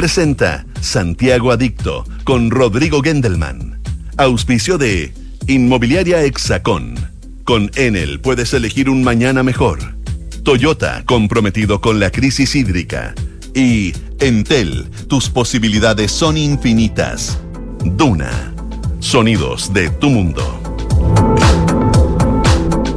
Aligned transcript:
presenta 0.00 0.64
Santiago 0.80 1.52
Adicto 1.52 2.06
con 2.24 2.50
Rodrigo 2.50 3.02
Gendelman. 3.02 3.82
Auspicio 4.16 4.78
de 4.78 5.12
Inmobiliaria 5.46 6.22
Hexacón. 6.24 6.94
Con 7.44 7.70
Enel 7.74 8.18
puedes 8.18 8.54
elegir 8.54 8.88
un 8.88 9.04
mañana 9.04 9.42
mejor. 9.42 9.96
Toyota, 10.42 11.02
comprometido 11.04 11.82
con 11.82 12.00
la 12.00 12.08
crisis 12.08 12.56
hídrica. 12.56 13.14
Y 13.54 13.92
Entel, 14.20 14.88
tus 15.06 15.28
posibilidades 15.28 16.10
son 16.10 16.38
infinitas. 16.38 17.38
Duna, 17.84 18.54
sonidos 19.00 19.70
de 19.74 19.90
tu 19.90 20.08
mundo. 20.08 20.62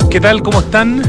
¿Qué 0.09 0.21
tal? 0.21 0.41
¿Cómo 0.41 0.61
están? 0.61 1.01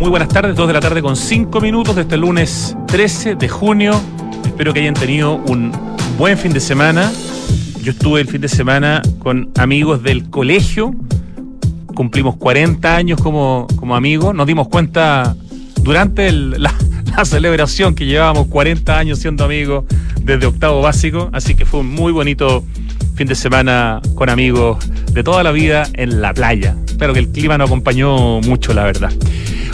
Muy 0.00 0.08
buenas 0.08 0.28
tardes, 0.28 0.54
2 0.54 0.68
de 0.68 0.72
la 0.72 0.80
tarde 0.80 1.02
con 1.02 1.16
5 1.16 1.60
minutos 1.60 1.96
de 1.96 2.02
este 2.02 2.16
lunes 2.16 2.76
13 2.86 3.34
de 3.34 3.48
junio. 3.48 4.00
Espero 4.44 4.72
que 4.72 4.80
hayan 4.80 4.94
tenido 4.94 5.34
un 5.34 5.72
buen 6.18 6.36
fin 6.36 6.52
de 6.52 6.60
semana. 6.60 7.12
Yo 7.82 7.92
estuve 7.92 8.20
el 8.20 8.26
fin 8.26 8.40
de 8.40 8.48
semana 8.48 9.02
con 9.18 9.50
amigos 9.56 10.02
del 10.02 10.28
colegio. 10.28 10.94
Cumplimos 11.94 12.36
40 12.36 12.96
años 12.96 13.20
como, 13.20 13.66
como 13.76 13.94
amigos. 13.94 14.34
Nos 14.34 14.46
dimos 14.46 14.68
cuenta 14.68 15.36
durante 15.82 16.32
la, 16.58 16.72
celebración 17.24 17.94
que 17.94 18.04
llevábamos 18.04 18.48
40 18.48 18.98
años 18.98 19.20
siendo 19.20 19.44
amigos 19.44 19.84
desde 20.20 20.46
octavo 20.46 20.82
básico. 20.82 21.30
Así 21.32 21.54
que 21.54 21.64
fue 21.64 21.80
un 21.80 21.90
muy 21.90 22.12
bonito 22.12 22.64
fin 23.14 23.26
de 23.26 23.34
semana 23.34 24.00
con 24.14 24.28
amigos 24.28 24.78
de 25.12 25.22
toda 25.22 25.42
la 25.42 25.52
vida 25.52 25.88
en 25.94 26.20
la 26.20 26.34
playa. 26.34 26.76
Espero 26.86 27.14
que 27.14 27.20
el 27.20 27.28
clima 27.28 27.56
nos 27.56 27.68
acompañó 27.68 28.40
mucho, 28.40 28.74
la 28.74 28.84
verdad. 28.84 29.12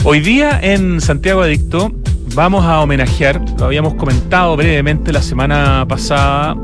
Hoy 0.05 0.21
día 0.21 0.59
en 0.63 1.01
Santiago 1.01 1.43
Adicto 1.43 1.93
vamos 2.35 2.65
a 2.65 2.81
homenajear, 2.81 3.41
lo 3.59 3.67
habíamos 3.67 3.95
comentado 3.95 4.57
brevemente 4.57 5.13
la 5.13 5.23
semana 5.23 5.85
pasada, 5.89 6.57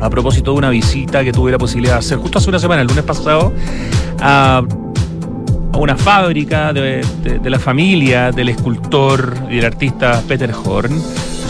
a 0.00 0.10
propósito 0.10 0.52
de 0.52 0.58
una 0.58 0.70
visita 0.70 1.22
que 1.22 1.32
tuve 1.32 1.52
la 1.52 1.58
posibilidad 1.58 1.94
de 1.94 1.98
hacer 2.00 2.18
justo 2.18 2.38
hace 2.38 2.48
una 2.48 2.58
semana, 2.58 2.82
el 2.82 2.88
lunes 2.88 3.04
pasado, 3.04 3.52
a, 4.20 4.62
una 5.78 5.96
fábrica 5.96 6.72
de, 6.72 7.04
de 7.22 7.50
la 7.50 7.58
familia 7.58 8.32
del 8.32 8.50
escultor 8.50 9.34
y 9.48 9.56
del 9.56 9.64
artista 9.64 10.22
Peter 10.28 10.52
Horn 10.52 11.00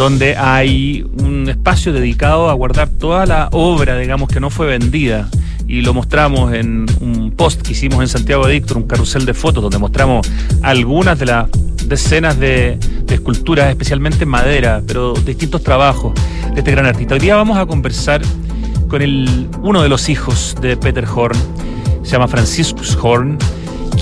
donde 0.00 0.34
hay 0.34 1.04
un 1.18 1.46
espacio 1.46 1.92
dedicado 1.92 2.48
a 2.48 2.54
guardar 2.54 2.88
toda 2.88 3.26
la 3.26 3.50
obra, 3.52 3.98
digamos, 3.98 4.30
que 4.30 4.40
no 4.40 4.48
fue 4.48 4.66
vendida. 4.66 5.28
Y 5.68 5.82
lo 5.82 5.92
mostramos 5.92 6.54
en 6.54 6.86
un 7.00 7.32
post 7.32 7.60
que 7.60 7.72
hicimos 7.72 8.00
en 8.00 8.08
Santiago 8.08 8.46
Adicto, 8.46 8.78
un 8.78 8.84
carrusel 8.84 9.26
de 9.26 9.34
fotos 9.34 9.62
donde 9.62 9.76
mostramos 9.76 10.26
algunas 10.62 11.18
de 11.18 11.26
las 11.26 11.50
decenas 11.90 12.38
de, 12.38 12.78
esculturas, 13.08 13.68
especialmente 13.68 14.22
en 14.22 14.30
madera, 14.30 14.80
pero 14.86 15.12
distintos 15.12 15.64
trabajos 15.64 16.14
de 16.54 16.60
este 16.60 16.70
gran 16.70 16.86
artista. 16.86 17.14
Hoy 17.14 17.20
día 17.20 17.34
vamos 17.34 17.58
a 17.58 17.66
conversar 17.66 18.22
con 18.88 19.02
el, 19.02 19.48
uno 19.62 19.82
de 19.82 19.88
los 19.88 20.08
hijos 20.08 20.54
de 20.62 20.76
Peter 20.76 21.04
Horn, 21.04 21.36
se 22.04 22.12
llama 22.12 22.28
Franciscus 22.28 22.96
Horn, 23.02 23.36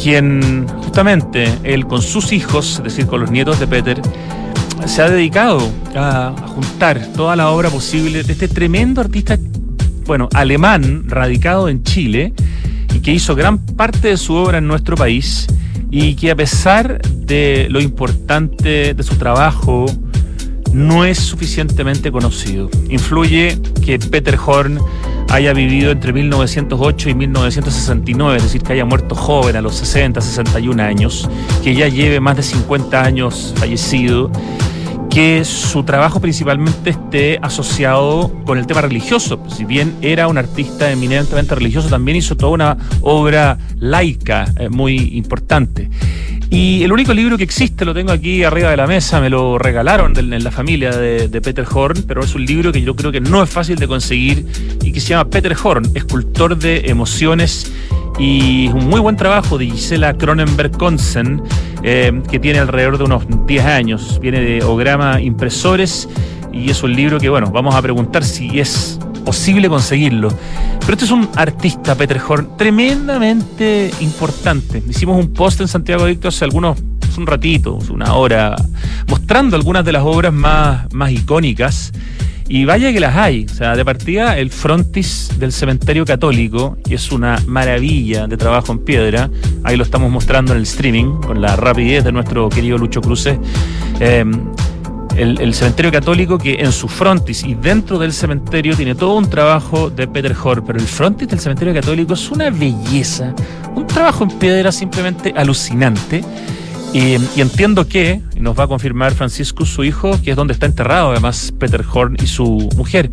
quien 0.00 0.68
justamente 0.82 1.50
él 1.64 1.86
con 1.86 2.02
sus 2.02 2.32
hijos, 2.32 2.76
es 2.76 2.84
decir, 2.84 3.06
con 3.06 3.22
los 3.22 3.30
nietos 3.30 3.58
de 3.58 3.66
Peter, 3.66 4.02
se 4.84 5.00
ha 5.00 5.08
dedicado 5.08 5.66
a, 5.96 6.28
a 6.28 6.46
juntar 6.48 7.00
toda 7.16 7.36
la 7.36 7.48
obra 7.48 7.70
posible 7.70 8.22
de 8.22 8.32
este 8.34 8.48
tremendo 8.48 9.00
artista 9.00 9.38
bueno, 10.04 10.28
alemán 10.34 11.04
radicado 11.06 11.70
en 11.70 11.82
Chile 11.84 12.34
y 12.94 13.00
que 13.00 13.12
hizo 13.12 13.34
gran 13.34 13.58
parte 13.58 14.08
de 14.08 14.18
su 14.18 14.34
obra 14.34 14.58
en 14.58 14.66
nuestro 14.66 14.94
país 14.94 15.46
y 15.90 16.14
que 16.14 16.30
a 16.30 16.36
pesar 16.36 17.00
de 17.02 17.66
lo 17.70 17.80
importante 17.80 18.94
de 18.94 19.02
su 19.02 19.16
trabajo, 19.16 19.86
no 20.72 21.04
es 21.04 21.18
suficientemente 21.18 22.12
conocido. 22.12 22.68
Influye 22.88 23.58
que 23.84 23.98
Peter 23.98 24.38
Horn 24.44 24.78
haya 25.30 25.52
vivido 25.52 25.90
entre 25.90 26.12
1908 26.12 27.10
y 27.10 27.14
1969, 27.14 28.36
es 28.38 28.42
decir, 28.44 28.62
que 28.62 28.72
haya 28.72 28.84
muerto 28.84 29.14
joven 29.14 29.56
a 29.56 29.60
los 29.60 29.74
60, 29.76 30.20
61 30.20 30.82
años, 30.82 31.28
que 31.62 31.74
ya 31.74 31.88
lleve 31.88 32.20
más 32.20 32.36
de 32.36 32.42
50 32.42 33.02
años 33.02 33.54
fallecido 33.56 34.30
que 35.10 35.44
su 35.44 35.82
trabajo 35.84 36.20
principalmente 36.20 36.90
esté 36.90 37.38
asociado 37.42 38.32
con 38.44 38.58
el 38.58 38.66
tema 38.66 38.82
religioso. 38.82 39.42
Si 39.48 39.64
bien 39.64 39.94
era 40.02 40.28
un 40.28 40.38
artista 40.38 40.90
eminentemente 40.90 41.54
religioso, 41.54 41.88
también 41.88 42.16
hizo 42.16 42.36
toda 42.36 42.52
una 42.52 42.76
obra 43.00 43.58
laica 43.78 44.52
eh, 44.58 44.68
muy 44.68 44.96
importante. 45.16 45.90
Y 46.50 46.82
el 46.82 46.92
único 46.92 47.12
libro 47.12 47.36
que 47.36 47.44
existe, 47.44 47.84
lo 47.84 47.92
tengo 47.92 48.10
aquí 48.10 48.42
arriba 48.42 48.70
de 48.70 48.76
la 48.76 48.86
mesa, 48.86 49.20
me 49.20 49.28
lo 49.28 49.58
regalaron 49.58 50.16
en 50.16 50.42
la 50.42 50.50
familia 50.50 50.90
de, 50.90 51.28
de, 51.28 51.40
Peter 51.42 51.66
Horn, 51.70 52.04
pero 52.06 52.22
es 52.22 52.34
un 52.34 52.46
libro 52.46 52.72
que 52.72 52.80
yo 52.80 52.96
creo 52.96 53.12
que 53.12 53.20
no 53.20 53.42
es 53.42 53.50
fácil 53.50 53.76
de 53.76 53.86
conseguir 53.86 54.46
y 54.82 54.92
que 54.92 55.00
se 55.00 55.08
llama 55.08 55.28
Peter 55.28 55.54
Horn, 55.62 55.90
escultor 55.94 56.56
de 56.56 56.84
emociones 56.86 57.70
y 58.18 58.68
un 58.68 58.88
muy 58.88 59.00
buen 59.00 59.16
trabajo 59.16 59.58
de 59.58 59.66
Gisela 59.66 60.14
Cronenberg-Konsen, 60.14 61.42
eh, 61.82 62.22
que 62.30 62.38
tiene 62.38 62.58
alrededor 62.58 62.98
de 62.98 63.04
unos 63.04 63.24
10 63.46 63.64
años. 63.64 64.18
Viene 64.20 64.40
de 64.40 64.64
Ograma 64.64 65.20
Impresores 65.20 66.08
y 66.52 66.70
es 66.70 66.82
un 66.82 66.94
libro 66.94 67.20
que, 67.20 67.28
bueno, 67.28 67.50
vamos 67.50 67.74
a 67.74 67.82
preguntar 67.82 68.24
si 68.24 68.58
es 68.58 68.98
posible 69.24 69.68
conseguirlo. 69.68 70.30
Pero 70.80 70.92
este 70.92 71.04
es 71.04 71.10
un 71.10 71.28
artista, 71.36 71.94
Peter 71.94 72.20
Horn, 72.26 72.56
tremendamente 72.56 73.90
importante. 74.00 74.82
Hicimos 74.88 75.22
un 75.22 75.32
post 75.32 75.60
en 75.60 75.68
Santiago 75.68 76.04
Adicto 76.04 76.28
hace 76.28 76.44
algunos, 76.44 76.78
un 77.16 77.26
ratito, 77.26 77.78
una 77.90 78.14
hora, 78.14 78.56
mostrando 79.06 79.56
algunas 79.56 79.84
de 79.84 79.92
las 79.92 80.02
obras 80.02 80.32
más, 80.32 80.92
más 80.92 81.12
icónicas. 81.12 81.92
Y 82.48 82.64
vaya 82.64 82.92
que 82.92 83.00
las 83.00 83.14
hay. 83.14 83.46
O 83.50 83.54
sea, 83.54 83.76
de 83.76 83.84
partida, 83.84 84.38
el 84.38 84.50
frontis 84.50 85.30
del 85.38 85.52
cementerio 85.52 86.04
católico, 86.04 86.78
que 86.82 86.94
es 86.94 87.12
una 87.12 87.38
maravilla 87.46 88.26
de 88.26 88.36
trabajo 88.36 88.72
en 88.72 88.78
piedra. 88.78 89.30
Ahí 89.64 89.76
lo 89.76 89.84
estamos 89.84 90.10
mostrando 90.10 90.52
en 90.52 90.58
el 90.58 90.64
streaming, 90.64 91.20
con 91.20 91.42
la 91.42 91.56
rapidez 91.56 92.04
de 92.04 92.12
nuestro 92.12 92.48
querido 92.48 92.78
Lucho 92.78 93.02
Cruces. 93.02 93.38
Em, 94.00 94.32
el, 95.18 95.52
cementerio 95.52 95.90
católico 95.90 96.38
que 96.38 96.54
en 96.60 96.70
su 96.70 96.86
frontis 96.88 97.42
y 97.44 97.54
dentro 97.54 97.98
del 97.98 98.12
cementerio 98.12 98.76
tiene 98.76 98.94
todo 98.94 99.16
un 99.16 99.28
trabajo 99.28 99.90
de 99.90 100.06
Peter 100.06 100.34
Hor, 100.42 100.64
pero 100.64 100.78
el 100.78 100.86
frontis 100.86 101.28
del 101.28 101.40
cementerio 101.40 101.74
católico 101.74 102.14
es 102.14 102.30
una 102.30 102.50
belleza, 102.50 103.34
un 103.74 103.86
trabajo 103.86 104.24
en 104.24 104.30
piedra 104.38 104.70
simplemente 104.70 105.34
alucinante. 105.36 106.22
Y, 106.92 107.16
entiendo 107.40 107.86
que, 107.86 108.22
nos 108.38 108.58
va 108.58 108.64
a 108.64 108.66
confirmar 108.68 109.12
Francisco, 109.12 109.66
su 109.66 109.84
hijo, 109.84 110.18
que 110.22 110.30
es 110.30 110.36
donde 110.36 110.54
está 110.54 110.66
enterrado 110.66 111.10
además 111.10 111.52
Peter 111.58 111.84
Horn 111.92 112.16
y 112.22 112.26
su 112.26 112.68
mujer. 112.76 113.10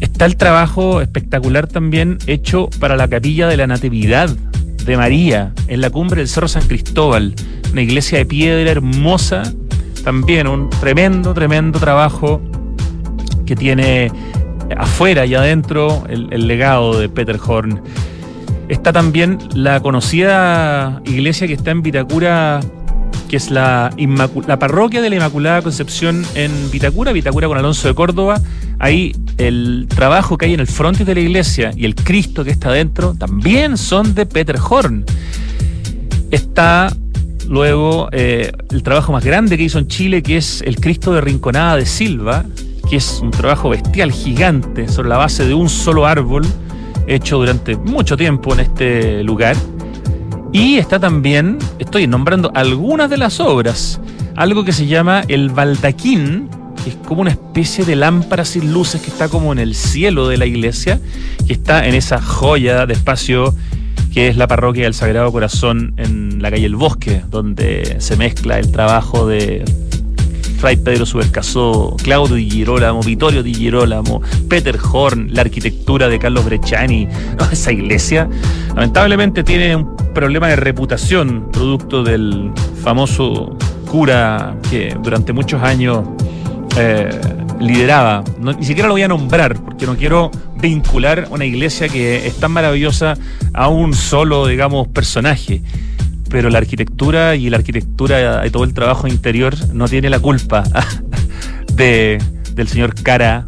Está 0.00 0.24
el 0.24 0.36
trabajo 0.36 1.00
espectacular 1.00 1.66
también 1.66 2.18
hecho 2.26 2.68
para 2.78 2.96
la 2.96 3.08
capilla 3.08 3.48
de 3.48 3.56
la 3.56 3.66
Natividad 3.66 4.28
de 4.28 4.96
María 4.96 5.52
en 5.68 5.80
la 5.80 5.90
cumbre 5.90 6.20
del 6.20 6.28
Cerro 6.28 6.48
San 6.48 6.66
Cristóbal, 6.66 7.34
una 7.72 7.82
iglesia 7.82 8.18
de 8.18 8.26
piedra 8.26 8.70
hermosa, 8.70 9.42
también 10.04 10.46
un 10.46 10.70
tremendo, 10.70 11.34
tremendo 11.34 11.78
trabajo 11.78 12.40
que 13.46 13.56
tiene 13.56 14.10
afuera 14.76 15.26
y 15.26 15.34
adentro 15.34 16.04
el, 16.08 16.28
el 16.32 16.46
legado 16.46 16.98
de 16.98 17.08
Peter 17.08 17.38
Horn. 17.44 17.82
Está 18.68 18.92
también 18.92 19.38
la 19.54 19.80
conocida 19.80 21.02
iglesia 21.04 21.46
que 21.46 21.52
está 21.52 21.72
en 21.72 21.82
Vitacura 21.82 22.60
que 23.32 23.38
es 23.38 23.50
la, 23.50 23.90
parroquia 24.60 25.00
de 25.00 25.08
la 25.08 25.16
Inmaculada 25.16 25.62
Concepción 25.62 26.22
en 26.34 26.52
Vitacura, 26.70 27.12
Vitacura 27.12 27.48
con 27.48 27.56
Alonso 27.56 27.88
de 27.88 27.94
Córdoba. 27.94 28.38
Ahí 28.78 29.16
el 29.38 29.86
trabajo 29.88 30.36
que 30.36 30.44
hay 30.44 30.52
en 30.52 30.60
el 30.60 30.66
frontis 30.66 31.06
de 31.06 31.14
la 31.14 31.20
iglesia 31.22 31.70
y 31.74 31.86
el 31.86 31.94
Cristo 31.94 32.44
que 32.44 32.50
está 32.50 32.70
dentro 32.70 33.14
también 33.14 33.78
son 33.78 34.14
de 34.14 34.26
Peter 34.26 34.58
Horn. 34.60 35.06
Está 36.30 36.94
luego 37.48 38.10
eh, 38.12 38.52
el 38.68 38.82
trabajo 38.82 39.12
más 39.12 39.24
grande 39.24 39.56
que 39.56 39.62
hizo 39.62 39.78
en 39.78 39.88
Chile, 39.88 40.22
que 40.22 40.36
es 40.36 40.60
el 40.66 40.76
Cristo 40.76 41.14
de 41.14 41.22
Rinconada 41.22 41.78
de 41.78 41.86
Silva, 41.86 42.44
que 42.90 42.96
es 42.96 43.18
un 43.22 43.30
trabajo 43.30 43.70
bestial, 43.70 44.12
gigante, 44.12 44.88
sobre 44.88 45.08
la 45.08 45.16
base 45.16 45.46
de 45.46 45.54
un 45.54 45.70
solo 45.70 46.04
árbol, 46.04 46.44
hecho 47.06 47.38
durante 47.38 47.76
mucho 47.76 48.14
tiempo 48.14 48.52
en 48.52 48.60
este 48.60 49.24
lugar. 49.24 49.56
Y 50.52 50.76
está 50.76 51.00
también, 51.00 51.58
estoy 51.78 52.06
nombrando 52.06 52.52
algunas 52.54 53.08
de 53.08 53.16
las 53.16 53.40
obras, 53.40 54.00
algo 54.36 54.64
que 54.64 54.72
se 54.72 54.86
llama 54.86 55.22
el 55.28 55.48
baldaquín, 55.48 56.50
que 56.84 56.90
es 56.90 56.96
como 56.96 57.22
una 57.22 57.30
especie 57.30 57.86
de 57.86 57.96
lámpara 57.96 58.44
sin 58.44 58.72
luces 58.72 59.00
que 59.00 59.08
está 59.08 59.28
como 59.28 59.52
en 59.52 59.58
el 59.58 59.74
cielo 59.74 60.28
de 60.28 60.36
la 60.36 60.44
iglesia, 60.44 61.00
que 61.46 61.54
está 61.54 61.86
en 61.86 61.94
esa 61.94 62.20
joya 62.20 62.84
de 62.84 62.92
espacio 62.92 63.54
que 64.12 64.28
es 64.28 64.36
la 64.36 64.46
parroquia 64.46 64.84
del 64.84 64.92
Sagrado 64.94 65.32
Corazón 65.32 65.94
en 65.96 66.42
la 66.42 66.50
calle 66.50 66.66
El 66.66 66.76
Bosque, 66.76 67.22
donde 67.30 67.96
se 67.98 68.16
mezcla 68.16 68.58
el 68.58 68.70
trabajo 68.70 69.26
de 69.26 69.64
Fray 70.62 70.76
Pedro 70.76 71.04
Subercasó, 71.04 71.96
Claudio 72.04 72.36
Di 72.36 72.48
Girolamo, 72.48 73.00
Vittorio 73.00 73.42
Di 73.42 73.52
Girolamo, 73.52 74.22
Peter 74.48 74.78
Horn, 74.80 75.34
la 75.34 75.40
arquitectura 75.40 76.08
de 76.08 76.20
Carlos 76.20 76.44
Brecciani. 76.44 77.08
esa 77.50 77.72
iglesia 77.72 78.28
lamentablemente 78.68 79.42
tiene 79.42 79.74
un 79.74 79.96
problema 80.14 80.46
de 80.46 80.54
reputación, 80.54 81.50
producto 81.50 82.04
del 82.04 82.52
famoso 82.80 83.58
cura 83.90 84.56
que 84.70 84.96
durante 85.02 85.32
muchos 85.32 85.60
años 85.64 86.04
eh, 86.76 87.10
lideraba. 87.58 88.22
ni 88.38 88.64
siquiera 88.64 88.86
lo 88.86 88.94
voy 88.94 89.02
a 89.02 89.08
nombrar 89.08 89.60
porque 89.60 89.84
no 89.84 89.96
quiero 89.96 90.30
vincular 90.60 91.26
una 91.30 91.44
iglesia 91.44 91.88
que 91.88 92.28
es 92.28 92.36
tan 92.36 92.52
maravillosa 92.52 93.14
a 93.52 93.66
un 93.66 93.94
solo, 93.94 94.46
digamos, 94.46 94.86
personaje. 94.86 95.60
Pero 96.32 96.48
la 96.48 96.58
arquitectura 96.58 97.36
y 97.36 97.50
la 97.50 97.58
arquitectura 97.58 98.46
y 98.46 98.50
todo 98.50 98.64
el 98.64 98.72
trabajo 98.72 99.06
interior 99.06 99.54
no 99.72 99.86
tiene 99.86 100.08
la 100.08 100.18
culpa 100.18 100.64
de, 101.74 102.20
del 102.54 102.68
señor 102.68 102.94
Cara. 103.02 103.44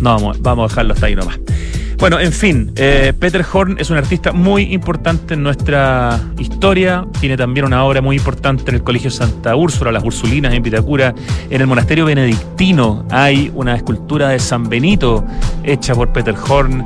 No, 0.00 0.14
vamos, 0.14 0.40
vamos 0.40 0.64
a 0.64 0.68
dejarlo 0.72 0.94
hasta 0.94 1.06
ahí 1.06 1.16
nomás. 1.16 1.40
Bueno, 1.98 2.20
en 2.20 2.32
fin, 2.32 2.70
eh, 2.76 3.12
Peter 3.18 3.44
Horn 3.52 3.76
es 3.80 3.90
un 3.90 3.96
artista 3.96 4.30
muy 4.30 4.72
importante 4.72 5.34
en 5.34 5.42
nuestra 5.42 6.20
historia. 6.38 7.04
Tiene 7.18 7.36
también 7.36 7.66
una 7.66 7.84
obra 7.84 8.00
muy 8.00 8.14
importante 8.14 8.70
en 8.70 8.76
el 8.76 8.84
Colegio 8.84 9.10
Santa 9.10 9.56
Úrsula, 9.56 9.90
las 9.90 10.04
Ursulinas 10.04 10.54
en 10.54 10.62
Vitacura. 10.62 11.12
En 11.50 11.60
el 11.60 11.66
monasterio 11.66 12.04
benedictino 12.04 13.04
hay 13.10 13.50
una 13.52 13.74
escultura 13.74 14.28
de 14.28 14.38
San 14.38 14.68
Benito 14.68 15.26
hecha 15.64 15.96
por 15.96 16.12
Peter 16.12 16.36
Horn. 16.48 16.84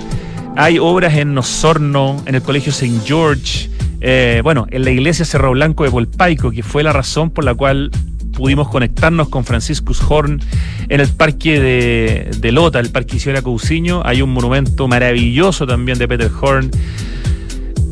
Hay 0.56 0.78
obras 0.78 1.14
en 1.14 1.36
Osorno, 1.36 2.22
en 2.24 2.34
el 2.34 2.42
Colegio 2.42 2.70
St. 2.70 3.00
George. 3.04 3.68
Eh, 4.04 4.40
bueno, 4.42 4.66
en 4.70 4.84
la 4.84 4.90
iglesia 4.90 5.24
Cerro 5.24 5.52
Blanco 5.52 5.84
de 5.84 5.90
Polpaico, 5.92 6.50
que 6.50 6.64
fue 6.64 6.82
la 6.82 6.92
razón 6.92 7.30
por 7.30 7.44
la 7.44 7.54
cual 7.54 7.92
pudimos 8.32 8.68
conectarnos 8.68 9.28
con 9.28 9.44
Franciscus 9.44 10.02
Horn 10.02 10.40
en 10.88 11.00
el 11.00 11.08
parque 11.08 11.60
de, 11.60 12.52
Lota, 12.52 12.80
el 12.80 12.90
parque 12.90 13.18
Isidora 13.18 13.42
Cousiño. 13.42 14.02
Hay 14.04 14.20
un 14.20 14.30
monumento 14.30 14.88
maravilloso 14.88 15.68
también 15.68 15.98
de 15.98 16.08
Peter 16.08 16.28
Horn. 16.40 16.68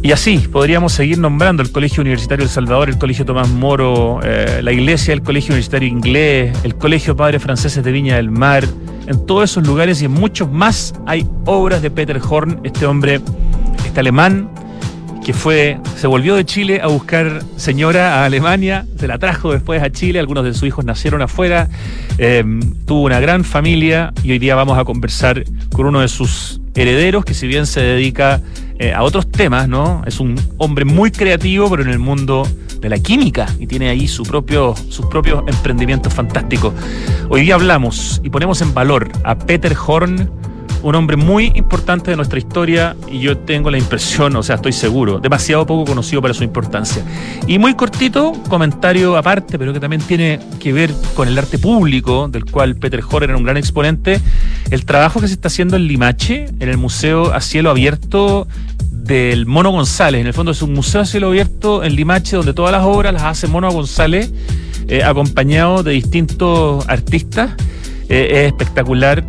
Y 0.03 0.11
así 0.11 0.39
podríamos 0.39 0.95
seguir 0.95 1.19
nombrando 1.19 1.63
el 1.63 1.71
Colegio 1.71 2.01
Universitario 2.01 2.45
El 2.45 2.51
Salvador, 2.51 2.89
el 2.89 2.99
Colegio 2.99 3.25
Tomás 3.25 3.49
Moro, 3.49 4.19
eh, 4.25 4.63
la 4.65 4.73
iglesia 4.73 5.15
del 5.15 5.23
Colegio 5.23 5.53
Universitario 5.53 5.89
Inglés, 5.89 6.59
el 6.65 6.75
Colegio 6.75 7.15
Padres 7.15 7.41
Franceses 7.41 7.85
de 7.85 7.93
Viña 7.93 8.17
del 8.17 8.33
Mar. 8.33 8.65
En 9.07 9.27
todos 9.27 9.51
esos 9.51 9.65
lugares 9.65 10.03
y 10.03 10.07
en 10.07 10.13
muchos 10.13 10.51
más 10.51 10.93
hay 11.07 11.25
obras 11.45 11.83
de 11.83 11.91
Peter 11.91 12.21
Horn, 12.29 12.61
este 12.65 12.87
hombre, 12.87 13.21
este 13.85 14.01
alemán, 14.01 14.49
que 15.31 15.35
fue, 15.35 15.79
se 15.95 16.09
volvió 16.09 16.35
de 16.35 16.45
Chile 16.45 16.81
a 16.83 16.89
buscar 16.89 17.45
señora 17.55 18.17
a 18.17 18.25
Alemania, 18.25 18.85
se 18.99 19.07
la 19.07 19.17
trajo 19.17 19.53
después 19.53 19.81
a 19.81 19.89
Chile, 19.89 20.19
algunos 20.19 20.43
de 20.43 20.53
sus 20.55 20.65
hijos 20.65 20.85
nacieron 20.85 21.23
afuera, 21.23 21.69
eh, 22.19 22.43
tuvo 22.85 23.03
una 23.03 23.21
gran 23.21 23.45
familia 23.45 24.13
y 24.25 24.33
hoy 24.33 24.41
día 24.41 24.57
vamos 24.57 24.77
a 24.77 24.85
conversar 24.85 25.45
con 25.73 25.87
uno 25.87 26.01
de 26.01 26.09
sus 26.09 26.61
herederos 26.75 27.25
que 27.25 27.35
si 27.35 27.47
bien 27.47 27.67
se 27.67 27.81
dedica 27.81 28.41
eh, 28.81 28.93
a 28.93 29.05
otros 29.05 29.31
temas, 29.31 29.69
¿no? 29.69 30.03
Es 30.05 30.19
un 30.19 30.35
hombre 30.59 30.85
muy 30.85 31.13
creativo, 31.13 31.71
pero 31.71 31.85
en 31.85 31.91
el 31.91 32.01
mundo 32.01 32.45
de 32.81 32.89
la 32.89 32.99
química 32.99 33.47
y 33.61 33.69
tiene 33.69 33.89
ahí 33.89 34.09
sus 34.09 34.27
propios 34.27 34.83
emprendimientos 35.47 36.13
fantásticos. 36.13 36.75
Hoy 37.29 37.43
día 37.43 37.55
hablamos 37.55 38.21
y 38.25 38.31
ponemos 38.31 38.63
en 38.63 38.75
valor 38.75 39.13
a 39.23 39.39
Peter 39.39 39.77
Horn, 39.87 40.29
un 40.83 40.95
hombre 40.95 41.17
muy 41.17 41.53
importante 41.55 42.11
de 42.11 42.17
nuestra 42.17 42.39
historia 42.39 42.97
y 43.11 43.21
yo 43.21 43.39
tengo 43.39 43.71
la 43.71 43.79
impresión, 43.79 44.35
o 44.37 44.43
sea, 44.43 44.57
estoy 44.57 44.73
seguro, 44.73 45.19
demasiado 45.19 45.67
poco 45.67 45.85
conocido 45.85 46.23
para 46.23 46.35
su 46.35 46.45
importancia. 46.45 47.03
Y 47.47 47.59
muy 47.59 47.75
cortito, 47.75 48.33
comentario 48.49 49.17
aparte, 49.17 49.59
pero 49.59 49.73
que 49.73 49.81
también 49.81 50.03
tiene 50.03 50.41
que 50.59 50.73
ver 50.73 50.93
con 51.15 51.29
el 51.29 51.39
arte 51.39 51.59
público, 51.59 52.29
del 52.29 52.45
cual 52.45 52.77
Peter 52.77 53.01
Horner 53.09 53.31
era 53.31 53.39
un 53.39 53.45
gran 53.45 53.57
exponente, 53.57 54.21
el 54.71 54.85
trabajo 54.85 55.21
que 55.21 55.29
se 55.29 55.35
está 55.35 55.49
haciendo 55.49 55.77
en 55.77 55.87
Limache, 55.87 56.47
en 56.59 56.69
el 56.69 56.79
Museo 56.79 57.33
a 57.33 57.41
Cielo 57.41 57.71
Abierto 57.71 58.47
del 58.91 59.47
Mono 59.47 59.71
González. 59.71 60.21
En 60.21 60.27
el 60.27 60.35
fondo 60.35 60.53
es 60.53 60.63
un 60.63 60.73
museo 60.73 61.01
a 61.01 61.07
cielo 61.07 61.29
abierto 61.29 61.83
en 61.83 61.97
Limache 61.97 62.37
donde 62.37 62.53
todas 62.53 62.73
las 62.73 62.85
obras 62.85 63.13
las 63.13 63.23
hace 63.25 63.49
Mono 63.49 63.71
González, 63.71 64.33
eh, 64.89 65.03
acompañado 65.03 65.83
de 65.83 65.93
distintos 65.93 66.89
artistas. 66.89 67.53
Eh, 68.09 68.29
es 68.31 68.47
espectacular 68.49 69.25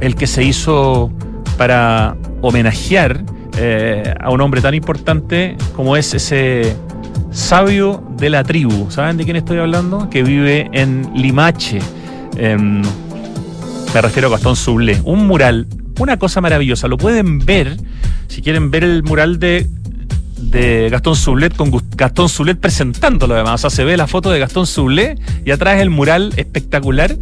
el 0.00 0.14
que 0.14 0.26
se 0.26 0.44
hizo 0.44 1.10
para 1.56 2.16
homenajear 2.42 3.22
eh, 3.58 4.14
a 4.20 4.30
un 4.30 4.40
hombre 4.40 4.60
tan 4.60 4.74
importante 4.74 5.56
como 5.74 5.96
es 5.96 6.12
ese 6.14 6.76
sabio 7.30 8.02
de 8.16 8.30
la 8.30 8.44
tribu. 8.44 8.90
¿Saben 8.90 9.16
de 9.16 9.24
quién 9.24 9.36
estoy 9.36 9.58
hablando? 9.58 10.10
Que 10.10 10.22
vive 10.22 10.68
en 10.72 11.10
Limache. 11.14 11.80
Em, 12.36 12.82
me 13.94 14.02
refiero 14.02 14.28
a 14.28 14.32
Gastón 14.32 14.56
Sublé. 14.56 15.00
Un 15.04 15.26
mural, 15.26 15.66
una 15.98 16.18
cosa 16.18 16.40
maravillosa. 16.40 16.88
Lo 16.88 16.98
pueden 16.98 17.38
ver, 17.38 17.76
si 18.28 18.42
quieren 18.42 18.70
ver 18.70 18.84
el 18.84 19.02
mural 19.02 19.38
de, 19.38 19.66
de 20.36 20.88
Gastón 20.90 21.16
Sublet 21.16 21.56
con 21.56 21.70
Gastón 21.96 22.28
Sublet 22.28 22.58
presentándolo 22.58 23.34
además. 23.34 23.54
O 23.54 23.58
sea, 23.58 23.70
se 23.70 23.84
ve 23.84 23.96
la 23.96 24.06
foto 24.06 24.30
de 24.30 24.38
Gastón 24.38 24.66
Sublet 24.66 25.20
y 25.44 25.50
atrás 25.50 25.80
el 25.80 25.90
mural 25.90 26.32
espectacular 26.36 27.16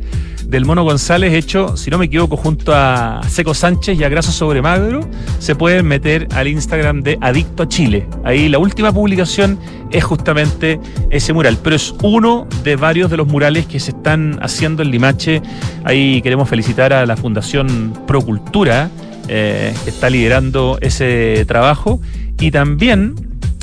del 0.46 0.64
Mono 0.64 0.84
González 0.84 1.32
hecho, 1.32 1.76
si 1.76 1.90
no 1.90 1.98
me 1.98 2.04
equivoco, 2.04 2.36
junto 2.36 2.72
a 2.74 3.22
Seco 3.28 3.54
Sánchez 3.54 3.98
y 3.98 4.04
a 4.04 4.08
Graso 4.08 4.30
Sobre 4.30 4.62
Magro, 4.62 5.00
se 5.38 5.54
pueden 5.54 5.86
meter 5.86 6.28
al 6.32 6.48
Instagram 6.48 7.02
de 7.02 7.18
Adicto 7.20 7.62
a 7.64 7.68
Chile. 7.68 8.06
Ahí 8.24 8.48
la 8.48 8.58
última 8.58 8.92
publicación 8.92 9.58
es 9.90 10.04
justamente 10.04 10.78
ese 11.10 11.32
mural, 11.32 11.58
pero 11.62 11.76
es 11.76 11.94
uno 12.02 12.46
de 12.62 12.76
varios 12.76 13.10
de 13.10 13.16
los 13.16 13.26
murales 13.26 13.66
que 13.66 13.80
se 13.80 13.92
están 13.92 14.38
haciendo 14.42 14.82
en 14.82 14.90
Limache. 14.90 15.42
Ahí 15.82 16.20
queremos 16.22 16.48
felicitar 16.48 16.92
a 16.92 17.06
la 17.06 17.16
Fundación 17.16 17.92
Procultura, 18.06 18.90
eh, 19.28 19.74
que 19.84 19.90
está 19.90 20.10
liderando 20.10 20.78
ese 20.82 21.44
trabajo, 21.46 22.00
y 22.40 22.50
también 22.50 23.14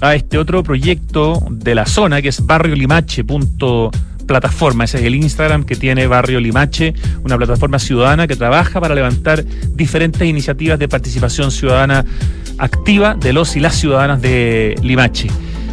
a 0.01 0.15
este 0.15 0.37
otro 0.37 0.63
proyecto 0.63 1.43
de 1.49 1.75
la 1.75 1.85
zona 1.85 2.21
que 2.21 2.29
es 2.29 2.45
barriolimache.com 2.45 3.91
plataforma. 4.31 4.85
Ese 4.85 4.99
es 4.99 5.03
el 5.03 5.15
Instagram 5.15 5.65
que 5.65 5.75
tiene 5.75 6.07
Barrio 6.07 6.39
Limache, 6.39 6.93
una 7.25 7.37
plataforma 7.37 7.79
ciudadana 7.79 8.27
que 8.27 8.37
trabaja 8.37 8.79
para 8.79 8.95
levantar 8.95 9.43
diferentes 9.43 10.25
iniciativas 10.25 10.79
de 10.79 10.87
participación 10.87 11.51
ciudadana 11.51 12.05
activa 12.57 13.15
de 13.15 13.33
los 13.33 13.57
y 13.57 13.59
las 13.59 13.75
ciudadanas 13.75 14.21
de 14.21 14.75
Limache. 14.81 15.27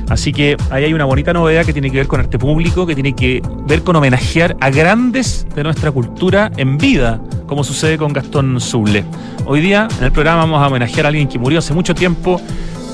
Así 0.09 0.33
que 0.33 0.57
ahí 0.71 0.85
hay 0.85 0.93
una 0.93 1.05
bonita 1.05 1.33
novedad 1.33 1.65
que 1.67 1.73
tiene 1.73 1.89
que 1.91 1.99
ver 1.99 2.09
con 2.09 2.19
arte 2.19 2.37
público, 2.37 2.85
que 2.85 2.95
tiene 2.95 3.15
que 3.15 3.43
ver 3.69 3.83
con 3.83 3.95
homenajear 3.95 4.57
a 4.59 4.71
grandes 4.71 5.47
de 5.55 5.63
nuestra 5.63 5.93
cultura 5.93 6.51
en 6.57 6.79
vida, 6.79 7.21
como 7.47 7.63
sucede 7.63 7.97
con 7.97 8.13
Gastón 8.13 8.59
Zuble. 8.61 9.05
Hoy 9.45 9.61
día 9.61 9.87
en 9.99 10.05
el 10.05 10.11
programa 10.11 10.39
vamos 10.41 10.63
a 10.63 10.67
homenajear 10.67 11.07
a 11.07 11.09
alguien 11.11 11.29
que 11.29 11.39
murió 11.39 11.61
hace 11.61 11.75
mucho 11.75 11.95
tiempo, 11.95 12.41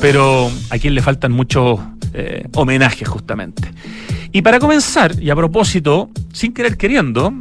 pero 0.04 0.52
a 0.68 0.78
quien 0.78 0.94
le 0.94 1.00
faltan 1.00 1.32
muchos 1.32 1.80
eh, 2.12 2.46
homenajes 2.52 3.08
justamente. 3.08 3.70
Y 4.32 4.42
para 4.42 4.58
comenzar, 4.58 5.18
y 5.18 5.30
a 5.30 5.34
propósito, 5.34 6.10
sin 6.30 6.52
querer 6.52 6.76
queriendo, 6.76 7.32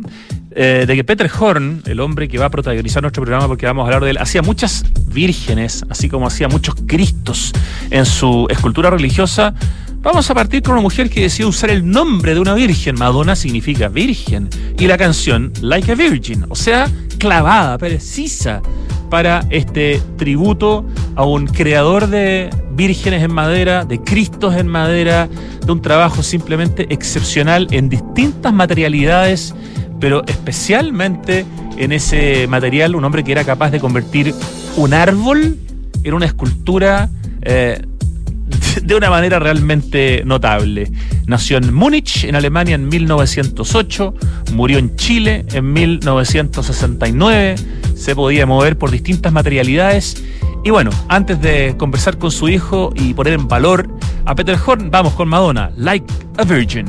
eh, 0.55 0.85
de 0.87 0.95
que 0.95 1.03
Peter 1.03 1.29
Horn, 1.39 1.83
el 1.85 1.99
hombre 1.99 2.27
que 2.27 2.37
va 2.37 2.45
a 2.45 2.49
protagonizar 2.49 3.01
nuestro 3.01 3.23
programa 3.23 3.47
porque 3.47 3.65
vamos 3.65 3.83
a 3.83 3.85
hablar 3.85 4.03
de 4.03 4.11
él, 4.11 4.17
hacía 4.17 4.41
muchas 4.41 4.85
vírgenes, 5.07 5.83
así 5.89 6.09
como 6.09 6.27
hacía 6.27 6.47
muchos 6.47 6.75
cristos 6.87 7.53
en 7.89 8.05
su 8.05 8.47
escultura 8.49 8.89
religiosa. 8.89 9.53
Vamos 10.01 10.29
a 10.29 10.33
partir 10.33 10.61
con 10.61 10.73
una 10.73 10.81
mujer 10.81 11.09
que 11.09 11.21
decidió 11.21 11.47
usar 11.47 11.69
el 11.69 11.89
nombre 11.89 12.33
de 12.33 12.41
una 12.41 12.53
virgen. 12.53 12.95
Madonna 12.95 13.35
significa 13.35 13.87
virgen. 13.87 14.49
Y 14.77 14.87
la 14.87 14.97
canción 14.97 15.53
Like 15.61 15.93
a 15.93 15.95
Virgin, 15.95 16.45
o 16.49 16.55
sea, 16.55 16.89
clavada, 17.17 17.77
precisa 17.77 18.61
para 19.09 19.45
este 19.49 20.01
tributo 20.17 20.85
a 21.15 21.23
un 21.23 21.45
creador 21.47 22.07
de 22.07 22.49
vírgenes 22.71 23.23
en 23.23 23.31
madera, 23.31 23.85
de 23.85 23.99
cristos 23.99 24.55
en 24.55 24.67
madera, 24.67 25.29
de 25.65 25.71
un 25.71 25.81
trabajo 25.81 26.23
simplemente 26.23 26.87
excepcional 26.89 27.67
en 27.71 27.89
distintas 27.89 28.51
materialidades, 28.51 29.53
pero 30.03 30.21
especialmente 30.27 31.45
en 31.77 31.93
ese 31.93 32.45
material, 32.49 32.93
un 32.93 33.05
hombre 33.05 33.23
que 33.23 33.31
era 33.31 33.45
capaz 33.45 33.71
de 33.71 33.79
convertir 33.79 34.35
un 34.75 34.93
árbol 34.93 35.57
en 36.03 36.13
una 36.13 36.25
escultura 36.25 37.09
eh, 37.41 37.81
de 38.83 38.95
una 38.95 39.09
manera 39.09 39.39
realmente 39.39 40.23
notable. 40.25 40.91
Nació 41.25 41.55
en 41.55 41.73
Múnich, 41.73 42.25
en 42.25 42.35
Alemania, 42.35 42.75
en 42.75 42.89
1908, 42.89 44.13
murió 44.51 44.77
en 44.77 44.93
Chile 44.97 45.45
en 45.53 45.71
1969, 45.71 47.55
se 47.95 48.13
podía 48.13 48.45
mover 48.45 48.77
por 48.77 48.91
distintas 48.91 49.31
materialidades. 49.31 50.21
Y 50.65 50.69
bueno, 50.69 50.89
antes 51.07 51.39
de 51.39 51.75
conversar 51.77 52.17
con 52.17 52.29
su 52.29 52.49
hijo 52.49 52.91
y 52.93 53.13
poner 53.13 53.35
en 53.35 53.47
valor 53.47 53.87
a 54.25 54.35
Peter 54.35 54.57
Horn, 54.65 54.91
vamos 54.91 55.13
con 55.13 55.29
Madonna, 55.29 55.71
Like 55.77 56.13
a 56.39 56.43
Virgin. 56.43 56.87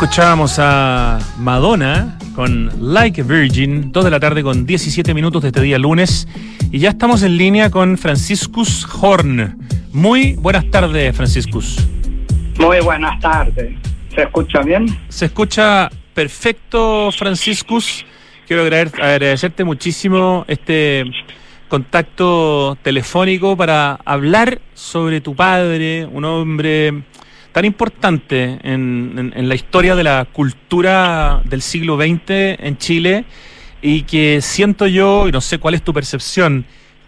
Escuchábamos 0.00 0.60
a 0.60 1.18
Madonna 1.38 2.16
con 2.36 2.70
Like 2.94 3.22
a 3.22 3.24
Virgin, 3.24 3.90
2 3.90 4.04
de 4.04 4.10
la 4.12 4.20
tarde 4.20 4.44
con 4.44 4.64
17 4.64 5.12
minutos 5.12 5.42
de 5.42 5.48
este 5.48 5.60
día 5.60 5.76
lunes. 5.76 6.28
Y 6.70 6.78
ya 6.78 6.90
estamos 6.90 7.24
en 7.24 7.36
línea 7.36 7.68
con 7.68 7.98
Franciscus 7.98 8.86
Horn. 9.02 9.58
Muy 9.92 10.34
buenas 10.34 10.70
tardes, 10.70 11.16
Franciscus. 11.16 11.84
Muy 12.60 12.78
buenas 12.78 13.18
tardes. 13.18 13.76
¿Se 14.14 14.22
escucha 14.22 14.62
bien? 14.62 14.86
Se 15.08 15.24
escucha 15.24 15.90
perfecto, 16.14 17.10
Franciscus. 17.10 18.06
Quiero 18.46 18.62
agradecerte 18.62 19.64
muchísimo 19.64 20.44
este 20.46 21.06
contacto 21.68 22.78
telefónico 22.82 23.56
para 23.56 23.98
hablar 24.04 24.60
sobre 24.74 25.20
tu 25.20 25.34
padre, 25.34 26.06
un 26.06 26.24
hombre 26.24 27.02
tan 27.52 27.64
importante 27.64 28.58
en, 28.62 29.32
la 29.34 29.54
historia 29.54 29.94
de 29.94 30.04
la 30.04 30.26
cultura 30.32 31.40
del 31.44 31.62
siglo 31.62 31.96
XX 31.96 32.20
en 32.28 32.78
Chile 32.78 33.24
y 33.80 34.02
que 34.02 34.40
siento 34.40 34.86
yo, 34.86 35.28
y 35.28 35.32
no 35.32 35.40
sé 35.40 35.58
cuál 35.58 35.74
es 35.74 35.82
tu 35.82 35.92
percepción, 35.92 36.66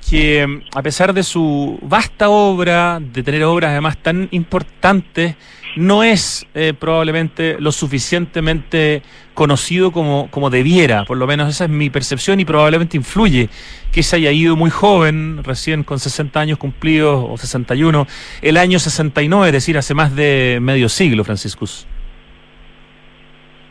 que 0.09 0.63
a 0.75 0.83
pesar 0.83 1.13
de 1.13 1.23
su 1.23 1.79
vasta 1.83 2.29
obra, 2.31 3.01
de 3.01 3.23
tener 3.23 3.45
obras 3.45 3.71
además 3.71 3.99
tan 3.99 4.29
importantes, 4.31 5.37
no 5.77 6.03
es 6.03 6.47
eh, 6.55 6.75
probablemente 6.79 7.57
lo 7.59 7.73
suficientemente 7.73 9.03
conocido 9.35 9.93
como, 9.93 10.29
como 10.31 10.51
debiera, 10.51 11.05
por 11.05 11.17
lo 11.17 11.27
menos 11.27 11.49
esa 11.49 11.65
es 11.65 11.71
mi 11.71 11.91
percepción 11.91 12.41
y 12.41 12.45
probablemente 12.45 12.97
influye 12.97 13.49
que 13.93 14.03
se 14.03 14.17
haya 14.17 14.31
ido 14.33 14.57
muy 14.57 14.71
joven, 14.71 15.43
recién 15.45 15.83
con 15.83 15.99
60 15.99 16.39
años 16.39 16.59
cumplidos 16.59 17.25
o 17.29 17.37
61, 17.37 18.07
el 18.43 18.57
año 18.57 18.79
69, 18.79 19.49
es 19.49 19.53
decir, 19.53 19.79
hace 19.79 19.95
más 19.95 20.15
de 20.15 20.59
medio 20.61 20.89
siglo, 20.89 21.25
Franciscus. 21.25 21.87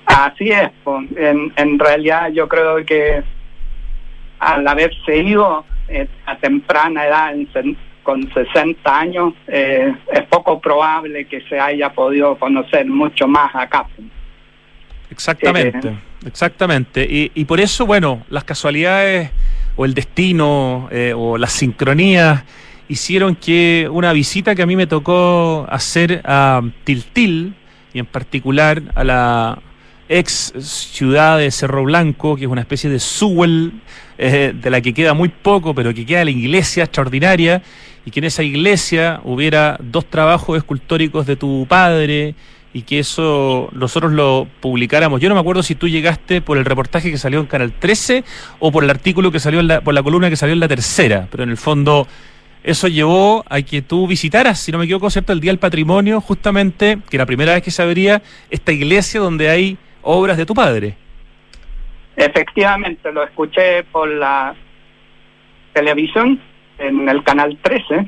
Así 0.05 0.49
es, 0.49 0.69
en, 1.17 1.53
en 1.55 1.79
realidad 1.79 2.29
yo 2.31 2.47
creo 2.47 2.83
que 2.83 3.23
al 4.39 4.67
haberse 4.67 5.17
ido 5.17 5.65
eh, 5.87 6.07
a 6.25 6.37
temprana 6.37 7.05
edad, 7.05 7.33
con 8.03 8.31
60 8.33 8.99
años, 8.99 9.33
eh, 9.47 9.93
es 10.11 10.23
poco 10.23 10.48
probable 10.59 11.25
que 11.25 11.41
se 11.41 11.59
haya 11.59 11.91
podido 11.91 12.37
conocer 12.37 12.85
mucho 12.85 13.27
más 13.27 13.53
acá. 13.55 13.85
Exactamente, 15.11 15.91
exactamente. 16.25 17.07
Y, 17.09 17.31
y 17.33 17.45
por 17.45 17.59
eso, 17.59 17.85
bueno, 17.85 18.23
las 18.29 18.43
casualidades 18.43 19.31
o 19.75 19.85
el 19.85 19.93
destino 19.93 20.87
eh, 20.91 21.13
o 21.15 21.37
las 21.37 21.53
sincronías 21.53 22.43
hicieron 22.89 23.35
que 23.35 23.87
una 23.91 24.11
visita 24.13 24.55
que 24.55 24.61
a 24.61 24.65
mí 24.65 24.75
me 24.75 24.87
tocó 24.87 25.65
hacer 25.69 26.21
a 26.25 26.61
Tiltil 26.83 27.55
y 27.93 27.99
en 27.99 28.05
particular 28.05 28.81
a 28.95 29.03
la 29.03 29.59
ex 30.09 30.53
ciudad 30.59 31.37
de 31.37 31.51
Cerro 31.51 31.83
Blanco, 31.83 32.35
que 32.35 32.43
es 32.43 32.49
una 32.49 32.61
especie 32.61 32.89
de 32.89 32.99
Sewell, 32.99 33.71
eh, 34.17 34.53
de 34.53 34.69
la 34.69 34.81
que 34.81 34.93
queda 34.93 35.13
muy 35.13 35.29
poco, 35.29 35.73
pero 35.73 35.93
que 35.93 36.05
queda 36.05 36.25
la 36.25 36.31
iglesia 36.31 36.83
extraordinaria, 36.83 37.61
y 38.05 38.11
que 38.11 38.19
en 38.19 38.25
esa 38.25 38.43
iglesia 38.43 39.21
hubiera 39.23 39.77
dos 39.81 40.05
trabajos 40.05 40.57
escultóricos 40.57 41.25
de 41.25 41.35
tu 41.35 41.65
padre, 41.67 42.35
y 42.73 42.83
que 42.83 42.99
eso 42.99 43.69
nosotros 43.71 44.11
lo 44.11 44.47
publicáramos. 44.59 45.21
Yo 45.21 45.29
no 45.29 45.35
me 45.35 45.41
acuerdo 45.41 45.63
si 45.63 45.75
tú 45.75 45.87
llegaste 45.87 46.41
por 46.41 46.57
el 46.57 46.65
reportaje 46.65 47.09
que 47.09 47.17
salió 47.17 47.39
en 47.39 47.47
Canal 47.47 47.73
13 47.73 48.23
o 48.59 48.71
por 48.71 48.83
el 48.83 48.89
artículo 48.89 49.31
que 49.31 49.39
salió 49.39 49.59
en 49.59 49.67
la, 49.67 49.81
por 49.81 49.93
la 49.93 50.03
columna 50.03 50.29
que 50.29 50.35
salió 50.35 50.53
en 50.53 50.59
la 50.59 50.67
tercera, 50.67 51.27
pero 51.31 51.43
en 51.43 51.49
el 51.49 51.57
fondo 51.57 52.07
eso 52.63 52.87
llevó 52.87 53.43
a 53.49 53.61
que 53.61 53.81
tú 53.81 54.05
visitaras, 54.05 54.59
si 54.59 54.71
no 54.71 54.77
me 54.77 54.85
equivoco, 54.85 55.09
¿cierto? 55.09 55.33
El 55.33 55.39
Día 55.39 55.51
del 55.51 55.59
Patrimonio, 55.59 56.21
justamente, 56.21 56.99
que 57.09 57.17
la 57.17 57.25
primera 57.25 57.53
vez 57.53 57.63
que 57.63 57.71
se 57.71 57.81
abría 57.81 58.21
esta 58.49 58.71
iglesia 58.71 59.19
donde 59.19 59.49
hay 59.49 59.77
obras 60.01 60.37
de 60.37 60.45
tu 60.45 60.53
padre. 60.53 60.95
Efectivamente, 62.17 63.11
lo 63.13 63.23
escuché 63.23 63.83
por 63.85 64.09
la 64.09 64.53
televisión 65.73 66.41
en 66.79 67.07
el 67.07 67.23
canal 67.23 67.57
13 67.61 68.07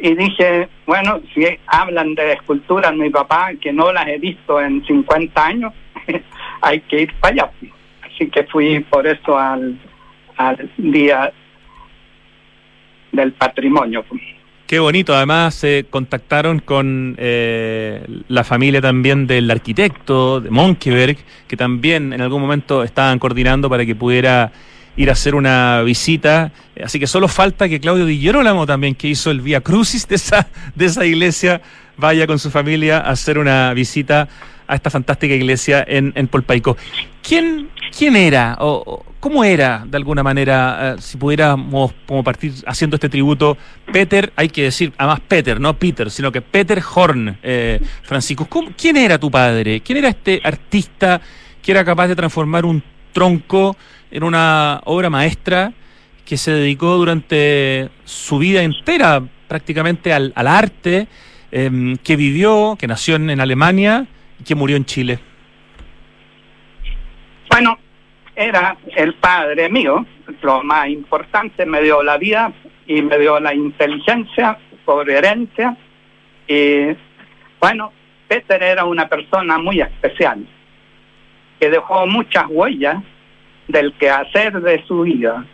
y 0.00 0.14
dije, 0.14 0.68
bueno, 0.86 1.20
si 1.34 1.44
hablan 1.66 2.14
de 2.14 2.32
esculturas 2.32 2.94
mi 2.94 3.10
papá, 3.10 3.52
que 3.60 3.72
no 3.72 3.92
las 3.92 4.06
he 4.08 4.18
visto 4.18 4.60
en 4.60 4.84
50 4.84 5.44
años, 5.44 5.72
hay 6.60 6.80
que 6.80 7.02
ir 7.02 7.14
para 7.20 7.34
allá. 7.34 7.50
Así 8.02 8.28
que 8.28 8.44
fui 8.44 8.80
por 8.80 9.06
eso 9.06 9.38
al, 9.38 9.78
al 10.36 10.70
Día 10.76 11.32
del 13.12 13.32
Patrimonio. 13.32 14.04
Qué 14.66 14.78
bonito, 14.78 15.14
además 15.14 15.54
se 15.54 15.86
contactaron 15.88 16.58
con 16.58 17.16
eh, 17.18 18.04
la 18.28 18.44
familia 18.44 18.82
también 18.82 19.26
del 19.26 19.50
arquitecto 19.50 20.42
de 20.42 20.50
Monkeberg, 20.50 21.16
que 21.48 21.56
también 21.56 22.12
en 22.12 22.20
algún 22.20 22.42
momento 22.42 22.82
estaban 22.84 23.18
coordinando 23.18 23.70
para 23.70 23.86
que 23.86 23.96
pudiera 23.96 24.52
ir 24.98 25.08
a 25.08 25.12
hacer 25.12 25.34
una 25.34 25.80
visita. 25.82 26.52
Así 26.82 26.98
que 26.98 27.06
solo 27.06 27.28
falta 27.28 27.68
que 27.68 27.80
Claudio 27.80 28.04
Di 28.04 28.18
Girolamo 28.18 28.66
también, 28.66 28.94
que 28.94 29.08
hizo 29.08 29.30
el 29.30 29.40
Vía 29.40 29.60
Crucis 29.60 30.06
de 30.06 30.16
esa, 30.16 30.48
de 30.74 30.86
esa 30.86 31.06
iglesia, 31.06 31.62
vaya 31.96 32.26
con 32.26 32.38
su 32.38 32.50
familia 32.50 32.98
a 32.98 33.10
hacer 33.10 33.38
una 33.38 33.72
visita 33.72 34.28
a 34.66 34.74
esta 34.74 34.90
fantástica 34.90 35.34
iglesia 35.34 35.84
en, 35.86 36.12
en 36.16 36.26
Polpaico. 36.26 36.76
¿Quién, 37.22 37.70
quién 37.96 38.16
era 38.16 38.56
o, 38.60 39.04
cómo 39.20 39.44
era, 39.44 39.84
de 39.86 39.96
alguna 39.96 40.24
manera, 40.24 40.94
eh, 40.96 41.00
si 41.00 41.16
pudiéramos 41.16 41.92
como 42.04 42.24
partir 42.24 42.52
haciendo 42.66 42.96
este 42.96 43.08
tributo, 43.08 43.56
Peter, 43.92 44.32
hay 44.34 44.48
que 44.48 44.64
decir, 44.64 44.92
además 44.98 45.20
Peter, 45.26 45.60
no 45.60 45.74
Peter, 45.78 46.10
sino 46.10 46.32
que 46.32 46.42
Peter 46.42 46.82
Horn, 46.94 47.38
eh, 47.42 47.80
Francisco, 48.02 48.48
¿quién 48.76 48.96
era 48.96 49.16
tu 49.18 49.30
padre? 49.30 49.80
¿Quién 49.80 49.98
era 49.98 50.08
este 50.08 50.40
artista 50.42 51.20
que 51.62 51.70
era 51.70 51.84
capaz 51.84 52.08
de 52.08 52.16
transformar 52.16 52.64
un 52.64 52.82
tronco 53.18 53.76
en 54.12 54.22
una 54.22 54.80
obra 54.84 55.10
maestra 55.10 55.72
que 56.24 56.36
se 56.36 56.52
dedicó 56.52 56.96
durante 56.96 57.88
su 58.04 58.38
vida 58.38 58.62
entera 58.62 59.20
prácticamente 59.48 60.12
al, 60.12 60.32
arte, 60.36 61.08
em, 61.50 61.96
que 61.96 62.14
vivió, 62.14 62.76
que 62.78 62.86
nació 62.86 63.16
en 63.16 63.40
Alemania, 63.40 64.06
que 64.46 64.54
murió 64.54 64.76
en 64.76 64.84
Chile? 64.84 65.18
Bueno, 67.50 67.76
era 68.36 68.76
el 68.94 69.14
padre 69.14 69.68
mío, 69.68 70.06
lo 70.42 70.62
más 70.62 70.88
importante, 70.88 71.66
me 71.66 71.82
dio 71.82 72.04
la 72.04 72.18
vida 72.18 72.52
y 72.86 73.02
me 73.02 73.18
dio 73.18 73.40
la 73.40 73.52
inteligencia 73.52 74.58
por 74.84 75.10
herencia. 75.10 75.76
Y 76.46 76.96
bueno, 77.58 77.92
Peter 78.28 78.62
era 78.62 78.84
una 78.84 79.08
persona 79.08 79.58
muy 79.58 79.80
especial, 79.80 80.46
que 81.60 81.70
dejó 81.70 82.06
muchas 82.06 82.44
huellas 82.48 83.02
del 83.66 83.92
quehacer 83.94 84.60
de 84.60 84.84
su 84.86 85.02
vida. 85.02 85.44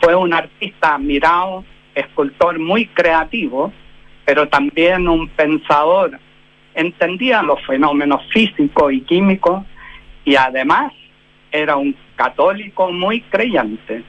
Fue 0.00 0.14
un 0.14 0.32
artista 0.32 0.94
admirado, 0.94 1.64
escultor 1.94 2.58
muy 2.58 2.86
creativo, 2.86 3.72
pero 4.24 4.48
también 4.48 5.08
un 5.08 5.28
pensador 5.28 6.18
entendía 6.74 7.42
los 7.42 7.64
fenómenos 7.66 8.20
físicos 8.32 8.92
y 8.92 9.00
químicos 9.00 9.64
y 10.24 10.36
además 10.36 10.92
era 11.50 11.76
un 11.76 11.96
católico 12.16 12.92
muy 12.92 13.22
creyente. 13.22 14.02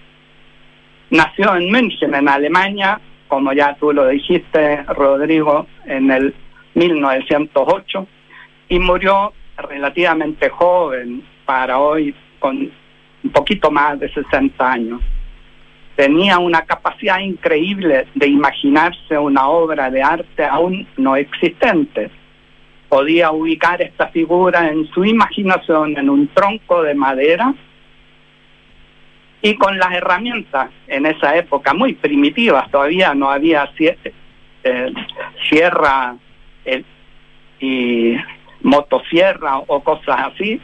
Nació 1.10 1.56
en 1.56 1.72
München, 1.72 2.14
en 2.14 2.28
Alemania, 2.28 3.00
como 3.28 3.54
ya 3.54 3.76
tú 3.76 3.94
lo 3.94 4.08
dijiste, 4.08 4.84
Rodrigo, 4.84 5.68
en 5.86 6.12
el 6.12 6.36
1908, 6.74 8.08
y 8.70 8.80
murió 8.80 9.32
relativamente 9.58 10.50
joven 10.50 11.24
para 11.46 11.80
hoy, 11.80 12.14
con 12.40 12.72
un 13.24 13.32
poquito 13.32 13.72
más 13.72 14.00
de 14.00 14.12
60 14.14 14.72
años. 14.72 15.02
Tenía 15.96 16.38
una 16.38 16.62
capacidad 16.62 17.20
increíble 17.20 18.08
de 18.14 18.28
imaginarse 18.28 19.18
una 19.18 19.48
obra 19.48 19.90
de 19.90 20.04
arte 20.04 20.46
aún 20.46 20.88
no 20.98 21.16
existente 21.16 22.12
podía 22.90 23.32
ubicar 23.32 23.82
esta 23.82 24.08
figura 24.08 24.70
en 24.70 24.88
su 24.92 25.04
imaginación 25.04 25.98
en 25.98 26.10
un 26.10 26.28
tronco 26.30 26.84
de 26.84 26.96
madera 26.96 27.54
y 29.42 29.56
con 29.56 29.78
las 29.78 29.94
herramientas 29.94 30.70
en 30.88 31.06
esa 31.06 31.36
época 31.36 31.74
muy 31.74 31.94
primitivas, 31.94 32.70
todavía 32.72 33.14
no 33.14 33.30
había 33.30 33.70
eh, 33.80 34.94
sierra 35.50 36.16
eh, 36.66 36.84
y 37.60 38.16
motosierra 38.62 39.60
o 39.68 39.84
cosas 39.84 40.32
así, 40.34 40.62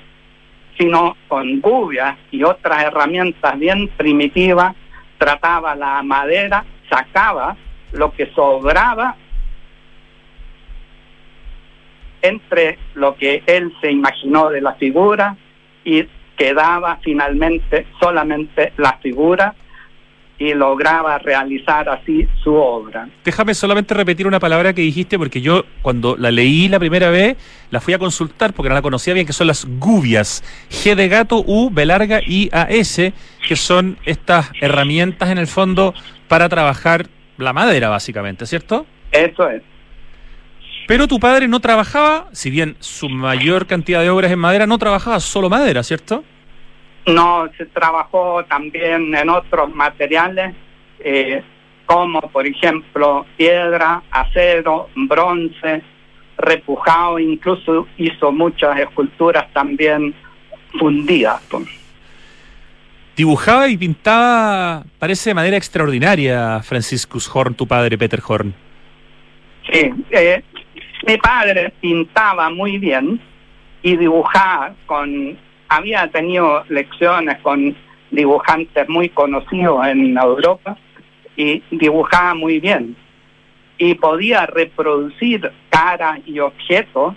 sino 0.78 1.16
con 1.28 1.62
gubias 1.62 2.18
y 2.32 2.44
otras 2.44 2.84
herramientas 2.84 3.58
bien 3.60 3.90
primitivas, 3.90 4.76
trataba 5.18 5.76
la 5.76 6.02
madera, 6.04 6.66
sacaba 6.90 7.56
lo 7.92 8.12
que 8.14 8.32
sobraba 8.34 9.16
entre 12.22 12.80
lo 12.96 13.16
que 13.16 13.44
él 13.46 13.74
se 13.82 13.92
imaginó 13.92 14.50
de 14.50 14.62
la 14.62 14.74
figura 14.76 15.36
y 15.84 16.06
quedaba 16.38 16.98
finalmente 17.04 17.86
solamente 18.00 18.74
la 18.78 18.94
figura 19.02 19.54
y 20.40 20.54
lograba 20.54 21.20
realizar 21.20 21.88
así 21.90 22.28
su 22.44 22.54
obra. 22.54 23.08
Déjame 23.24 23.54
solamente 23.54 23.94
repetir 23.94 24.28
una 24.28 24.40
palabra 24.40 24.74
que 24.74 24.82
dijiste 24.82 25.18
porque 25.18 25.42
yo 25.42 25.64
cuando 25.82 26.16
la 26.18 26.32
leí 26.32 26.68
la 26.68 26.80
primera 26.80 27.10
vez 27.10 27.38
la 27.70 27.80
fui 27.80 27.94
a 27.94 28.00
consultar 28.00 28.54
porque 28.54 28.70
no 28.70 28.76
la 28.76 28.82
conocía 28.82 29.14
bien, 29.14 29.26
que 29.26 29.34
son 29.34 29.48
las 29.48 29.66
gubias. 29.66 30.44
G 30.70 30.96
de 30.96 31.08
gato, 31.08 31.44
U, 31.46 31.70
B 31.72 31.86
larga, 31.86 32.20
I, 32.26 32.50
A, 32.52 32.64
S, 32.64 33.14
que 33.48 33.56
son 33.56 33.98
estas 34.06 34.52
herramientas 34.60 35.30
en 35.30 35.38
el 35.38 35.48
fondo 35.48 35.94
para 36.28 36.50
trabajar 36.50 37.08
la 37.38 37.54
madera 37.54 37.90
básicamente, 37.90 38.46
¿cierto? 38.46 38.86
Eso 39.12 39.50
es. 39.50 39.62
Pero 40.88 41.08
tu 41.08 41.20
padre 41.20 41.48
no 41.48 41.60
trabajaba, 41.62 42.28
si 42.34 42.50
bien 42.50 42.76
su 42.80 43.08
mayor 43.08 43.68
cantidad 43.68 44.02
de 44.02 44.10
obras 44.10 44.32
en 44.32 44.40
madera, 44.40 44.68
no 44.68 44.78
trabajaba 44.78 45.20
solo 45.20 45.50
madera, 45.50 45.82
¿cierto? 45.84 46.24
No, 47.06 47.50
se 47.58 47.66
trabajó 47.66 48.44
también 48.46 49.14
en 49.14 49.30
otros 49.30 49.74
materiales, 49.76 50.56
eh, 51.00 51.44
como 51.86 52.22
por 52.22 52.48
ejemplo 52.48 53.26
piedra, 53.36 54.02
acero, 54.10 54.90
bronce, 54.96 55.82
repujado, 56.38 57.20
incluso 57.20 57.88
hizo 57.98 58.32
muchas 58.32 58.80
esculturas 58.80 59.52
también 59.54 60.14
fundidas. 60.80 61.42
Dibujaba 63.16 63.68
y 63.68 63.78
pintaba, 63.78 64.84
parece 64.98 65.30
de 65.30 65.34
manera 65.36 65.58
extraordinaria, 65.58 66.62
Franciscus 66.64 67.30
Horn, 67.32 67.54
tu 67.54 67.68
padre, 67.68 67.98
Peter 67.98 68.20
Horn. 68.26 68.54
Sí, 69.72 69.92
eh, 70.10 70.42
mi 71.06 71.18
padre 71.18 71.74
pintaba 71.80 72.50
muy 72.50 72.78
bien 72.80 73.22
y 73.84 73.98
dibujaba 73.98 74.74
con 74.86 75.38
había 75.74 76.08
tenido 76.10 76.64
lecciones 76.70 77.40
con 77.42 77.76
dibujantes 78.12 78.88
muy 78.88 79.10
conocidos 79.10 79.88
en 79.88 80.16
Europa 80.16 80.78
y 81.36 81.64
dibujaba 81.72 82.36
muy 82.36 82.60
bien 82.60 82.96
y 83.80 83.96
podía 83.96 84.46
reproducir 84.46 85.52
caras 85.70 86.20
y 86.28 86.40
objetos 86.40 87.16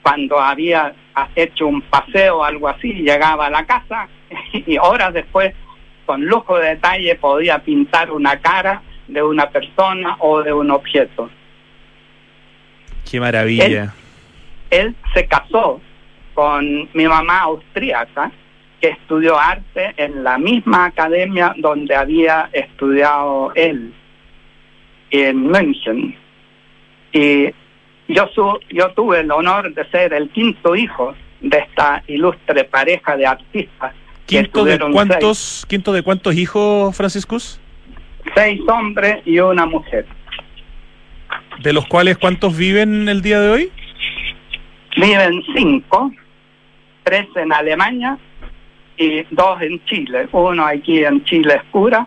cuando 0.00 0.38
había 0.38 0.94
hecho 1.34 1.66
un 1.66 1.82
paseo 1.82 2.38
o 2.38 2.44
algo 2.44 2.68
así, 2.68 2.92
llegaba 2.92 3.46
a 3.46 3.50
la 3.50 3.66
casa 3.66 4.08
y 4.52 4.78
horas 4.78 5.12
después, 5.12 5.54
con 6.06 6.24
lujo 6.24 6.56
de 6.58 6.68
detalle, 6.70 7.16
podía 7.16 7.58
pintar 7.58 8.12
una 8.12 8.38
cara 8.40 8.80
de 9.08 9.22
una 9.22 9.50
persona 9.50 10.16
o 10.20 10.42
de 10.42 10.52
un 10.52 10.70
objeto. 10.70 11.28
Qué 13.10 13.18
maravilla. 13.18 13.92
Él, 14.70 14.86
él 14.86 14.96
se 15.14 15.26
casó 15.26 15.80
con 16.34 16.88
mi 16.92 17.06
mamá 17.06 17.40
austríaca, 17.40 18.30
que 18.80 18.88
estudió 18.88 19.38
arte 19.38 19.94
en 19.96 20.24
la 20.24 20.38
misma 20.38 20.86
academia 20.86 21.54
donde 21.56 21.94
había 21.94 22.50
estudiado 22.52 23.52
él, 23.54 23.94
en 25.10 25.42
München. 25.42 26.16
Y 27.12 27.50
yo, 28.08 28.28
su, 28.34 28.58
yo 28.70 28.90
tuve 28.92 29.20
el 29.20 29.30
honor 29.30 29.72
de 29.72 29.88
ser 29.90 30.12
el 30.12 30.30
quinto 30.30 30.74
hijo 30.74 31.14
de 31.40 31.58
esta 31.58 32.02
ilustre 32.06 32.64
pareja 32.64 33.16
de 33.16 33.26
artistas. 33.26 33.94
¿Quinto 34.26 34.64
de 34.64 34.78
cuántos, 34.78 35.66
quinto 35.68 35.92
de 35.92 36.02
cuántos 36.02 36.34
hijos, 36.34 36.96
Franciscus? 36.96 37.60
Seis 38.34 38.60
hombres 38.68 39.18
y 39.26 39.38
una 39.38 39.66
mujer. 39.66 40.06
¿De 41.60 41.72
los 41.72 41.86
cuales 41.86 42.18
cuántos 42.18 42.56
viven 42.56 43.08
el 43.08 43.22
día 43.22 43.40
de 43.40 43.50
hoy? 43.50 43.72
Viven 44.96 45.42
cinco, 45.54 46.12
tres 47.02 47.26
en 47.36 47.52
Alemania 47.52 48.18
y 48.96 49.22
dos 49.30 49.60
en 49.62 49.84
Chile. 49.84 50.28
Uno 50.32 50.66
aquí 50.66 51.04
en 51.04 51.24
Chile 51.24 51.54
es 51.56 51.62
cura 51.70 52.06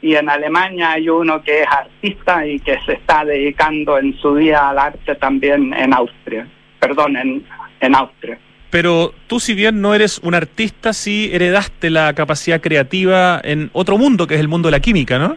y 0.00 0.14
en 0.14 0.28
Alemania 0.28 0.92
hay 0.92 1.08
uno 1.08 1.42
que 1.42 1.62
es 1.62 1.66
artista 1.68 2.46
y 2.46 2.60
que 2.60 2.78
se 2.86 2.94
está 2.94 3.24
dedicando 3.24 3.98
en 3.98 4.16
su 4.18 4.36
día 4.36 4.68
al 4.68 4.78
arte 4.78 5.14
también 5.16 5.74
en 5.74 5.92
Austria. 5.92 6.46
Perdón, 6.78 7.16
en, 7.16 7.44
en 7.80 7.94
Austria. 7.94 8.38
Pero 8.70 9.14
tú 9.26 9.40
si 9.40 9.54
bien 9.54 9.80
no 9.80 9.94
eres 9.94 10.18
un 10.18 10.34
artista, 10.34 10.92
sí 10.92 11.30
heredaste 11.32 11.90
la 11.90 12.12
capacidad 12.14 12.60
creativa 12.60 13.40
en 13.42 13.70
otro 13.72 13.96
mundo, 13.96 14.26
que 14.26 14.34
es 14.34 14.40
el 14.40 14.48
mundo 14.48 14.68
de 14.68 14.72
la 14.72 14.80
química, 14.80 15.18
¿no? 15.18 15.36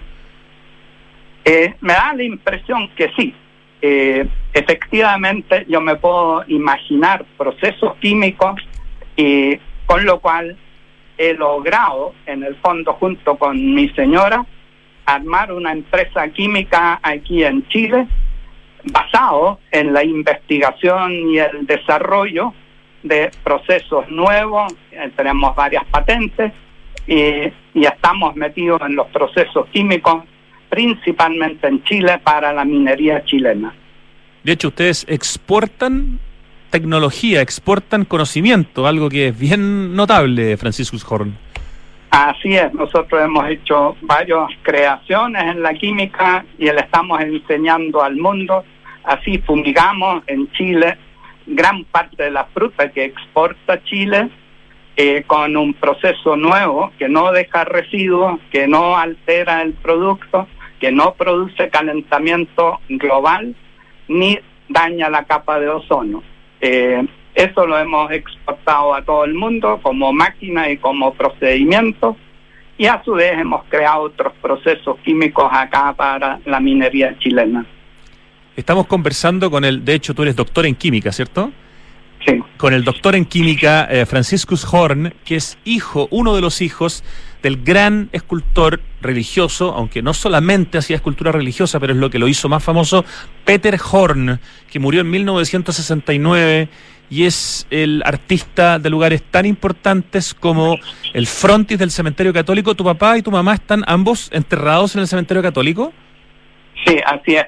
Eh, 1.45 1.73
me 1.81 1.93
da 1.93 2.13
la 2.15 2.23
impresión 2.23 2.89
que 2.95 3.09
sí. 3.17 3.33
Eh, 3.81 4.27
efectivamente, 4.53 5.65
yo 5.67 5.81
me 5.81 5.95
puedo 5.95 6.43
imaginar 6.47 7.25
procesos 7.37 7.95
químicos 7.95 8.61
y 9.15 9.57
con 9.85 10.05
lo 10.05 10.19
cual 10.19 10.57
he 11.17 11.33
logrado, 11.33 12.13
en 12.25 12.43
el 12.43 12.55
fondo, 12.55 12.93
junto 12.93 13.37
con 13.37 13.73
mi 13.73 13.89
señora, 13.89 14.45
armar 15.05 15.51
una 15.51 15.71
empresa 15.71 16.27
química 16.29 16.99
aquí 17.03 17.43
en 17.43 17.67
Chile 17.67 18.07
basado 18.85 19.59
en 19.71 19.93
la 19.93 20.03
investigación 20.03 21.29
y 21.29 21.37
el 21.37 21.67
desarrollo 21.67 22.53
de 23.03 23.31
procesos 23.43 24.09
nuevos, 24.09 24.73
eh, 24.91 25.11
tenemos 25.15 25.55
varias 25.55 25.85
patentes 25.85 26.51
y, 27.07 27.51
y, 27.73 27.85
estamos 27.85 28.35
metidos 28.35 28.81
en 28.81 28.95
los 28.95 29.07
procesos 29.07 29.67
químicos, 29.69 30.23
principalmente 30.69 31.67
en 31.67 31.83
Chile, 31.83 32.19
para 32.23 32.53
la 32.53 32.63
minería 32.63 33.23
chilena. 33.25 33.73
De 34.43 34.53
hecho, 34.53 34.69
ustedes 34.69 35.05
exportan 35.07 36.19
tecnología, 36.71 37.41
exportan 37.41 38.05
conocimiento, 38.05 38.87
algo 38.87 39.09
que 39.09 39.27
es 39.27 39.39
bien 39.39 39.95
notable, 39.95 40.57
Franciscus 40.57 41.05
Horn. 41.07 41.37
Así 42.09 42.55
es, 42.55 42.73
nosotros 42.73 43.21
hemos 43.21 43.47
hecho 43.49 43.95
varias 44.01 44.49
creaciones 44.63 45.43
en 45.43 45.61
la 45.61 45.73
química 45.73 46.43
y 46.57 46.65
le 46.65 46.79
estamos 46.79 47.21
enseñando 47.21 48.03
al 48.03 48.17
mundo. 48.17 48.65
Así 49.03 49.37
fumigamos 49.37 50.23
en 50.27 50.51
Chile 50.51 50.97
gran 51.47 51.83
parte 51.85 52.23
de 52.23 52.31
la 52.31 52.45
fruta 52.45 52.89
que 52.91 53.05
exporta 53.05 53.83
Chile 53.83 54.29
eh, 54.97 55.23
con 55.25 55.55
un 55.55 55.73
proceso 55.73 56.35
nuevo 56.35 56.91
que 56.99 57.07
no 57.07 57.31
deja 57.31 57.63
residuos, 57.63 58.39
que 58.51 58.67
no 58.67 58.97
altera 58.97 59.61
el 59.61 59.73
producto, 59.73 60.47
que 60.81 60.91
no 60.91 61.13
produce 61.13 61.69
calentamiento 61.69 62.79
global 62.89 63.55
ni 64.09 64.37
daña 64.67 65.09
la 65.09 65.23
capa 65.23 65.59
de 65.59 65.69
ozono. 65.69 66.23
Eh, 66.61 67.05
eso 67.33 67.65
lo 67.65 67.77
hemos 67.77 68.11
exportado 68.11 68.93
a 68.93 69.01
todo 69.03 69.25
el 69.25 69.33
mundo 69.33 69.79
como 69.81 70.13
máquina 70.13 70.69
y 70.69 70.77
como 70.77 71.13
procedimiento 71.13 72.17
y 72.77 72.87
a 72.87 73.01
su 73.03 73.13
vez 73.13 73.33
hemos 73.37 73.63
creado 73.69 74.01
otros 74.03 74.33
procesos 74.41 74.97
químicos 75.03 75.47
acá 75.51 75.93
para 75.93 76.39
la 76.45 76.59
minería 76.59 77.17
chilena. 77.19 77.65
Estamos 78.55 78.87
conversando 78.87 79.49
con 79.49 79.63
el, 79.63 79.85
de 79.85 79.93
hecho 79.93 80.13
tú 80.13 80.23
eres 80.23 80.35
doctor 80.35 80.65
en 80.65 80.75
química, 80.75 81.11
¿cierto? 81.11 81.51
Sí. 82.25 82.41
Con 82.57 82.73
el 82.73 82.83
doctor 82.83 83.15
en 83.15 83.25
química 83.25 83.87
eh, 83.89 84.05
Franciscus 84.05 84.65
Horn, 84.71 85.13
que 85.25 85.35
es 85.35 85.57
hijo, 85.63 86.07
uno 86.11 86.35
de 86.35 86.41
los 86.41 86.61
hijos 86.61 87.03
del 87.41 87.63
gran 87.63 88.09
escultor 88.11 88.81
religioso, 89.01 89.73
aunque 89.73 90.01
no 90.01 90.13
solamente 90.13 90.77
hacía 90.77 90.95
escultura 90.95 91.31
religiosa, 91.31 91.79
pero 91.79 91.93
es 91.93 91.99
lo 91.99 92.09
que 92.09 92.19
lo 92.19 92.27
hizo 92.27 92.49
más 92.49 92.63
famoso, 92.63 93.03
Peter 93.45 93.79
Horn, 93.91 94.39
que 94.69 94.79
murió 94.79 95.01
en 95.01 95.09
1969 95.09 96.69
y 97.09 97.25
es 97.25 97.67
el 97.69 98.01
artista 98.05 98.79
de 98.79 98.89
lugares 98.89 99.21
tan 99.23 99.45
importantes 99.45 100.33
como 100.33 100.77
el 101.13 101.27
frontis 101.27 101.77
del 101.77 101.91
cementerio 101.91 102.31
católico. 102.31 102.73
¿Tu 102.73 102.85
papá 102.85 103.17
y 103.17 103.21
tu 103.21 103.31
mamá 103.31 103.55
están 103.55 103.83
ambos 103.85 104.29
enterrados 104.31 104.95
en 104.95 105.01
el 105.01 105.07
cementerio 105.07 105.43
católico? 105.43 105.91
Sí, 106.85 106.97
así 107.05 107.35
es. 107.35 107.47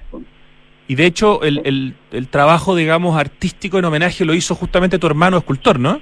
Y 0.90 0.96
de 0.96 1.06
hecho, 1.06 1.44
el, 1.44 1.62
el, 1.64 1.96
el, 2.12 2.28
trabajo, 2.28 2.76
digamos, 2.76 3.18
artístico 3.18 3.80
en 3.80 3.86
homenaje 3.86 4.26
lo 4.26 4.34
hizo 4.34 4.54
justamente 4.54 5.00
tu 5.00 5.08
hermano 5.08 5.38
escultor, 5.38 5.80
¿no? 5.80 6.02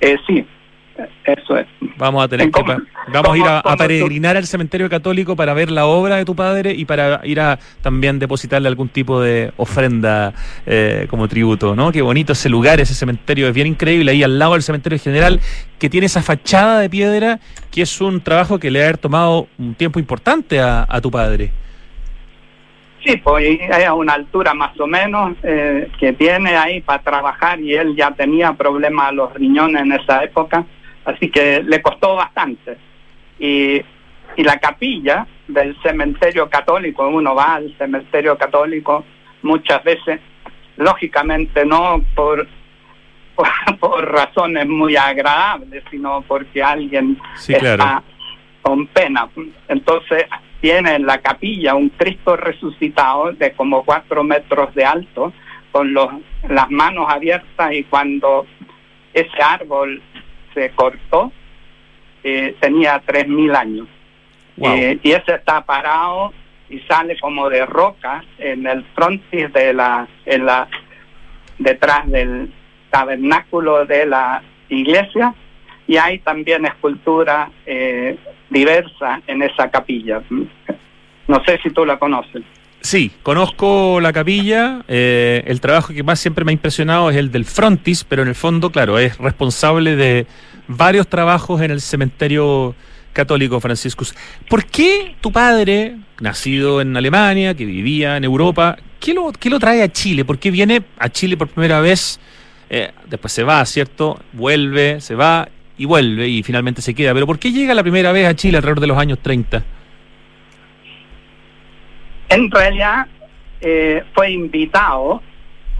Eh, 0.00 0.16
sí, 0.26 0.44
eso 1.24 1.56
es. 1.56 1.66
Vamos 1.96 2.24
a 2.24 2.28
tener 2.28 2.50
que 2.50 2.62
vamos 3.12 3.32
a 3.32 3.36
ir 3.36 3.44
a, 3.44 3.58
a 3.60 3.76
peregrinar 3.76 4.36
al 4.36 4.46
cementerio 4.46 4.88
católico 4.88 5.36
para 5.36 5.54
ver 5.54 5.70
la 5.70 5.86
obra 5.86 6.16
de 6.16 6.24
tu 6.24 6.34
padre 6.34 6.72
y 6.72 6.84
para 6.84 7.20
ir 7.24 7.40
a 7.40 7.58
también 7.82 8.18
depositarle 8.18 8.68
algún 8.68 8.88
tipo 8.88 9.20
de 9.20 9.52
ofrenda 9.56 10.32
eh, 10.66 11.06
como 11.10 11.28
tributo, 11.28 11.74
¿no? 11.74 11.92
Qué 11.92 12.02
bonito 12.02 12.32
ese 12.32 12.48
lugar, 12.48 12.80
ese 12.80 12.94
cementerio, 12.94 13.48
es 13.48 13.54
bien 13.54 13.66
increíble 13.66 14.10
ahí 14.10 14.22
al 14.22 14.38
lado 14.38 14.52
del 14.52 14.62
cementerio 14.62 14.98
general 14.98 15.40
que 15.78 15.90
tiene 15.90 16.06
esa 16.06 16.22
fachada 16.22 16.80
de 16.80 16.88
piedra 16.90 17.40
que 17.70 17.82
es 17.82 18.00
un 18.00 18.20
trabajo 18.20 18.58
que 18.58 18.70
le 18.70 18.84
ha 18.84 18.94
tomado 18.94 19.48
un 19.58 19.74
tiempo 19.74 19.98
importante 19.98 20.60
a, 20.60 20.86
a 20.88 21.00
tu 21.00 21.10
padre. 21.10 21.52
Sí, 23.04 23.18
pues 23.18 23.60
hay 23.70 23.82
a 23.82 23.92
una 23.92 24.14
altura 24.14 24.54
más 24.54 24.80
o 24.80 24.86
menos 24.86 25.36
eh, 25.42 25.90
que 26.00 26.14
tiene 26.14 26.56
ahí 26.56 26.80
para 26.80 27.02
trabajar 27.02 27.60
y 27.60 27.74
él 27.74 27.94
ya 27.94 28.12
tenía 28.12 28.54
problemas 28.54 29.08
a 29.08 29.12
los 29.12 29.34
riñones 29.34 29.82
en 29.82 29.92
esa 29.92 30.24
época, 30.24 30.64
así 31.04 31.30
que 31.30 31.62
le 31.62 31.82
costó 31.82 32.16
bastante. 32.16 32.76
Y, 33.38 33.82
y 34.36 34.42
la 34.42 34.58
capilla 34.58 35.26
del 35.48 35.76
cementerio 35.82 36.48
católico, 36.48 37.06
uno 37.08 37.34
va 37.34 37.56
al 37.56 37.76
cementerio 37.76 38.36
católico 38.36 39.04
muchas 39.42 39.82
veces, 39.84 40.20
lógicamente 40.76 41.64
no 41.64 42.02
por, 42.14 42.46
por, 43.34 43.48
por 43.78 44.10
razones 44.10 44.66
muy 44.66 44.96
agradables, 44.96 45.84
sino 45.90 46.22
porque 46.22 46.62
alguien 46.62 47.18
sí, 47.36 47.54
claro. 47.54 47.82
está 47.82 48.02
con 48.62 48.86
pena. 48.88 49.28
Entonces 49.68 50.24
tiene 50.60 50.94
en 50.94 51.06
la 51.06 51.18
capilla 51.18 51.74
un 51.74 51.90
Cristo 51.90 52.36
resucitado 52.36 53.32
de 53.32 53.52
como 53.52 53.84
cuatro 53.84 54.24
metros 54.24 54.74
de 54.74 54.84
alto, 54.84 55.32
con 55.70 55.92
los, 55.92 56.08
las 56.48 56.70
manos 56.70 57.06
abiertas 57.08 57.72
y 57.72 57.84
cuando 57.84 58.46
ese 59.12 59.42
árbol 59.42 60.00
se 60.54 60.70
cortó, 60.70 61.32
eh, 62.22 62.56
tenía 62.60 63.02
tres 63.04 63.28
mil 63.28 63.54
años. 63.54 63.88
Eh, 64.62 64.98
y 65.02 65.10
ese 65.10 65.34
está 65.34 65.62
parado 65.62 66.32
y 66.70 66.78
sale 66.80 67.18
como 67.18 67.50
de 67.50 67.66
roca 67.66 68.24
en 68.38 68.66
el 68.66 68.84
frontis 68.94 69.52
de 69.52 69.74
la, 69.74 70.06
en 70.24 70.46
la, 70.46 70.68
detrás 71.58 72.08
del 72.08 72.52
tabernáculo 72.90 73.84
de 73.84 74.06
la 74.06 74.42
iglesia 74.68 75.34
y 75.86 75.96
hay 75.96 76.20
también 76.20 76.64
escultura 76.64 77.50
eh, 77.66 78.16
diversa 78.48 79.20
en 79.26 79.42
esa 79.42 79.70
capilla. 79.70 80.22
No 81.26 81.44
sé 81.44 81.58
si 81.62 81.70
tú 81.70 81.84
la 81.84 81.98
conoces. 81.98 82.42
Sí, 82.84 83.10
conozco 83.22 83.98
la 84.02 84.12
capilla. 84.12 84.84
Eh, 84.88 85.42
el 85.46 85.62
trabajo 85.62 85.94
que 85.94 86.02
más 86.02 86.20
siempre 86.20 86.44
me 86.44 86.50
ha 86.50 86.52
impresionado 86.52 87.08
es 87.08 87.16
el 87.16 87.32
del 87.32 87.46
frontis, 87.46 88.04
pero 88.04 88.20
en 88.20 88.28
el 88.28 88.34
fondo, 88.34 88.70
claro, 88.70 88.98
es 88.98 89.16
responsable 89.16 89.96
de 89.96 90.26
varios 90.68 91.08
trabajos 91.08 91.62
en 91.62 91.70
el 91.70 91.80
cementerio 91.80 92.74
católico 93.14 93.58
Franciscus. 93.58 94.14
¿Por 94.50 94.66
qué 94.66 95.14
tu 95.22 95.32
padre, 95.32 95.96
nacido 96.20 96.82
en 96.82 96.94
Alemania, 96.94 97.54
que 97.54 97.64
vivía 97.64 98.18
en 98.18 98.24
Europa, 98.24 98.76
qué 99.00 99.14
lo, 99.14 99.32
qué 99.32 99.48
lo 99.48 99.58
trae 99.58 99.82
a 99.82 99.90
Chile? 99.90 100.26
¿Por 100.26 100.38
qué 100.38 100.50
viene 100.50 100.82
a 100.98 101.08
Chile 101.08 101.38
por 101.38 101.48
primera 101.48 101.80
vez? 101.80 102.20
Eh, 102.68 102.92
después 103.08 103.32
se 103.32 103.44
va, 103.44 103.64
¿cierto? 103.64 104.20
Vuelve, 104.34 105.00
se 105.00 105.14
va 105.14 105.48
y 105.78 105.86
vuelve 105.86 106.28
y 106.28 106.42
finalmente 106.42 106.82
se 106.82 106.92
queda. 106.92 107.14
Pero 107.14 107.26
¿por 107.26 107.38
qué 107.38 107.50
llega 107.50 107.72
la 107.72 107.82
primera 107.82 108.12
vez 108.12 108.26
a 108.26 108.36
Chile 108.36 108.58
alrededor 108.58 108.80
de 108.80 108.88
los 108.88 108.98
años 108.98 109.20
30? 109.22 109.64
En 112.28 112.50
realidad 112.50 113.06
eh, 113.60 114.02
fue 114.14 114.32
invitado 114.32 115.22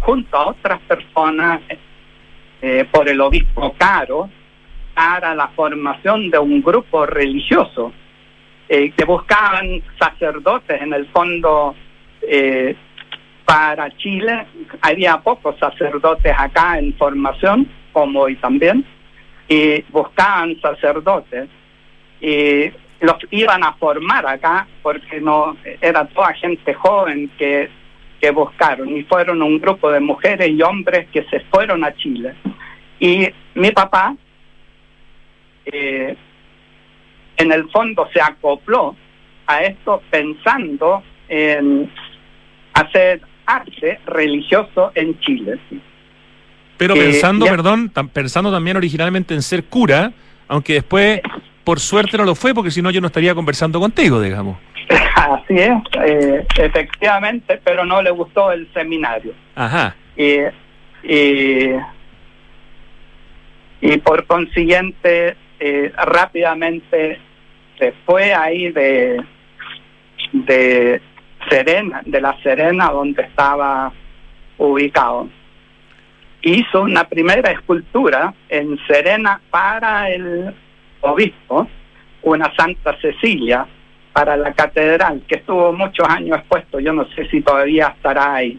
junto 0.01 0.37
a 0.37 0.49
otras 0.49 0.81
personas 0.83 1.61
eh, 2.63 2.87
por 2.91 3.09
el 3.09 3.21
obispo 3.21 3.75
Caro 3.79 4.31
para 4.95 5.35
la 5.35 5.49
formación 5.49 6.31
de 6.31 6.39
un 6.39 6.63
grupo 6.63 7.05
religioso 7.07 7.93
eh, 8.69 8.93
que 8.97 9.05
buscaban 9.05 9.83
sacerdotes 9.99 10.81
en 10.81 10.93
el 10.93 11.07
fondo 11.09 11.75
para 13.45 13.95
Chile. 13.99 14.47
Había 14.81 15.19
pocos 15.19 15.59
sacerdotes 15.59 16.33
acá 16.35 16.79
en 16.79 16.95
formación, 16.97 17.69
como 17.93 18.21
hoy 18.21 18.37
también 18.37 18.87
y 19.49 19.83
buscaban 19.91 20.59
sacerdotes 20.61 21.49
y 22.21 22.71
los 23.01 23.17
iban 23.31 23.65
a 23.65 23.75
formar 23.75 24.27
acá 24.27 24.67
porque 24.83 25.21
no 25.21 25.57
era 25.81 26.07
toda 26.07 26.33
gente 26.35 26.75
joven 26.75 27.31
que, 27.39 27.69
que 28.21 28.31
buscaron 28.31 28.97
y 28.97 29.03
fueron 29.05 29.43
un 29.43 29.59
grupo 29.59 29.91
de 29.91 30.01
mujeres 30.01 30.51
y 30.51 30.63
hombres 30.63 31.09
que 31.13 31.25
se 31.25 31.41
fueron 31.41 31.85
a 31.85 31.95
Chile 31.95 32.35
y 33.01 33.29
mi 33.55 33.71
papá 33.73 34.17
eh, 35.67 36.17
en 37.37 37.53
el 37.53 37.69
fondo 37.71 38.09
se 38.13 38.21
acopló 38.21 38.97
a 39.47 39.63
esto 39.63 40.03
pensando 40.11 41.03
en 41.29 41.91
hacer 42.73 43.21
arte 43.47 44.01
religioso 44.07 44.93
en 44.95 45.19
Chile. 45.21 45.59
Pero 46.77 46.95
pensando, 46.95 47.47
perdón, 47.47 47.91
pensando 48.13 48.51
también 48.51 48.77
originalmente 48.77 49.35
en 49.35 49.43
ser 49.43 49.65
cura, 49.65 50.13
aunque 50.49 50.75
después, 50.75 51.21
por 51.65 51.81
suerte, 51.81 52.17
no 52.17 52.25
lo 52.25 52.35
fue, 52.35 52.55
porque 52.55 52.71
si 52.71 52.81
no 52.83 52.91
yo 52.91 53.01
no 53.01 53.09
estaría 53.09 53.35
conversando 53.35 53.81
contigo, 53.81 54.21
digamos. 54.21 54.59
Así 55.17 55.55
es, 55.55 55.73
eh, 56.05 56.47
efectivamente, 56.59 57.61
pero 57.65 57.85
no 57.85 58.01
le 58.03 58.11
gustó 58.11 58.53
el 58.53 58.71
seminario. 58.73 59.33
Ajá. 59.55 59.97
Y, 60.17 60.39
y, 61.03 61.75
por 63.99 64.27
consiguiente, 64.27 65.37
eh, 65.59 65.93
rápidamente 65.97 67.19
se 67.79 67.93
fue 68.05 68.35
ahí 68.35 68.71
de, 68.71 69.25
de 70.33 71.01
Serena, 71.49 72.03
de 72.05 72.21
la 72.21 72.37
Serena 72.43 72.91
donde 72.91 73.23
estaba 73.23 73.93
ubicado 74.59 75.29
hizo 76.45 76.83
una 76.83 77.05
primera 77.05 77.51
escultura 77.51 78.35
en 78.49 78.79
Serena 78.87 79.41
para 79.51 80.11
el 80.11 80.55
obispo, 81.05 81.69
una 82.23 82.53
Santa 82.57 82.97
Cecilia 83.01 83.67
para 84.13 84.37
la 84.37 84.53
catedral, 84.53 85.23
que 85.27 85.37
estuvo 85.37 85.73
muchos 85.73 86.09
años 86.09 86.39
expuesto, 86.39 86.79
yo 86.79 86.93
no 86.93 87.07
sé 87.15 87.29
si 87.29 87.41
todavía 87.41 87.89
estará 87.97 88.35
ahí. 88.35 88.59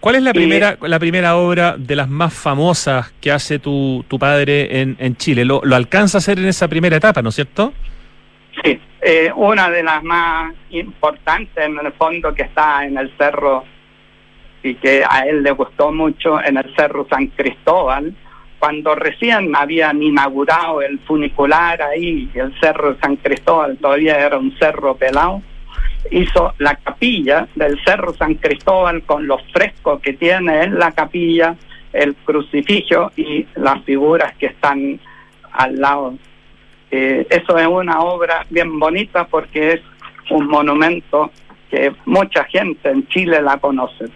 ¿Cuál 0.00 0.16
es 0.16 0.22
la 0.22 0.32
primera, 0.32 0.78
la 0.80 0.98
primera 0.98 1.36
obra 1.36 1.76
de 1.76 1.96
las 1.96 2.08
más 2.08 2.32
famosas 2.32 3.12
que 3.20 3.32
hace 3.32 3.58
tu, 3.58 4.04
tu 4.08 4.18
padre 4.18 4.80
en, 4.80 4.96
en 4.98 5.16
Chile? 5.16 5.44
¿Lo, 5.44 5.60
¿Lo 5.64 5.74
alcanza 5.74 6.18
a 6.18 6.20
hacer 6.20 6.38
en 6.38 6.46
esa 6.46 6.68
primera 6.68 6.96
etapa, 6.96 7.22
no 7.22 7.30
es 7.30 7.34
cierto? 7.34 7.72
Sí, 8.62 8.78
eh, 9.02 9.30
una 9.34 9.70
de 9.70 9.82
las 9.82 10.02
más 10.02 10.54
importantes 10.70 11.64
en 11.64 11.78
el 11.84 11.92
fondo 11.92 12.34
que 12.34 12.42
está 12.42 12.84
en 12.84 12.96
el 12.98 13.12
cerro 13.18 13.64
y 14.62 14.74
que 14.74 15.04
a 15.08 15.20
él 15.20 15.42
le 15.42 15.50
gustó 15.52 15.92
mucho 15.92 16.42
en 16.42 16.56
el 16.56 16.74
Cerro 16.76 17.06
San 17.08 17.28
Cristóbal, 17.28 18.14
cuando 18.66 18.96
recién 18.96 19.54
habían 19.54 20.02
inaugurado 20.02 20.82
el 20.82 20.98
funicular 20.98 21.80
ahí, 21.80 22.28
el 22.34 22.52
Cerro 22.58 22.96
San 23.00 23.14
Cristóbal 23.14 23.78
todavía 23.78 24.18
era 24.18 24.38
un 24.38 24.58
cerro 24.58 24.96
pelado, 24.96 25.40
hizo 26.10 26.52
la 26.58 26.74
capilla 26.74 27.46
del 27.54 27.78
Cerro 27.84 28.12
San 28.14 28.34
Cristóbal 28.34 29.04
con 29.04 29.28
los 29.28 29.40
frescos 29.52 30.00
que 30.00 30.14
tiene 30.14 30.64
en 30.64 30.80
la 30.80 30.90
capilla, 30.90 31.54
el 31.92 32.16
crucifijo 32.16 33.12
y 33.14 33.46
las 33.54 33.84
figuras 33.84 34.34
que 34.36 34.46
están 34.46 34.98
al 35.52 35.80
lado. 35.80 36.14
Eh, 36.90 37.24
eso 37.30 37.56
es 37.58 37.68
una 37.68 38.00
obra 38.00 38.44
bien 38.50 38.80
bonita 38.80 39.28
porque 39.28 39.74
es 39.74 39.80
un 40.28 40.48
monumento 40.48 41.30
que 41.70 41.92
mucha 42.04 42.42
gente 42.46 42.90
en 42.90 43.06
Chile 43.06 43.40
la 43.40 43.58
conoce. 43.58 44.06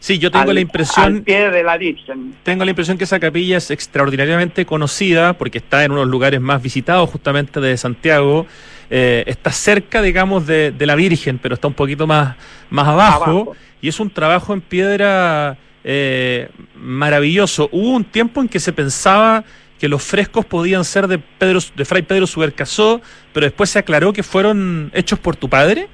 Sí, 0.00 0.18
yo 0.18 0.30
tengo 0.30 0.52
la 0.52 0.60
impresión. 0.60 1.22
pie 1.22 1.50
de 1.50 1.62
la 1.62 1.76
Virgen. 1.76 2.34
Tengo 2.42 2.64
la 2.64 2.70
impresión 2.70 2.96
que 2.96 3.04
esa 3.04 3.20
capilla 3.20 3.58
es 3.58 3.70
extraordinariamente 3.70 4.64
conocida 4.64 5.34
porque 5.34 5.58
está 5.58 5.84
en 5.84 5.92
unos 5.92 6.08
lugares 6.08 6.40
más 6.40 6.62
visitados, 6.62 7.08
justamente 7.10 7.60
de 7.60 7.76
Santiago. 7.76 8.46
Eh, 8.88 9.24
está 9.26 9.52
cerca, 9.52 10.00
digamos, 10.00 10.46
de, 10.46 10.74
la 10.78 10.94
Virgen, 10.94 11.38
pero 11.38 11.54
está 11.54 11.68
un 11.68 11.74
poquito 11.74 12.06
más, 12.06 12.34
más 12.70 12.88
abajo, 12.88 13.54
Y 13.82 13.88
es 13.88 14.00
un 14.00 14.10
trabajo 14.10 14.54
en 14.54 14.62
piedra 14.62 15.58
eh, 15.84 16.48
maravilloso. 16.74 17.68
Hubo 17.70 17.90
un 17.90 18.04
tiempo 18.04 18.40
en 18.40 18.48
que 18.48 18.58
se 18.58 18.72
pensaba 18.72 19.44
que 19.78 19.88
los 19.88 20.02
frescos 20.02 20.46
podían 20.46 20.84
ser 20.84 21.08
de 21.08 21.18
Pedro, 21.18 21.60
de 21.76 21.84
Fray 21.84 22.02
Pedro 22.02 22.26
Subercasó, 22.26 23.02
pero 23.34 23.44
después 23.44 23.68
se 23.68 23.78
aclaró 23.78 24.14
que 24.14 24.22
fueron 24.22 24.90
hechos 24.94 25.18
por 25.18 25.36
tu 25.36 25.48
padre. 25.48 25.88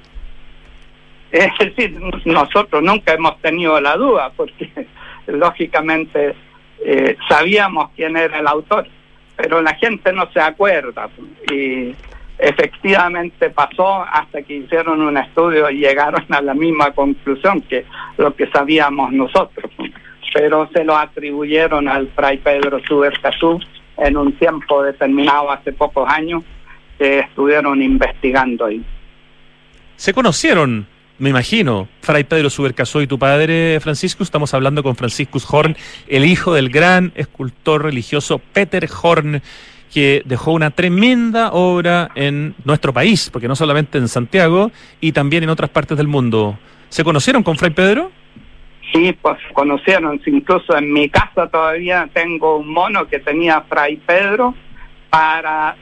Es 1.31 1.51
decir, 1.59 1.99
nosotros 2.25 2.81
nunca 2.81 3.13
hemos 3.13 3.39
tenido 3.41 3.79
la 3.81 3.97
duda 3.97 4.31
porque 4.35 4.69
lógicamente 5.27 6.35
eh, 6.83 7.17
sabíamos 7.27 7.91
quién 7.95 8.15
era 8.17 8.39
el 8.39 8.47
autor, 8.47 8.87
pero 9.35 9.61
la 9.61 9.75
gente 9.75 10.13
no 10.13 10.31
se 10.31 10.39
acuerda 10.39 11.09
y 11.51 11.93
efectivamente 12.39 13.49
pasó 13.49 14.03
hasta 14.03 14.41
que 14.43 14.57
hicieron 14.57 15.01
un 15.01 15.17
estudio 15.17 15.69
y 15.69 15.79
llegaron 15.79 16.25
a 16.29 16.41
la 16.41 16.53
misma 16.53 16.91
conclusión 16.91 17.61
que 17.61 17.85
lo 18.17 18.35
que 18.35 18.47
sabíamos 18.47 19.11
nosotros, 19.11 19.71
pero 20.33 20.69
se 20.73 20.83
lo 20.83 20.95
atribuyeron 20.95 21.87
al 21.87 22.07
fray 22.09 22.37
Pedro 22.37 22.79
Subercasú 22.87 23.59
en 23.97 24.17
un 24.17 24.33
tiempo 24.33 24.83
determinado 24.83 25.51
hace 25.51 25.73
pocos 25.73 26.07
años 26.09 26.43
que 26.99 27.19
estuvieron 27.19 27.81
investigando 27.81 28.65
ahí. 28.65 28.83
¿Se 29.95 30.13
conocieron 30.13 30.85
me 31.19 31.29
imagino, 31.29 31.87
Fray 32.01 32.23
Pedro 32.23 32.49
Subercasó 32.49 33.01
y 33.01 33.07
tu 33.07 33.17
padre, 33.17 33.79
Francisco, 33.79 34.23
estamos 34.23 34.53
hablando 34.53 34.83
con 34.83 34.95
Franciscus 34.95 35.45
Horn, 35.49 35.75
el 36.07 36.25
hijo 36.25 36.53
del 36.53 36.69
gran 36.69 37.11
escultor 37.15 37.83
religioso 37.83 38.39
Peter 38.39 38.87
Horn, 39.01 39.41
que 39.91 40.21
dejó 40.25 40.51
una 40.51 40.69
tremenda 40.71 41.51
obra 41.53 42.09
en 42.13 42.53
nuestro 42.65 42.93
país, 42.93 43.29
porque 43.31 43.47
no 43.47 43.55
solamente 43.55 43.97
en 43.97 44.07
Santiago, 44.07 44.71
y 45.01 45.11
también 45.11 45.43
en 45.43 45.49
otras 45.49 45.71
partes 45.71 45.97
del 45.97 46.07
mundo. 46.07 46.59
¿Se 46.89 47.03
conocieron 47.03 47.41
con 47.41 47.57
Fray 47.57 47.71
Pedro? 47.71 48.11
Sí, 48.93 49.17
pues 49.21 49.37
conocieron. 49.53 50.21
Incluso 50.25 50.77
en 50.77 50.93
mi 50.93 51.09
casa 51.09 51.47
todavía 51.47 52.07
tengo 52.13 52.57
un 52.57 52.71
mono 52.71 53.07
que 53.07 53.19
tenía 53.19 53.61
Fray 53.61 53.97
Pedro 53.97 54.53
para 55.09 55.75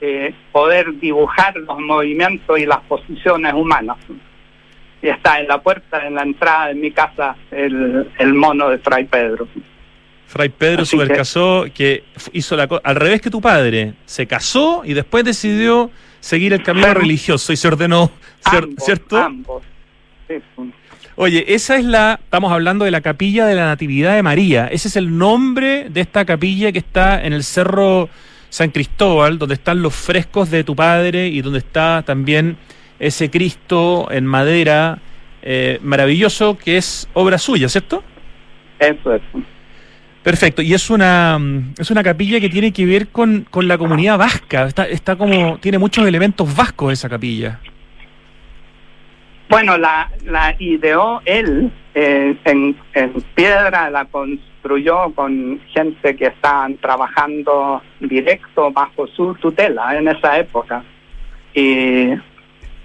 eh, 0.00 0.34
poder 0.52 0.98
dibujar 0.98 1.54
los 1.56 1.78
movimientos 1.78 2.58
y 2.58 2.66
las 2.66 2.80
posiciones 2.80 3.52
humanas 3.52 3.98
y 5.02 5.08
está 5.08 5.40
en 5.40 5.48
la 5.48 5.62
puerta, 5.62 6.06
en 6.06 6.14
la 6.14 6.22
entrada 6.22 6.68
de 6.68 6.74
mi 6.74 6.90
casa, 6.90 7.36
el, 7.50 8.10
el 8.18 8.34
mono 8.34 8.68
de 8.68 8.78
Fray 8.78 9.04
Pedro. 9.04 9.48
Fray 10.26 10.48
Pedro 10.48 10.84
Supercasó, 10.84 11.66
que, 11.74 12.04
hizo 12.32 12.56
la 12.56 12.68
al 12.84 12.96
revés 12.96 13.20
que 13.20 13.30
tu 13.30 13.40
padre, 13.40 13.94
se 14.04 14.26
casó 14.26 14.82
y 14.84 14.94
después 14.94 15.24
decidió 15.24 15.90
seguir 16.20 16.52
el 16.52 16.62
camino 16.62 16.94
religioso 16.94 17.52
y 17.52 17.56
se 17.56 17.66
ordenó, 17.66 18.12
¿cierto? 18.78 19.16
Ambos. 19.16 19.64
Oye, 21.16 21.44
esa 21.48 21.76
es 21.76 21.84
la, 21.84 22.20
estamos 22.22 22.52
hablando 22.52 22.84
de 22.84 22.92
la 22.92 23.00
capilla 23.00 23.44
de 23.46 23.54
la 23.56 23.66
Natividad 23.66 24.14
de 24.14 24.22
María. 24.22 24.68
Ese 24.68 24.88
es 24.88 24.96
el 24.96 25.18
nombre 25.18 25.88
de 25.90 26.00
esta 26.00 26.24
capilla 26.24 26.70
que 26.70 26.78
está 26.78 27.22
en 27.22 27.32
el 27.32 27.42
Cerro 27.42 28.08
San 28.48 28.70
Cristóbal, 28.70 29.38
donde 29.38 29.56
están 29.56 29.82
los 29.82 29.94
frescos 29.94 30.50
de 30.50 30.64
tu 30.64 30.76
padre 30.76 31.28
y 31.28 31.42
donde 31.42 31.58
está 31.58 32.04
también 32.06 32.56
ese 33.00 33.30
Cristo 33.30 34.08
en 34.10 34.26
madera 34.26 34.98
eh, 35.42 35.78
maravilloso 35.82 36.56
que 36.56 36.76
es 36.76 37.08
obra 37.14 37.38
suya, 37.38 37.68
¿cierto? 37.68 38.04
Eso 38.78 39.14
es. 39.14 39.22
Perfecto, 40.22 40.60
y 40.60 40.74
es 40.74 40.90
una 40.90 41.40
es 41.78 41.90
una 41.90 42.02
capilla 42.02 42.38
que 42.40 42.50
tiene 42.50 42.72
que 42.72 42.84
ver 42.84 43.08
con, 43.08 43.46
con 43.50 43.66
la 43.66 43.78
comunidad 43.78 44.18
vasca, 44.18 44.66
está, 44.66 44.86
está 44.86 45.16
como, 45.16 45.58
tiene 45.58 45.78
muchos 45.78 46.06
elementos 46.06 46.54
vascos 46.54 46.92
esa 46.92 47.08
capilla. 47.08 47.58
Bueno, 49.48 49.76
la, 49.78 50.10
la 50.26 50.54
ideó 50.58 51.22
él 51.24 51.72
eh, 51.94 52.36
en, 52.44 52.76
en, 52.94 53.12
piedra, 53.34 53.90
la 53.90 54.04
construyó 54.04 55.10
con 55.14 55.60
gente 55.74 56.14
que 56.14 56.26
estaban 56.26 56.76
trabajando 56.76 57.82
directo 57.98 58.70
bajo 58.70 59.08
su 59.08 59.34
tutela 59.34 59.96
en 59.96 60.06
esa 60.06 60.38
época. 60.38 60.84
Y 61.52 62.10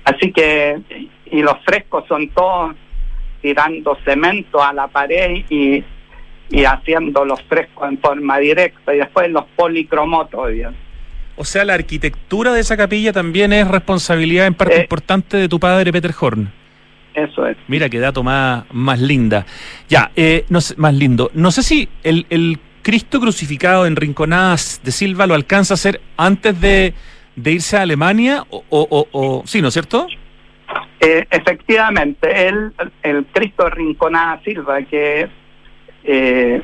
así 0.05 0.31
que, 0.31 0.79
y 1.25 1.41
los 1.41 1.57
frescos 1.65 2.05
son 2.07 2.29
todos 2.29 2.75
tirando 3.41 3.97
cemento 4.05 4.63
a 4.63 4.73
la 4.73 4.87
pared 4.87 5.43
y 5.49 5.83
y 6.49 6.63
haciendo 6.63 7.25
los 7.25 7.41
frescos 7.43 7.89
en 7.89 7.99
forma 7.99 8.37
directa 8.37 8.93
y 8.93 8.99
después 8.99 9.29
los 9.29 9.45
policromotos. 9.55 10.51
O 11.35 11.43
sea, 11.43 11.65
la 11.65 11.73
arquitectura 11.73 12.53
de 12.53 12.61
esa 12.61 12.77
capilla 12.77 13.11
también 13.11 13.51
es 13.51 13.67
responsabilidad 13.67 14.47
en 14.47 14.53
parte 14.53 14.77
eh, 14.77 14.81
importante 14.81 15.37
de 15.37 15.49
tu 15.49 15.59
padre 15.59 15.91
Peter 15.91 16.13
Horn. 16.17 16.51
Eso 17.13 17.47
es. 17.47 17.57
Mira 17.67 17.89
qué 17.89 17.99
dato 17.99 18.23
más, 18.23 18.65
más 18.71 18.99
linda. 18.99 19.45
Ya, 19.89 20.11
eh, 20.15 20.45
no 20.49 20.61
sé, 20.61 20.75
más 20.77 20.93
lindo. 20.93 21.31
No 21.33 21.51
sé 21.51 21.63
si 21.63 21.89
el, 22.03 22.25
el 22.29 22.59
Cristo 22.81 23.19
crucificado 23.19 23.85
en 23.85 23.95
Rinconadas 23.95 24.81
de 24.83 24.91
Silva 24.91 25.25
lo 25.25 25.33
alcanza 25.33 25.73
a 25.73 25.75
hacer 25.75 26.01
antes 26.17 26.59
de, 26.59 26.93
de 27.35 27.51
irse 27.51 27.77
a 27.77 27.81
Alemania 27.81 28.43
o, 28.49 28.63
o, 28.69 29.07
o, 29.11 29.43
sí, 29.45 29.61
¿no 29.61 29.67
es 29.67 29.73
cierto? 29.73 30.07
Eh, 30.99 31.25
efectivamente, 31.29 32.47
el, 32.47 32.73
el 33.03 33.25
Cristo 33.27 33.69
Rinconada 33.69 34.41
Silva, 34.43 34.81
que 34.83 35.27
eh, 36.03 36.61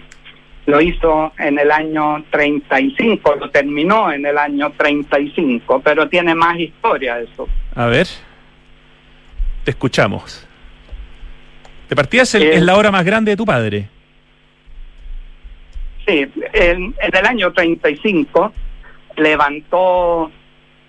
lo 0.65 0.81
hizo 0.81 1.33
en 1.37 1.59
el 1.59 1.71
año 1.71 2.23
35, 2.31 3.35
lo 3.35 3.49
terminó 3.49 4.11
en 4.11 4.25
el 4.25 4.37
año 4.37 4.71
35, 4.71 5.81
pero 5.83 6.07
tiene 6.07 6.33
más 6.33 6.57
historia 6.57 7.19
eso. 7.19 7.47
A 7.75 7.87
ver, 7.87 8.07
te 9.63 9.71
escuchamos. 9.71 10.47
¿Te 11.87 11.95
partías 11.95 12.33
es 12.35 12.41
eh, 12.41 12.61
la 12.61 12.77
hora 12.77 12.89
más 12.89 13.03
grande 13.03 13.31
de 13.31 13.37
tu 13.37 13.45
padre? 13.45 13.89
Sí, 16.07 16.25
en, 16.53 16.95
en 16.99 17.15
el 17.15 17.25
año 17.25 17.51
35 17.51 18.53
levantó 19.17 20.31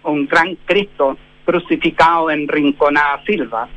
un 0.05 0.27
gran 0.27 0.57
Cristo 0.65 1.17
crucificado 1.45 2.31
en 2.31 2.49
Rinconada 2.49 3.23
Silva 3.25 3.69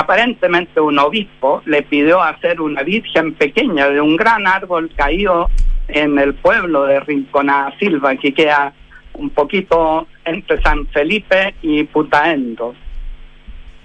aparentemente 0.00 0.80
un 0.80 0.98
obispo 0.98 1.62
le 1.66 1.82
pidió 1.82 2.22
hacer 2.22 2.60
una 2.62 2.82
virgen 2.82 3.34
pequeña 3.34 3.88
de 3.90 4.00
un 4.00 4.16
gran 4.16 4.46
árbol 4.46 4.90
caído 4.96 5.50
en 5.88 6.18
el 6.18 6.32
pueblo 6.34 6.84
de 6.84 7.00
Rinconada 7.00 7.74
Silva, 7.78 8.16
que 8.16 8.32
queda 8.32 8.72
un 9.12 9.28
poquito 9.28 10.06
entre 10.24 10.62
San 10.62 10.86
Felipe 10.86 11.54
y 11.60 11.84
Putaendo. 11.84 12.74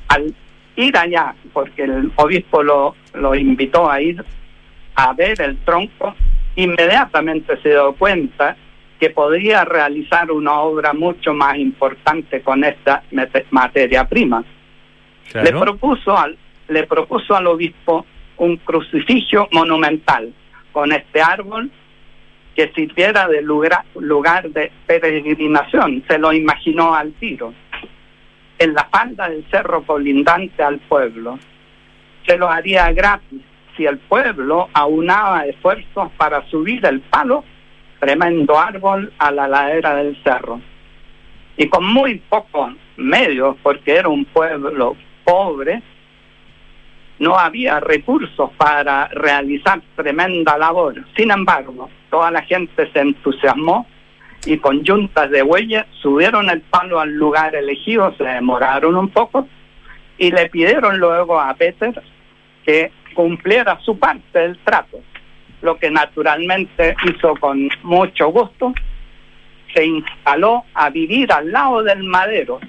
Al 0.08 0.34
ir 0.78 0.98
allá, 0.98 1.36
porque 1.52 1.84
el 1.84 2.12
obispo 2.16 2.64
lo, 2.64 2.96
lo 3.14 3.36
invitó 3.36 3.92
a 3.92 4.02
ir 4.02 4.24
a 4.96 5.12
ver 5.12 5.42
el 5.42 5.58
tronco, 5.66 6.16
inmediatamente 6.56 7.58
se 7.62 7.70
dio 7.70 7.94
cuenta 7.94 8.56
que 9.00 9.10
podría 9.10 9.66
realizar 9.66 10.32
una 10.32 10.60
obra 10.60 10.94
mucho 10.94 11.34
más 11.34 11.58
importante 11.58 12.42
con 12.42 12.64
esta 12.64 13.04
materia 13.52 14.08
prima. 14.08 14.44
Le, 15.34 15.52
propuso 15.52 16.18
al, 16.18 16.38
le 16.70 16.84
propuso 16.88 17.36
al 17.36 17.48
obispo 17.48 18.06
un 18.38 18.58
crucifijo 18.58 19.48
monumental 19.52 20.34
con 20.72 20.92
este 20.92 21.22
árbol 21.22 21.72
que 22.56 22.72
sirviera 22.74 23.28
de 23.28 23.42
lugar, 23.42 23.84
lugar 23.96 24.50
de 24.50 24.72
peregrinación, 24.86 26.04
se 26.08 26.18
lo 26.18 26.32
imaginó 26.32 26.96
al 26.96 27.12
tiro, 27.14 27.54
en 28.58 28.74
la 28.74 28.86
falda 28.86 29.28
del 29.28 29.46
cerro 29.52 29.84
colindante 29.84 30.64
al 30.64 30.80
pueblo. 30.80 31.38
Se 32.26 32.38
lo 32.38 32.50
haría 32.50 32.92
gratis 32.94 33.42
si 33.76 33.86
el 33.86 33.98
pueblo 33.98 34.70
aunaba 34.74 35.46
esfuerzos 35.46 36.12
para 36.18 36.46
subir 36.50 36.86
el 36.86 37.02
palo, 37.02 37.44
tremendo 38.06 38.60
árbol, 38.60 39.12
a 39.18 39.32
la 39.32 39.48
ladera 39.48 39.96
del 39.96 40.16
cerro. 40.24 40.62
Y 41.58 41.68
con 41.68 41.86
muy 41.86 42.22
pocos 42.30 42.74
medios, 42.98 43.56
porque 43.64 43.96
era 43.96 44.10
un 44.10 44.26
pueblo 44.26 44.96
pobre, 45.24 45.82
no 47.18 47.36
había 47.36 47.80
recursos 47.80 48.52
para 48.58 49.08
realizar 49.08 49.82
tremenda 49.96 50.56
labor. 50.56 51.04
Sin 51.18 51.32
embargo, 51.32 51.90
toda 52.12 52.30
la 52.30 52.44
gente 52.44 52.92
se 52.92 53.00
entusiasmó 53.00 53.88
y 54.46 54.58
con 54.60 54.84
yuntas 54.84 55.32
de 55.32 55.42
bueyes 55.42 55.86
subieron 56.02 56.52
el 56.52 56.62
palo 56.62 57.00
al 57.00 57.12
lugar 57.12 57.56
elegido, 57.56 58.14
se 58.18 58.24
demoraron 58.24 58.96
un 58.96 59.10
poco 59.10 59.48
y 60.20 60.30
le 60.30 60.48
pidieron 60.50 61.00
luego 61.00 61.40
a 61.40 61.52
Peter 61.56 62.00
que 62.64 62.92
cumpliera 63.16 63.80
su 63.80 63.98
parte 63.98 64.38
del 64.38 64.60
trato, 64.60 65.00
lo 65.66 65.78
que 65.78 65.92
naturalmente 65.92 66.96
hizo 67.04 67.36
con 67.36 67.70
mucho 67.84 68.30
gusto. 68.30 68.74
Se 69.74 69.86
instaló 69.86 70.64
a 70.74 70.90
vivir 70.90 71.32
al 71.34 71.52
lado 71.52 71.84
del 71.84 72.04
madero 72.04 72.62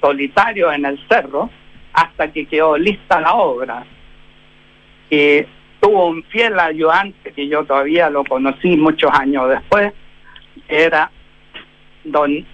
solitario 0.00 0.72
en 0.72 0.84
el 0.84 0.98
cerro 1.08 1.48
hasta 1.92 2.32
que 2.32 2.46
quedó 2.46 2.76
lista 2.76 3.20
la 3.20 3.34
obra. 3.34 3.84
Y 5.08 5.42
tuvo 5.80 6.08
un 6.08 6.24
fiel 6.24 6.58
ayudante 6.58 7.32
que 7.32 7.46
yo 7.46 7.64
todavía 7.64 8.10
lo 8.10 8.24
conocí 8.24 8.76
muchos 8.76 9.12
años 9.12 9.48
después, 9.48 9.92
era 10.68 11.10
don 12.04 12.44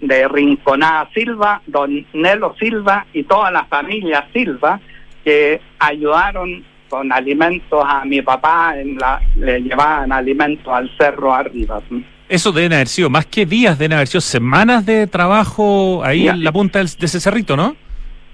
de 0.00 0.28
Rinconada 0.28 1.08
Silva, 1.14 1.62
don 1.66 2.04
Nelo 2.12 2.54
Silva 2.58 3.06
y 3.12 3.22
toda 3.22 3.50
la 3.50 3.64
familia 3.64 4.28
Silva 4.32 4.80
que 5.24 5.60
ayudaron 5.78 6.64
con 6.92 7.10
alimentos 7.10 7.82
a 7.88 8.04
mi 8.04 8.20
papá, 8.20 8.74
en 8.78 8.98
la, 8.98 9.18
le 9.36 9.60
llevaban 9.60 10.12
alimentos 10.12 10.70
al 10.70 10.94
cerro 10.98 11.32
arriba. 11.32 11.80
Eso 12.28 12.52
deben 12.52 12.74
haber 12.74 12.86
sido 12.86 13.08
más 13.08 13.24
que 13.24 13.46
días, 13.46 13.78
deben 13.78 13.94
haber 13.94 14.08
sido 14.08 14.20
semanas 14.20 14.84
de 14.84 15.06
trabajo 15.06 16.02
ahí 16.04 16.28
en 16.28 16.44
la 16.44 16.52
punta 16.52 16.80
de 16.80 16.84
ese 16.84 17.18
cerrito, 17.18 17.56
¿no? 17.56 17.74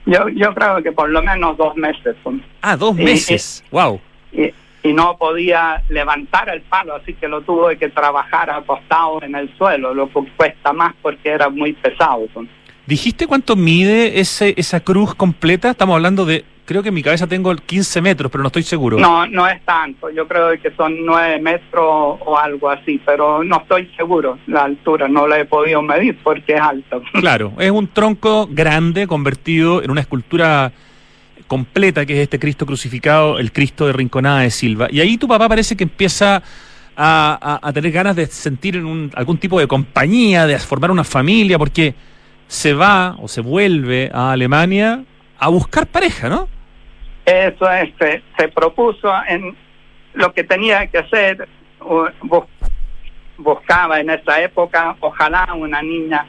Yo, 0.07 0.29
yo 0.31 0.53
creo 0.55 0.83
que 0.83 0.91
por 0.91 1.09
lo 1.09 1.23
menos 1.23 1.57
dos 1.57 1.77
meses. 1.77 2.17
Ah, 2.61 2.77
dos 2.77 2.97
meses, 2.97 3.63
wow. 3.71 4.01
Y, 4.33 4.53
no 4.93 5.19
podía 5.19 5.83
levantar 5.91 6.49
el 6.49 6.63
palo, 6.63 6.95
así 6.95 7.13
que 7.13 7.29
lo 7.29 7.43
tuvo 7.43 7.69
que 7.79 7.91
trabajar 7.91 8.51
acostado 8.51 9.23
en 9.23 9.35
el 9.35 9.55
suelo, 9.57 9.93
lo 9.93 10.09
que 10.09 10.21
cuesta 10.35 10.73
más 10.73 10.95
porque 11.03 11.29
era 11.29 11.51
muy 11.51 11.75
pesado. 11.75 12.27
¿Dijiste 12.87 13.27
cuánto 13.27 13.55
mide 13.55 14.19
ese, 14.19 14.55
esa 14.57 14.81
cruz 14.81 15.15
completa? 15.15 15.71
Estamos 15.71 15.95
hablando 15.95 16.25
de 16.25 16.45
creo 16.69 16.83
que 16.83 16.91
en 16.91 16.95
mi 16.95 17.03
cabeza 17.03 17.27
tengo 17.27 17.57
15 17.57 18.03
metros, 18.03 18.31
pero 18.31 18.43
no 18.43 18.49
estoy 18.49 18.63
seguro. 18.63 18.99
No, 18.99 19.27
no 19.27 19.49
es 19.49 19.65
tanto. 19.65 20.11
Yo 20.11 20.29
creo 20.29 20.51
que 20.61 20.71
son 20.73 21.07
9 21.07 21.41
metros 21.41 22.19
o 22.21 22.39
algo 22.39 22.69
así, 22.69 23.01
pero 23.07 23.43
no 23.43 23.63
estoy 23.63 23.91
seguro. 23.97 24.39
La 24.47 24.65
altura 24.65 25.09
no 25.09 25.27
la 25.27 25.41
he 25.41 25.47
podido 25.47 25.81
medir 25.81 26.19
porque 26.23 26.55
es 26.55 26.61
alto. 26.61 27.03
Claro, 27.19 27.53
es 27.59 27.71
un 27.71 27.89
tronco 27.89 28.47
grande 28.51 29.07
convertido 29.07 29.83
en 29.83 29.91
una 29.91 30.03
escultura 30.03 30.71
completa 31.47 32.05
que 32.05 32.15
es 32.15 32.21
este 32.21 32.39
Cristo 32.39 32.67
crucificado, 32.67 33.39
el 33.39 33.51
Cristo 33.51 33.87
de 33.87 33.95
Rinconada 33.95 34.41
de 34.41 34.51
Silva. 34.51 34.89
Y 34.91 35.01
ahí 35.01 35.17
tu 35.17 35.27
papá 35.27 35.49
parece 35.49 35.75
que 35.75 35.85
empieza 35.85 36.43
a, 36.97 37.71
tener 37.73 37.93
ganas 37.93 38.15
de 38.15 38.27
sentir 38.27 38.77
en 38.77 39.11
algún 39.15 39.39
tipo 39.39 39.59
de 39.59 39.67
compañía, 39.67 40.47
de 40.47 40.59
formar 40.59 40.91
una 40.91 41.05
familia, 41.05 41.59
porque 41.59 41.95
se 42.47 42.75
va 42.75 43.17
o 43.21 43.27
se 43.27 43.41
vuelve 43.41 44.11
a 44.13 44.33
Alemania 44.33 45.03
a 45.39 45.49
buscar 45.49 45.87
pareja, 45.87 46.29
¿no? 46.29 46.58
Eso 47.29 47.71
es, 47.71 47.91
se, 48.39 48.49
propuso 48.49 49.13
en 49.29 49.55
lo 50.15 50.33
que 50.33 50.45
tenía 50.45 50.87
que 50.87 50.97
hacer, 50.97 51.47
buscaba 53.37 54.01
en 54.01 54.09
esa 54.09 54.41
época, 54.41 54.97
ojalá 55.01 55.47
una 55.55 55.83
niña 55.83 56.25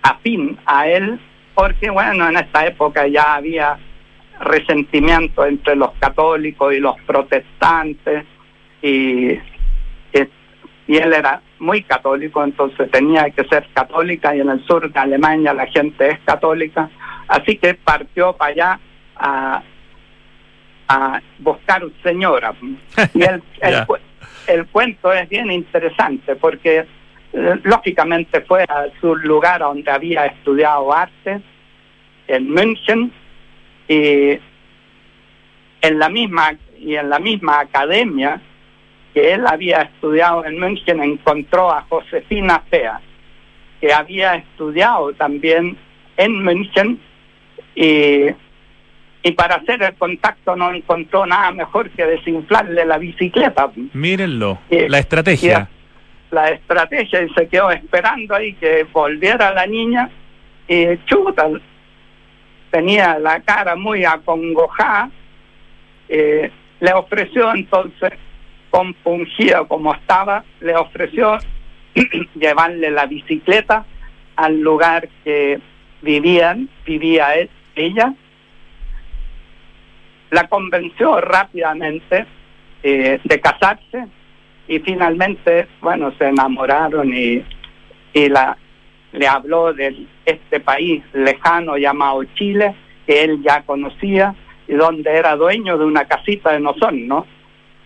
afín 0.00 0.58
a 0.64 0.88
él, 0.88 1.20
porque 1.54 1.90
bueno, 1.90 2.26
en 2.26 2.38
esta 2.38 2.64
época 2.64 3.06
ya 3.06 3.34
había 3.34 3.78
resentimiento 4.40 5.44
entre 5.44 5.76
los 5.76 5.90
católicos 5.98 6.72
y 6.72 6.80
los 6.80 6.98
protestantes 7.02 8.24
y, 8.80 9.32
y 10.86 10.96
él 10.96 11.12
era 11.12 11.42
muy 11.58 11.82
católico, 11.82 12.42
entonces 12.42 12.90
tenía 12.90 13.28
que 13.28 13.44
ser 13.44 13.68
católica 13.74 14.34
y 14.34 14.40
en 14.40 14.48
el 14.48 14.64
sur 14.64 14.90
de 14.90 14.98
Alemania 14.98 15.52
la 15.52 15.66
gente 15.66 16.12
es 16.12 16.18
católica, 16.20 16.88
así 17.28 17.58
que 17.58 17.74
partió 17.74 18.32
para 18.32 18.52
allá 18.52 18.80
a, 19.16 19.62
a 20.88 21.20
buscar 21.38 21.82
señora. 22.02 22.54
Y 23.14 23.22
el, 23.22 23.42
el, 24.46 24.66
cuento 24.66 25.12
es 25.12 25.28
bien 25.28 25.50
interesante 25.50 26.36
porque 26.36 26.86
eh, 27.32 27.60
lógicamente 27.62 28.40
fue 28.42 28.64
a 28.64 28.86
su 29.00 29.16
lugar 29.16 29.60
donde 29.60 29.90
había 29.90 30.26
estudiado 30.26 30.92
arte, 30.92 31.40
en 32.26 32.50
München, 32.50 33.12
y 33.88 34.38
en 35.82 35.98
la 35.98 36.08
misma 36.08 36.56
y 36.78 36.96
en 36.96 37.10
la 37.10 37.18
misma 37.18 37.60
academia 37.60 38.40
que 39.12 39.32
él 39.32 39.46
había 39.46 39.82
estudiado 39.82 40.44
en 40.44 40.58
München 40.58 41.02
encontró 41.02 41.70
a 41.70 41.82
Josefina 41.82 42.62
Fea, 42.68 43.00
que 43.80 43.92
había 43.92 44.34
estudiado 44.34 45.12
también 45.12 45.76
en 46.16 46.42
München 46.42 46.98
y, 47.76 48.26
y 49.26 49.32
para 49.32 49.56
hacer 49.56 49.82
el 49.82 49.94
contacto 49.94 50.54
no 50.54 50.72
encontró 50.72 51.24
nada 51.24 51.50
mejor 51.50 51.88
que 51.90 52.04
desinflarle 52.04 52.84
la 52.84 52.98
bicicleta. 52.98 53.70
Mírenlo, 53.94 54.58
la 54.70 54.98
estrategia. 54.98 55.68
La 56.30 56.50
estrategia 56.50 57.22
y 57.22 57.30
se 57.30 57.48
quedó 57.48 57.70
esperando 57.70 58.34
ahí 58.34 58.52
que 58.54 58.84
volviera 58.92 59.54
la 59.54 59.66
niña 59.66 60.10
y 60.68 60.98
chuta, 61.06 61.48
tenía 62.70 63.18
la 63.18 63.40
cara 63.40 63.76
muy 63.76 64.04
acongojada, 64.04 65.10
eh, 66.08 66.50
le 66.80 66.92
ofreció 66.92 67.54
entonces, 67.54 68.12
compungida 68.68 69.64
como 69.64 69.94
estaba, 69.94 70.44
le 70.60 70.76
ofreció 70.76 71.38
llevarle 72.34 72.90
la 72.90 73.06
bicicleta 73.06 73.86
al 74.36 74.60
lugar 74.60 75.08
que 75.24 75.60
vivían, 76.02 76.68
vivía 76.84 77.28
ella. 77.74 78.12
La 80.34 80.48
convenció 80.48 81.20
rápidamente 81.20 82.26
eh, 82.82 83.20
de 83.22 83.40
casarse 83.40 84.08
y 84.66 84.80
finalmente, 84.80 85.68
bueno, 85.80 86.12
se 86.18 86.26
enamoraron 86.26 87.14
y, 87.14 87.40
y 88.12 88.28
la, 88.28 88.56
le 89.12 89.28
habló 89.28 89.72
de 89.72 90.08
este 90.26 90.58
país 90.58 91.04
lejano 91.12 91.76
llamado 91.76 92.24
Chile, 92.34 92.74
que 93.06 93.22
él 93.22 93.44
ya 93.44 93.62
conocía 93.62 94.34
y 94.66 94.74
donde 94.74 95.08
era 95.08 95.36
dueño 95.36 95.78
de 95.78 95.84
una 95.84 96.04
casita 96.06 96.50
de 96.50 96.58
Nozón, 96.58 97.06
¿no? 97.06 97.26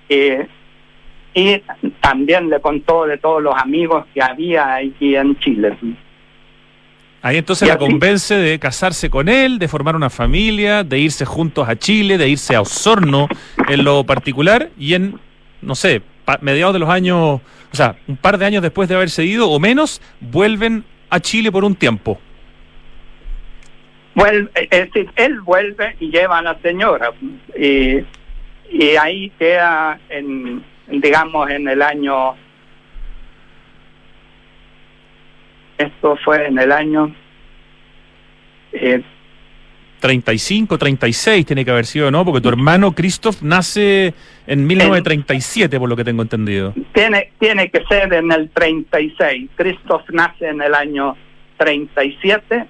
y 0.09 1.63
también 2.01 2.49
le 2.49 2.63
contó 2.63 3.05
de 3.05 3.19
todos 3.19 3.43
los 3.43 3.55
amigos 3.55 4.07
que 4.15 4.23
había 4.23 4.77
aquí 4.77 5.15
en 5.15 5.39
Chile. 5.41 5.77
Ahí 7.21 7.37
entonces 7.37 7.67
la 7.67 7.79
convence 7.79 8.35
de 8.35 8.59
casarse 8.59 9.11
con 9.11 9.29
él, 9.29 9.59
de 9.59 9.67
formar 9.67 9.97
una 9.97 10.09
familia, 10.09 10.85
de 10.85 11.01
irse 11.01 11.25
juntos 11.25 11.69
a 11.69 11.77
Chile, 11.77 12.17
de 12.17 12.29
irse 12.29 12.55
a 12.55 12.61
Osorno 12.61 13.29
en 13.69 13.85
lo 13.85 14.05
particular 14.05 14.71
y 14.79 14.95
en, 14.95 15.19
no 15.61 15.75
sé, 15.75 16.03
mediados 16.41 16.75
de 16.75 16.79
los 16.79 16.89
años, 16.89 17.41
o 17.73 17.77
sea, 17.77 17.97
un 18.07 18.17
par 18.17 18.39
de 18.39 18.47
años 18.47 18.63
después 18.63 18.89
de 18.89 18.95
haberse 18.95 19.25
ido 19.25 19.51
o 19.51 19.59
menos, 19.59 20.01
vuelven 20.21 20.85
a 21.11 21.19
Chile 21.21 21.51
por 21.51 21.65
un 21.65 21.75
tiempo. 21.75 22.21
Vuelve, 24.15 24.51
es 24.55 24.93
decir, 24.93 25.11
él 25.16 25.41
vuelve 25.41 25.97
y 26.01 26.11
lleva 26.11 26.39
a 26.39 26.43
la 26.43 26.59
señora 26.61 27.12
y, 27.59 27.99
y 28.71 28.97
ahí 29.01 29.31
queda, 29.39 29.99
en, 30.09 30.62
digamos, 30.89 31.51
en 31.51 31.69
el 31.69 31.83
año, 31.83 32.35
esto 35.79 36.18
fue 36.24 36.47
en 36.47 36.59
el 36.59 36.72
año 36.72 37.14
eh, 38.72 39.03
35, 40.01 40.79
36 40.79 41.47
tiene 41.47 41.64
que 41.64 41.70
haber 41.70 41.87
sido, 41.87 42.11
¿no? 42.11 42.24
Porque 42.24 42.41
tu 42.41 42.49
hermano 42.49 42.93
Christoph 42.93 43.43
nace 43.43 44.14
en 44.47 44.66
1937, 44.66 45.79
por 45.79 45.89
lo 45.89 45.97
que 45.97 46.05
tengo 46.05 46.22
entendido. 46.22 46.72
Tiene, 46.93 47.33
tiene 47.39 47.68
que 47.70 47.85
ser 47.85 48.12
en 48.12 48.31
el 48.31 48.49
36. 48.51 49.51
Christoph 49.57 50.09
nace 50.11 50.49
en 50.49 50.62
el 50.62 50.74
año 50.74 51.16
37 51.59 52.66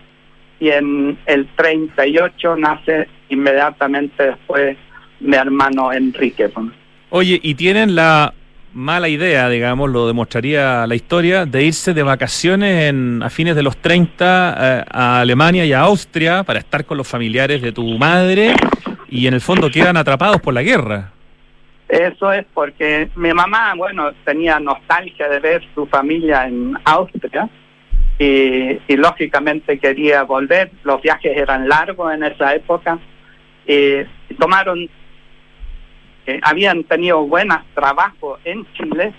y 0.60 0.70
en 0.70 1.18
el 1.26 1.46
38 1.54 2.56
nace 2.56 3.08
inmediatamente 3.28 4.24
después 4.24 4.76
mi 5.20 5.36
hermano 5.36 5.92
Enrique. 5.92 6.50
Oye, 7.10 7.38
¿y 7.42 7.54
tienen 7.54 7.94
la 7.94 8.32
mala 8.72 9.08
idea, 9.08 9.48
digamos, 9.48 9.90
lo 9.90 10.06
demostraría 10.06 10.86
la 10.86 10.94
historia, 10.94 11.46
de 11.46 11.64
irse 11.64 11.94
de 11.94 12.02
vacaciones 12.02 12.88
en, 12.88 13.22
a 13.22 13.30
fines 13.30 13.56
de 13.56 13.62
los 13.62 13.76
30 13.78 14.56
eh, 14.58 14.84
a 14.90 15.20
Alemania 15.20 15.64
y 15.64 15.72
a 15.72 15.80
Austria 15.80 16.42
para 16.42 16.58
estar 16.58 16.84
con 16.84 16.96
los 16.96 17.08
familiares 17.08 17.62
de 17.62 17.72
tu 17.72 17.98
madre 17.98 18.54
y 19.08 19.26
en 19.26 19.34
el 19.34 19.40
fondo 19.40 19.70
quedan 19.70 19.96
atrapados 19.96 20.40
por 20.40 20.54
la 20.54 20.62
guerra. 20.62 21.12
Eso 21.88 22.30
es 22.32 22.44
porque 22.52 23.08
mi 23.16 23.32
mamá, 23.32 23.74
bueno, 23.74 24.12
tenía 24.24 24.60
nostalgia 24.60 25.28
de 25.28 25.40
ver 25.40 25.62
su 25.74 25.86
familia 25.86 26.46
en 26.46 26.74
Austria 26.84 27.48
y, 28.18 28.78
lógicamente 28.96 29.78
quería 29.78 30.22
volver. 30.24 30.70
Los 30.84 31.00
viajes 31.00 31.34
eran 31.34 31.68
largos 31.68 32.12
en 32.12 32.24
esa 32.24 32.54
época 32.54 32.98
y 33.66 34.04
tomaron 34.38 34.90
habían 36.42 36.84
tenido 36.84 37.26
buenos 37.26 37.58
trabajos 37.74 38.40
en 38.44 38.66
Chile, 38.74 39.12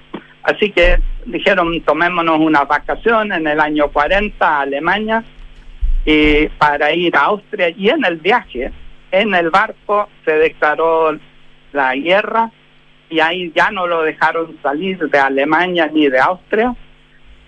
así 0.44 0.72
que 0.72 1.00
dijeron 1.26 1.82
tomémonos 1.82 2.40
una 2.40 2.64
vacación 2.64 3.32
en 3.32 3.48
el 3.48 3.60
año 3.60 3.90
40 3.90 4.48
a 4.48 4.62
Alemania 4.62 5.24
y 6.06 6.48
para 6.58 6.94
ir 6.94 7.16
a 7.16 7.26
Austria 7.26 7.70
y 7.70 7.90
en 7.90 8.06
el 8.06 8.18
viaje, 8.18 8.72
en 9.12 9.34
el 9.34 9.50
barco 9.50 10.10
se 10.26 10.34
declaró 10.34 11.18
la 11.74 11.96
guerra 11.96 12.52
y 13.10 13.20
ahí 13.20 13.52
ya 13.56 13.72
no 13.72 13.88
lo 13.88 14.04
dejaron 14.04 14.58
salir 14.62 14.98
de 14.98 15.18
Alemania 15.18 15.90
ni 15.92 16.08
de 16.08 16.20
Austria 16.20 16.76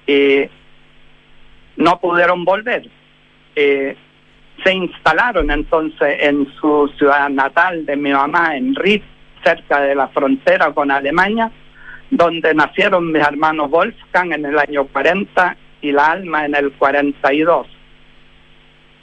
y 0.07 0.49
no 1.78 1.99
pudieron 1.99 2.43
volver. 2.43 2.89
Eh, 3.55 3.95
se 4.64 4.74
instalaron 4.74 5.49
entonces 5.49 6.18
en 6.20 6.47
su 6.59 6.91
ciudad 6.97 7.30
natal 7.30 7.86
de 7.86 7.95
mi 7.95 8.12
mamá, 8.12 8.55
en 8.55 8.76
Ritz, 8.76 9.05
cerca 9.44 9.82
de 9.82 9.96
la 9.96 10.08
frontera 10.10 10.72
con 10.74 10.92
Alemania, 10.92 11.52
donde 12.10 12.54
nacieron 12.54 13.12
mis 13.12 13.22
hermanos 13.22 13.70
Wolfgang 13.70 14.34
en 14.34 14.46
el 14.46 14.58
año 14.58 14.86
40 14.88 15.58
y 15.82 15.92
la 15.92 16.12
Alma 16.12 16.46
en 16.46 16.56
el 16.56 16.72
42. 16.74 17.68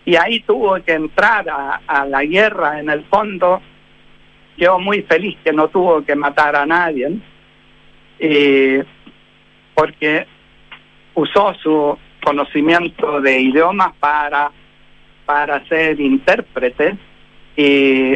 Y 0.05 0.17
ahí 0.17 0.41
tuvo 0.41 0.83
que 0.83 0.93
entrar 0.93 1.47
a, 1.87 2.07
la 2.07 2.25
guerra 2.25 2.81
en 2.81 2.89
el 2.89 3.05
fondo. 3.05 3.61
Yo 4.57 4.79
muy 4.79 5.03
feliz 5.03 5.37
que 5.45 5.53
no 5.53 5.69
tuvo 5.69 6.03
que 6.03 6.15
matar 6.15 6.57
a 6.57 6.65
nadie, 6.65 7.19
porque 9.75 10.27
usó 11.15 11.55
su 11.63 11.99
conocimiento 12.25 13.21
de 13.21 13.41
idiomas 13.41 13.95
para, 14.01 14.51
para 15.27 15.67
ser 15.69 16.01
intérprete. 16.01 16.97
Y 17.57 18.15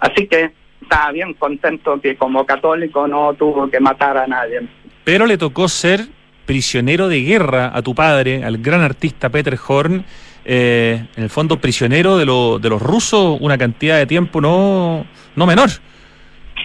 así 0.00 0.26
que 0.28 0.52
estaba 0.88 1.12
bien 1.12 1.34
contento 1.34 2.00
que 2.00 2.16
como 2.16 2.46
católico 2.46 3.06
no 3.06 3.34
tuvo 3.34 3.70
que 3.70 3.78
matar 3.78 4.16
a 4.16 4.26
nadie. 4.26 4.62
Pero 5.04 5.26
le 5.26 5.36
tocó 5.36 5.68
ser 5.68 6.00
prisionero 6.46 7.08
de 7.08 7.20
guerra 7.20 7.70
a 7.74 7.82
tu 7.82 7.94
padre, 7.94 8.42
al 8.42 8.56
gran 8.56 8.80
artista 8.80 9.28
Peter 9.28 9.58
Horn, 9.66 10.02
eh, 10.46 11.04
en 11.14 11.22
el 11.22 11.28
fondo 11.28 11.60
prisionero 11.60 12.16
de, 12.16 12.24
de 12.24 12.70
los 12.70 12.80
rusos 12.80 13.36
una 13.40 13.58
cantidad 13.58 13.98
de 13.98 14.06
tiempo 14.06 14.40
no, 14.40 15.04
no 15.36 15.46
menor. 15.46 15.68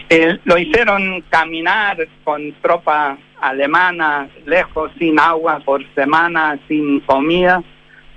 Eh, 0.08 0.38
lo 0.44 0.56
hicieron 0.56 1.22
caminar 1.28 1.98
con 2.24 2.52
tropas 2.62 3.18
alemanas 3.40 4.30
lejos, 4.46 4.90
sin 4.98 5.20
agua 5.20 5.60
por 5.62 5.84
semana, 5.94 6.58
sin 6.66 7.00
comida, 7.00 7.62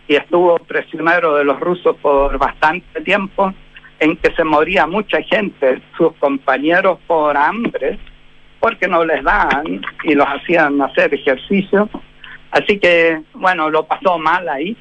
y 0.08 0.16
estuvo 0.16 0.58
prisionero 0.60 1.36
de 1.36 1.44
los 1.44 1.60
rusos 1.60 1.98
por 2.02 2.38
bastante 2.38 3.02
tiempo 3.02 3.54
en 4.00 4.16
que 4.18 4.32
se 4.34 4.44
moría 4.44 4.86
mucha 4.86 5.22
gente, 5.22 5.82
sus 5.98 6.14
compañeros 6.14 7.00
por 7.08 7.36
hambre, 7.36 7.98
porque 8.60 8.88
no 8.88 9.04
les 9.06 9.24
daban 9.24 9.82
y 10.04 10.14
los 10.14 10.28
hacían 10.28 10.82
hacer 10.82 11.14
ejercicio. 11.14 11.90
Así 12.52 12.80
que, 12.80 13.22
bueno, 13.34 13.70
lo 13.70 13.86
pasó 13.86 14.18
mal 14.18 14.48
ahí, 14.50 14.76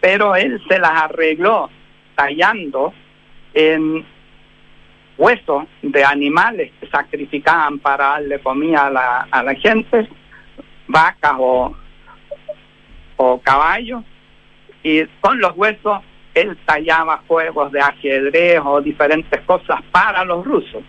pero 0.00 0.36
él 0.36 0.60
se 0.68 0.78
las 0.78 0.90
arregló 0.90 1.70
tallando 2.14 2.92
en 3.54 4.04
huesos 5.16 5.64
de 5.82 6.04
animales 6.04 6.72
que 6.80 6.88
sacrificaban 6.88 7.78
para 7.78 8.08
darle 8.08 8.38
comida 8.40 8.86
a 8.86 8.90
la, 8.90 9.28
a 9.30 9.42
la 9.42 9.54
gente, 9.54 10.08
vacas 10.86 11.34
o, 11.38 11.76
o 13.16 13.40
caballos, 13.40 14.04
y 14.82 15.04
con 15.20 15.40
los 15.40 15.56
huesos 15.56 16.00
él 16.34 16.56
tallaba 16.64 17.22
juegos 17.26 17.72
de 17.72 17.80
ajedrez 17.80 18.60
o 18.64 18.80
diferentes 18.80 19.40
cosas 19.42 19.80
para 19.90 20.24
los 20.24 20.44
rusos. 20.44 20.82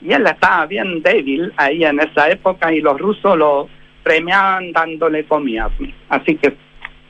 Y 0.00 0.12
él 0.12 0.26
estaba 0.26 0.66
bien 0.66 1.02
débil 1.02 1.52
ahí 1.56 1.84
en 1.84 2.00
esa 2.00 2.30
época 2.30 2.72
y 2.72 2.80
los 2.80 2.98
rusos 2.98 3.36
lo 3.36 3.68
premiaban 4.02 4.72
dándole 4.72 5.24
comida. 5.24 5.70
Así 6.08 6.36
que 6.36 6.56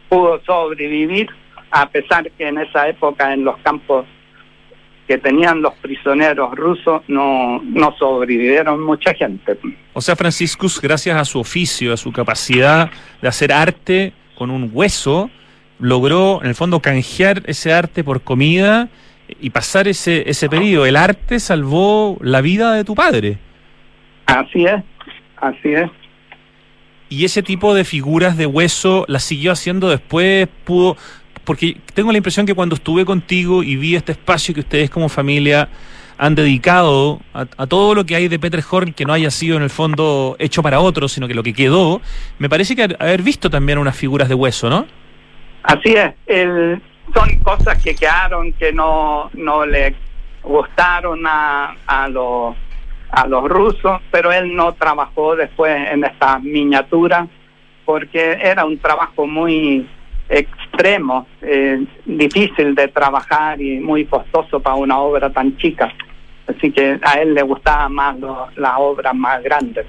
pudo 0.08 0.40
sobrevivir 0.44 1.28
a 1.70 1.88
pesar 1.88 2.30
que 2.30 2.48
en 2.48 2.58
esa 2.58 2.88
época 2.88 3.32
en 3.32 3.44
los 3.44 3.58
campos 3.58 4.06
que 5.06 5.18
tenían 5.18 5.62
los 5.62 5.74
prisioneros 5.74 6.54
rusos 6.54 7.02
no, 7.06 7.60
no 7.62 7.94
sobrevivieron 7.96 8.82
mucha 8.82 9.14
gente. 9.14 9.56
O 9.92 10.00
sea, 10.00 10.16
Franciscus, 10.16 10.80
gracias 10.80 11.16
a 11.16 11.24
su 11.24 11.38
oficio, 11.38 11.92
a 11.92 11.96
su 11.96 12.12
capacidad 12.12 12.90
de 13.22 13.28
hacer 13.28 13.52
arte 13.52 14.12
con 14.34 14.50
un 14.50 14.70
hueso, 14.72 15.30
logró 15.78 16.40
en 16.42 16.48
el 16.48 16.54
fondo 16.54 16.80
canjear 16.80 17.42
ese 17.46 17.72
arte 17.72 18.04
por 18.04 18.22
comida 18.22 18.88
y 19.40 19.50
pasar 19.50 19.88
ese, 19.88 20.28
ese 20.28 20.48
periodo. 20.48 20.86
El 20.86 20.96
arte 20.96 21.40
salvó 21.40 22.18
la 22.20 22.40
vida 22.40 22.72
de 22.72 22.84
tu 22.84 22.94
padre. 22.94 23.38
Así 24.26 24.64
es, 24.64 24.82
así 25.36 25.72
es. 25.72 25.90
Y 27.08 27.24
ese 27.24 27.42
tipo 27.42 27.74
de 27.74 27.84
figuras 27.84 28.36
de 28.36 28.46
hueso 28.46 29.04
las 29.08 29.22
siguió 29.22 29.52
haciendo 29.52 29.88
después, 29.88 30.48
pudo, 30.64 30.96
porque 31.44 31.76
tengo 31.94 32.10
la 32.10 32.18
impresión 32.18 32.46
que 32.46 32.54
cuando 32.54 32.74
estuve 32.74 33.04
contigo 33.04 33.62
y 33.62 33.76
vi 33.76 33.94
este 33.94 34.12
espacio 34.12 34.52
que 34.52 34.60
ustedes 34.60 34.90
como 34.90 35.08
familia 35.08 35.68
han 36.18 36.34
dedicado 36.34 37.20
a, 37.32 37.44
todo 37.66 37.94
lo 37.94 38.04
que 38.04 38.16
hay 38.16 38.26
de 38.28 38.38
Peter 38.38 38.62
Horn 38.68 38.92
que 38.92 39.04
no 39.04 39.12
haya 39.12 39.30
sido 39.30 39.56
en 39.56 39.62
el 39.62 39.70
fondo 39.70 40.34
hecho 40.38 40.62
para 40.62 40.80
otros, 40.80 41.12
sino 41.12 41.28
que 41.28 41.34
lo 41.34 41.42
que 41.42 41.52
quedó, 41.52 42.00
me 42.38 42.48
parece 42.48 42.74
que 42.74 42.96
haber 42.98 43.22
visto 43.22 43.50
también 43.50 43.78
unas 43.78 43.96
figuras 43.96 44.28
de 44.28 44.34
hueso, 44.34 44.68
¿no? 44.70 44.86
Así 45.66 45.94
es, 45.96 46.14
son 47.12 47.38
cosas 47.42 47.82
que 47.82 47.96
quedaron 47.96 48.52
que 48.52 48.72
no, 48.72 49.30
no 49.34 49.66
le 49.66 49.96
gustaron 50.42 51.26
a, 51.26 51.74
a, 51.86 52.08
los, 52.08 52.54
a 53.10 53.26
los 53.26 53.48
rusos, 53.48 54.00
pero 54.12 54.30
él 54.30 54.54
no 54.54 54.74
trabajó 54.74 55.34
después 55.34 55.76
en 55.90 56.04
esta 56.04 56.38
miniatura 56.38 57.26
porque 57.84 58.38
era 58.40 58.64
un 58.64 58.78
trabajo 58.78 59.26
muy 59.26 59.88
extremo, 60.28 61.26
eh, 61.42 61.84
difícil 62.04 62.76
de 62.76 62.86
trabajar 62.86 63.60
y 63.60 63.80
muy 63.80 64.04
costoso 64.04 64.60
para 64.60 64.76
una 64.76 64.98
obra 65.00 65.30
tan 65.30 65.56
chica. 65.56 65.92
Así 66.46 66.70
que 66.70 66.98
a 67.02 67.14
él 67.14 67.34
le 67.34 67.42
gustaban 67.42 67.92
más 67.92 68.16
las 68.54 68.74
obras 68.78 69.14
más 69.16 69.42
grandes. 69.42 69.86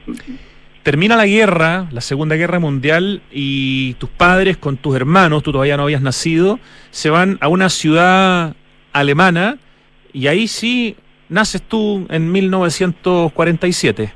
Termina 0.88 1.18
la 1.18 1.26
guerra, 1.26 1.88
la 1.92 2.00
Segunda 2.00 2.38
Guerra 2.38 2.60
Mundial, 2.60 3.22
y 3.30 3.96
tus 3.96 4.10
padres 4.10 4.56
con 4.56 4.78
tus 4.78 4.96
hermanos, 4.96 5.44
tú 5.44 5.52
todavía 5.52 5.76
no 5.76 5.84
habías 5.84 6.02
nacido, 6.02 6.62
se 6.92 7.10
van 7.10 7.38
a 7.42 7.50
una 7.50 7.68
ciudad 7.68 8.56
alemana 8.94 9.58
y 10.14 10.28
ahí 10.28 10.48
sí 10.48 10.96
naces 11.28 11.62
tú 11.62 12.08
en 12.10 12.32
1947. 12.32 14.14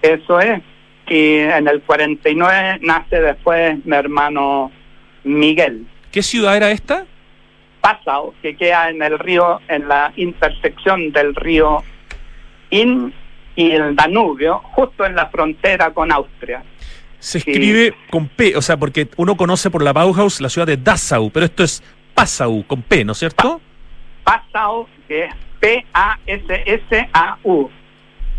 Eso 0.00 0.40
es. 0.40 0.62
Y 1.06 1.36
en 1.36 1.68
el 1.68 1.82
49 1.82 2.78
nace 2.80 3.20
después 3.20 3.84
mi 3.84 3.94
hermano 3.94 4.72
Miguel. 5.24 5.84
¿Qué 6.10 6.22
ciudad 6.22 6.56
era 6.56 6.70
esta? 6.70 7.04
Passau, 7.82 8.32
que 8.40 8.56
queda 8.56 8.88
en 8.88 9.02
el 9.02 9.18
río, 9.18 9.60
en 9.68 9.86
la 9.86 10.14
intersección 10.16 11.12
del 11.12 11.34
río 11.34 11.84
In 12.70 13.12
y 13.56 13.70
el 13.72 13.96
Danubio, 13.96 14.60
justo 14.72 15.04
en 15.04 15.14
la 15.14 15.26
frontera 15.26 15.92
con 15.92 16.10
Austria. 16.12 16.62
Se 17.18 17.38
escribe 17.38 17.94
con 18.10 18.28
P, 18.28 18.56
o 18.56 18.62
sea, 18.62 18.76
porque 18.78 19.08
uno 19.16 19.36
conoce 19.36 19.70
por 19.70 19.82
la 19.82 19.92
Bauhaus 19.92 20.40
la 20.40 20.48
ciudad 20.48 20.66
de 20.66 20.76
Dachau, 20.78 21.30
pero 21.30 21.44
esto 21.46 21.62
es 21.62 21.82
Passau, 22.14 22.64
con 22.66 22.82
P, 22.82 23.04
¿no 23.04 23.12
es 23.12 23.18
cierto? 23.18 23.60
Passau, 24.24 24.86
que 25.06 25.24
es 25.24 25.34
P-A-S-S-A-U. 25.60 26.00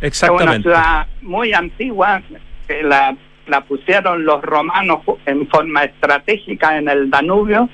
Exactamente. 0.01 0.69
Es 0.69 0.75
una 0.75 0.83
ciudad 0.83 1.07
muy 1.21 1.53
antigua, 1.53 2.21
que 2.67 2.81
la 2.81 3.15
la 3.47 3.61
pusieron 3.61 4.23
los 4.23 4.41
romanos 4.41 5.01
en 5.25 5.47
forma 5.47 5.83
estratégica 5.83 6.77
en 6.77 6.87
el 6.87 7.09
Danubio 7.09 7.69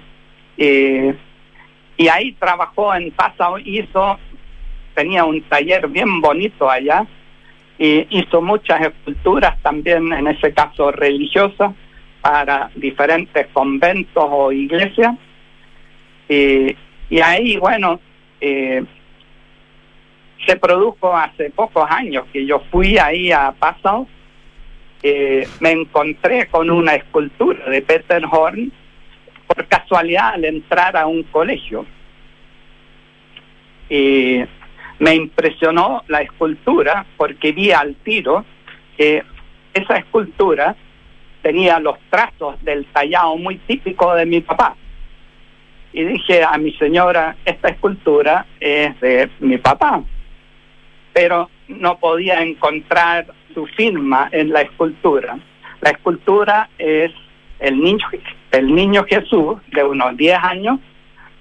y 0.58 2.08
ahí 2.12 2.32
trabajó 2.40 2.96
en 2.96 3.12
Passau, 3.12 3.60
hizo, 3.60 4.18
tenía 4.96 5.24
un 5.24 5.42
taller 5.44 5.88
bien 5.88 6.20
bonito 6.22 6.70
allá 6.70 7.06
y 7.78 8.08
hizo 8.10 8.42
muchas 8.42 8.82
esculturas 8.82 9.62
también, 9.62 10.12
en 10.12 10.28
ese 10.28 10.54
caso 10.54 10.92
religiosas, 10.92 11.74
para 12.22 12.72
diferentes 12.76 13.48
conventos 13.54 14.26
o 14.28 14.52
iglesias. 14.52 15.16
Y, 16.28 16.76
ahí, 17.22 17.58
bueno, 17.58 18.00
eh, 18.42 18.84
se 20.46 20.56
produjo 20.58 21.16
hace 21.16 21.52
pocos 21.52 21.86
años 21.90 22.26
que 22.34 22.46
yo 22.46 22.62
fui 22.72 22.98
ahí 22.98 23.32
a 23.32 23.52
Passau 23.52 24.08
eh, 25.04 25.48
me 25.60 25.72
encontré 25.72 26.48
con 26.48 26.70
una 26.70 26.96
escultura 26.96 27.70
de 27.70 27.82
Peter 27.82 28.24
Horn 28.30 28.72
por 29.46 29.68
casualidad 29.68 30.34
al 30.34 30.46
entrar 30.46 30.98
a 30.98 31.06
un 31.06 31.24
colegio. 31.24 31.86
Me 35.00 35.16
impresionó 35.16 36.04
la 36.08 36.22
escultura 36.22 37.06
porque 37.18 37.52
vi 37.52 37.72
al 37.72 37.96
tiro 37.96 38.46
que 38.98 39.24
esa 39.74 39.98
escultura 39.98 40.76
tenía 41.42 41.80
los 41.80 41.98
trazos 42.10 42.62
del 42.64 42.86
tallado 42.88 43.38
muy 43.38 43.58
típico 43.60 44.14
de 44.16 44.26
mi 44.26 44.42
papá. 44.42 44.76
Y 45.94 46.04
dije 46.04 46.44
a 46.44 46.58
mi 46.58 46.74
señora, 46.74 47.36
esta 47.46 47.70
escultura 47.70 48.46
es 48.60 49.00
de 49.00 49.30
mi 49.40 49.58
papá. 49.58 50.02
Pero 51.14 51.50
no 51.68 51.98
podía 51.98 52.42
encontrar 52.42 53.28
su 53.54 53.66
firma 53.68 54.30
en 54.32 54.50
la 54.50 54.62
escultura. 54.62 55.38
La 55.82 55.92
escultura 55.92 56.70
es 56.78 57.12
el 57.60 57.80
niño, 57.80 58.06
el 58.52 58.74
niño 58.74 59.04
Jesús 59.08 59.58
de 59.72 59.84
unos 59.84 60.18
10 60.18 60.38
años 60.44 60.80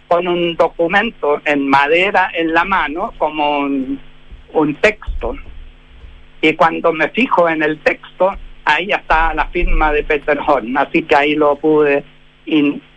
con 0.09 0.29
un 0.29 0.57
documento 0.57 1.41
en 1.45 1.69
madera 1.69 2.31
en 2.35 2.53
la 2.53 2.65
mano 2.65 3.13
como 3.19 3.61
un, 3.61 3.99
texto. 4.81 5.35
Y 6.41 6.55
cuando 6.55 6.93
me 6.93 7.09
fijo 7.11 7.49
en 7.49 7.63
el 7.63 7.79
texto, 7.81 8.31
ahí 8.65 8.91
está 8.91 9.35
la 9.35 9.47
firma 9.49 9.93
de 9.93 10.03
Peter 10.05 10.39
Horn, 10.47 10.77
así 10.77 11.03
que 11.03 11.17
ahí 11.17 11.35
lo 11.35 11.57
pude 11.57 12.05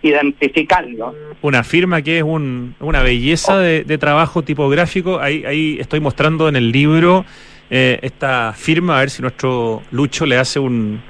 identificarlo. 0.01 1.15
Una 1.41 1.63
firma 1.63 2.01
que 2.01 2.19
es 2.19 2.23
una 2.23 3.01
belleza 3.01 3.57
de, 3.57 3.83
de, 3.83 3.97
trabajo 3.97 4.43
tipográfico, 4.43 5.19
ahí, 5.19 5.43
ahí 5.45 5.77
estoy 5.79 5.99
mostrando 5.99 6.47
en 6.47 6.55
el 6.55 6.71
libro 6.71 7.25
eh, 7.69 7.99
esta 8.01 8.53
firma, 8.53 8.97
a 8.97 8.99
ver 9.01 9.09
si 9.09 9.21
nuestro 9.21 9.83
Lucho 9.91 10.25
le 10.25 10.37
hace 10.37 10.59
un, 10.59 11.01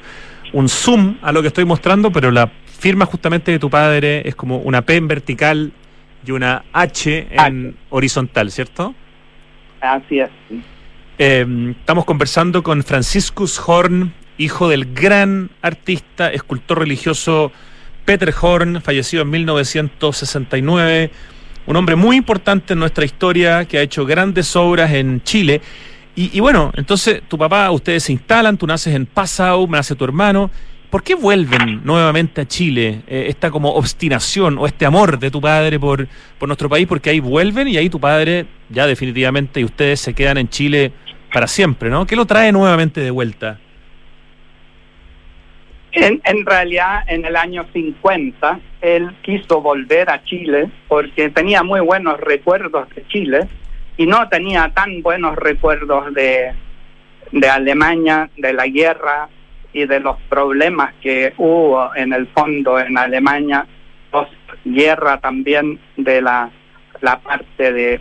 un 0.52 0.70
zoom 0.70 1.18
a 1.22 1.32
lo 1.32 1.42
que 1.42 1.48
estoy 1.48 1.66
mostrando, 1.66 2.12
pero 2.12 2.32
la 2.32 2.52
firma 2.66 3.06
justamente 3.06 3.52
de 3.52 3.60
tu 3.60 3.70
padre 3.70 4.28
es 4.28 4.36
como 4.36 4.58
una 4.58 4.82
P 4.82 4.96
en 4.96 5.08
vertical 5.08 5.72
y 6.26 6.32
una 6.32 6.64
H 6.74 7.28
en 7.32 7.76
horizontal, 7.90 8.52
¿cierto? 8.52 8.94
Así 9.82 10.20
es. 10.20 10.30
Eh, 11.18 11.74
estamos 11.80 12.06
conversando 12.06 12.64
con 12.64 12.84
Franciscus 12.84 13.62
Horn, 13.66 14.14
hijo 14.38 14.70
del 14.70 14.94
gran 14.94 15.50
artista, 15.62 16.32
escultor 16.32 16.80
religioso 16.80 17.52
Peter 18.06 18.34
Horn, 18.40 18.82
fallecido 18.82 19.24
en 19.24 19.30
1969, 19.30 21.12
un 21.66 21.76
hombre 21.76 21.96
muy 21.96 22.16
importante 22.16 22.74
en 22.74 22.80
nuestra 22.80 23.06
historia 23.06 23.66
que 23.66 23.78
ha 23.78 23.82
hecho 23.82 24.06
grandes 24.06 24.56
obras 24.56 24.92
en 24.92 25.22
Chile 25.24 25.62
y, 26.22 26.42
bueno, 26.42 26.74
entonces 26.76 27.22
tu 27.30 27.38
papá, 27.38 27.72
ustedes 27.72 28.04
se 28.04 28.12
instalan, 28.12 28.58
tú 28.58 28.68
naces 28.68 28.94
en 28.94 29.06
Passau, 29.06 29.66
nace 29.68 29.96
tu 29.96 30.04
hermano. 30.04 30.52
¿Por 30.90 31.04
qué 31.04 31.14
vuelven 31.14 31.82
nuevamente 31.84 32.42
a 32.42 32.46
Chile? 32.48 33.02
Eh, 33.08 33.26
esta 33.28 33.52
como 33.52 33.74
obstinación 33.74 34.58
o 34.58 34.66
este 34.66 34.88
amor 34.88 35.20
de 35.20 35.30
tu 35.30 35.40
padre 35.40 35.80
por, 35.80 36.08
por 36.40 36.50
nuestro 36.50 36.68
país, 36.68 36.88
porque 36.88 37.12
ahí 37.12 37.20
vuelven 37.20 37.68
y 37.68 37.78
ahí 37.78 37.90
tu 37.90 38.00
padre 38.00 38.48
ya 38.70 38.88
definitivamente 38.88 39.60
y 39.60 39.66
ustedes 39.66 40.00
se 40.00 40.16
quedan 40.16 40.38
en 40.40 40.50
Chile 40.50 40.92
para 41.32 41.46
siempre, 41.46 41.92
¿no? 41.92 42.08
¿Qué 42.08 42.16
lo 42.16 42.26
trae 42.26 42.52
nuevamente 42.52 43.02
de 43.02 43.12
vuelta? 43.12 43.60
En, 45.92 46.22
en, 46.24 46.46
realidad, 46.46 47.04
en 47.08 47.24
el 47.24 47.36
año 47.36 47.68
50, 47.72 48.60
él 48.82 49.16
quiso 49.22 49.62
volver 49.62 50.10
a 50.10 50.24
Chile 50.24 50.72
porque 50.88 51.30
tenía 51.30 51.62
muy 51.62 51.82
buenos 51.82 52.20
recuerdos 52.20 52.90
de 52.96 53.06
Chile 53.08 53.48
y 53.96 54.08
no 54.08 54.28
tenía 54.28 54.72
tan 54.74 55.04
buenos 55.04 55.36
recuerdos 55.36 56.14
de, 56.16 56.52
de 57.32 57.48
Alemania, 57.48 58.30
de 58.38 58.54
la 58.54 58.66
guerra 58.68 59.30
y 59.74 59.86
de 59.86 60.00
los 60.00 60.18
problemas 60.30 60.94
que 61.02 61.34
hubo 61.38 61.96
en 61.96 62.14
el 62.14 62.28
fondo 62.28 62.80
en 62.80 62.98
Alemania, 62.98 63.66
post 64.12 64.32
guerra 64.66 65.20
también 65.20 65.80
de 65.98 66.22
la, 66.22 66.50
la 67.02 67.20
parte 67.20 67.72
de 67.72 68.00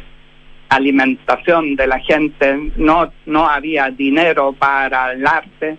alimentación 0.70 1.76
de 1.76 1.86
la 1.86 1.98
gente, 2.00 2.72
no, 2.76 3.10
no 3.26 3.48
había 3.48 3.90
dinero 3.90 4.52
para 4.52 5.12
el 5.12 5.26
arte 5.26 5.78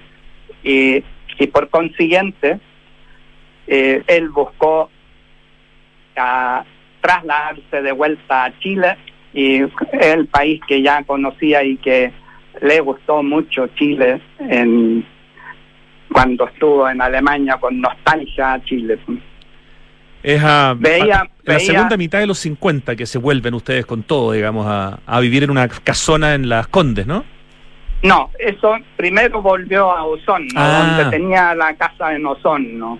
y, 0.64 1.04
y 1.38 1.48
por 1.48 1.70
consiguiente 1.70 2.60
eh, 3.68 4.04
él 4.08 4.30
buscó 4.30 4.90
trasladarse 7.02 7.82
de 7.82 7.92
vuelta 7.92 8.46
a 8.46 8.60
Chile 8.60 8.98
y 9.34 9.62
el 10.02 10.28
país 10.28 10.60
que 10.68 10.82
ya 10.82 11.04
conocía 11.04 11.64
y 11.64 11.78
que 11.78 12.12
le 12.62 12.80
gustó 12.82 13.24
mucho 13.24 13.68
Chile 13.76 14.20
en 14.40 15.06
cuando 16.12 16.48
estuvo 16.48 16.90
en 16.90 17.02
Alemania 17.02 17.58
con 17.60 17.80
nostalgia 17.80 18.54
a 18.54 18.64
Chile. 18.64 18.98
Es 20.22 20.44
a, 20.44 20.76
la 21.44 21.60
segunda 21.60 21.96
mitad 21.96 22.20
de 22.20 22.28
los 22.28 22.40
50 22.40 22.96
que 22.96 23.06
se 23.06 23.18
vuelven 23.18 23.54
ustedes 23.54 23.86
con 23.86 24.04
todo, 24.04 24.34
digamos, 24.34 24.66
a, 24.68 25.00
a, 25.06 25.20
vivir 25.20 25.44
en 25.44 25.52
una 25.52 25.68
casona 25.68 26.36
en 26.36 26.50
Las 26.50 26.68
Condes, 26.68 27.08
¿no? 27.08 27.24
No, 28.02 28.30
eso 28.40 28.78
primero 28.96 29.42
volvió 29.42 29.92
a 29.92 30.04
Osorno, 30.04 30.48
ah. 30.56 30.96
donde 30.98 31.18
tenía 31.18 31.54
la 31.54 31.74
casa 31.76 32.14
en 32.14 32.26
Osorno. 32.26 33.00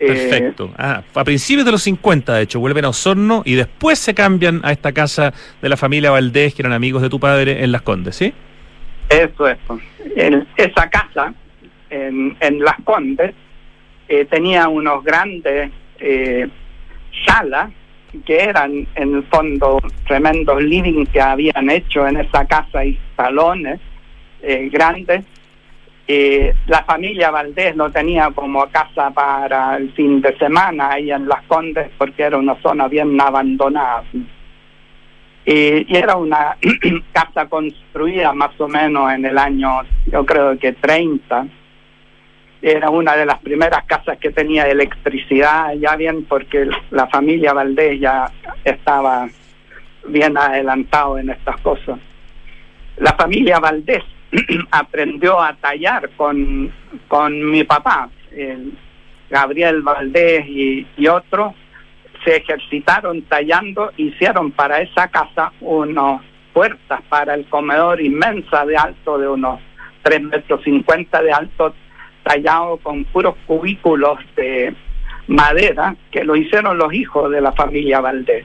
Eh, 0.00 0.06
Perfecto. 0.06 0.72
Ah, 0.76 1.02
a 1.14 1.24
principios 1.24 1.64
de 1.64 1.70
los 1.70 1.82
50, 1.82 2.34
de 2.34 2.42
hecho, 2.42 2.58
vuelven 2.58 2.84
a 2.84 2.88
Osorno 2.88 3.42
y 3.44 3.54
después 3.54 4.00
se 4.00 4.14
cambian 4.14 4.60
a 4.64 4.72
esta 4.72 4.92
casa 4.92 5.32
de 5.60 5.68
la 5.68 5.76
familia 5.76 6.10
Valdés, 6.10 6.54
que 6.54 6.62
eran 6.62 6.72
amigos 6.72 7.02
de 7.02 7.08
tu 7.08 7.20
padre, 7.20 7.62
en 7.62 7.70
Las 7.70 7.82
Condes, 7.82 8.16
¿sí? 8.16 8.34
Eso 9.08 9.46
es. 9.46 9.58
En 10.16 10.46
esa 10.56 10.90
casa, 10.90 11.32
en, 11.92 12.60
Las 12.60 12.76
Condes, 12.84 13.34
eh, 14.08 14.24
tenía 14.24 14.68
unos 14.68 15.04
grandes 15.04 15.70
eh, 15.98 16.48
salas 17.26 17.70
que 18.26 18.42
eran 18.42 18.86
en 18.94 19.14
el 19.14 19.22
fondo 19.24 19.78
tremendos 20.06 20.62
living 20.62 21.06
que 21.06 21.20
habían 21.20 21.70
hecho 21.70 22.06
en 22.06 22.18
esa 22.18 22.44
casa 22.46 22.84
y 22.84 22.98
salones 23.16 23.80
eh, 24.42 24.68
grandes. 24.70 25.24
Eh, 26.08 26.52
la 26.66 26.82
familia 26.84 27.30
Valdés 27.30 27.76
no 27.76 27.90
tenía 27.90 28.30
como 28.34 28.66
casa 28.66 29.10
para 29.10 29.76
el 29.76 29.92
fin 29.92 30.20
de 30.20 30.36
semana 30.36 30.90
ahí 30.92 31.10
en 31.10 31.28
Las 31.28 31.42
Condes 31.44 31.90
porque 31.96 32.24
era 32.24 32.36
una 32.36 32.56
zona 32.60 32.88
bien 32.88 33.18
abandonada. 33.20 34.04
y 35.44 35.96
era 35.96 36.16
una 36.16 36.56
casa 37.12 37.46
construida 37.48 38.32
más 38.32 38.60
o 38.60 38.68
menos 38.68 39.12
en 39.12 39.24
el 39.24 39.38
año, 39.38 39.82
yo 40.06 40.26
creo 40.26 40.58
que 40.58 40.72
30 40.72 41.46
era 42.62 42.90
una 42.90 43.16
de 43.16 43.26
las 43.26 43.40
primeras 43.40 43.84
casas 43.84 44.18
que 44.18 44.30
tenía 44.30 44.68
electricidad, 44.68 45.74
ya 45.74 45.96
bien 45.96 46.24
porque 46.24 46.68
la 46.90 47.08
familia 47.08 47.52
Valdés 47.52 48.00
ya 48.00 48.30
estaba 48.64 49.28
bien 50.06 50.38
adelantado 50.38 51.18
en 51.18 51.30
estas 51.30 51.60
cosas. 51.60 51.98
La 52.98 53.12
familia 53.14 53.58
Valdés 53.58 54.04
aprendió 54.70 55.40
a 55.40 55.54
tallar 55.54 56.08
con, 56.10 56.72
con 57.08 57.50
mi 57.50 57.64
papá, 57.64 58.08
Gabriel 59.28 59.82
Valdés 59.82 60.46
y, 60.46 60.86
y 60.96 61.08
otros, 61.08 61.54
se 62.24 62.36
ejercitaron 62.36 63.22
tallando, 63.22 63.90
hicieron 63.96 64.52
para 64.52 64.80
esa 64.80 65.08
casa 65.08 65.52
unas 65.60 66.22
puertas 66.52 67.00
para 67.08 67.34
el 67.34 67.46
comedor 67.46 68.00
inmensa 68.00 68.64
de 68.64 68.76
alto 68.76 69.18
de 69.18 69.26
unos 69.26 69.58
3 70.02 70.22
metros 70.22 70.62
50 70.62 71.22
de 71.22 71.32
alto 71.32 71.74
tallado 72.22 72.76
con 72.78 73.04
puros 73.04 73.34
cubículos 73.46 74.18
de 74.36 74.74
madera 75.26 75.96
que 76.10 76.24
lo 76.24 76.36
hicieron 76.36 76.78
los 76.78 76.92
hijos 76.92 77.30
de 77.30 77.40
la 77.40 77.52
familia 77.52 78.00
Valdés. 78.00 78.44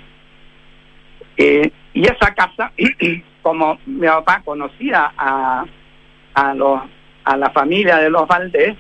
Eh, 1.38 1.72
y 1.94 2.04
esa 2.04 2.34
casa, 2.34 2.72
como 3.42 3.80
mi 3.86 4.08
papá 4.08 4.42
conocía 4.44 5.12
a, 5.18 5.66
a, 6.34 6.54
los, 6.54 6.82
a 7.24 7.38
la 7.38 7.50
familia 7.52 7.98
de 7.98 8.10
los 8.10 8.28
Valdés, 8.28 8.76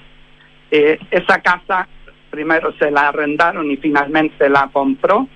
eh, 0.72 1.00
esa 1.12 1.42
casa 1.42 1.88
primero 2.30 2.74
se 2.74 2.92
la 2.92 3.08
arrendaron 3.08 3.72
y 3.72 3.78
finalmente 3.78 4.50
la 4.50 4.70
compró 4.72 5.28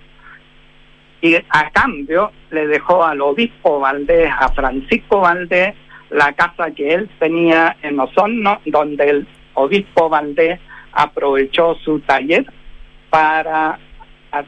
y 1.22 1.36
a 1.36 1.70
cambio 1.72 2.32
le 2.50 2.68
dejó 2.68 3.04
al 3.04 3.22
obispo 3.22 3.80
Valdés, 3.80 4.32
a 4.38 4.50
Francisco 4.50 5.22
Valdés, 5.22 5.76
la 6.10 6.34
casa 6.34 6.72
que 6.72 6.94
él 6.94 7.10
tenía 7.20 7.78
en 7.84 8.00
Osorno, 8.00 8.60
donde 8.66 9.10
él 9.10 9.28
obispo 9.54 10.10
Valdés 10.10 10.60
aprovechó 10.92 11.76
su 11.84 12.00
taller 12.02 12.46
para 13.10 13.78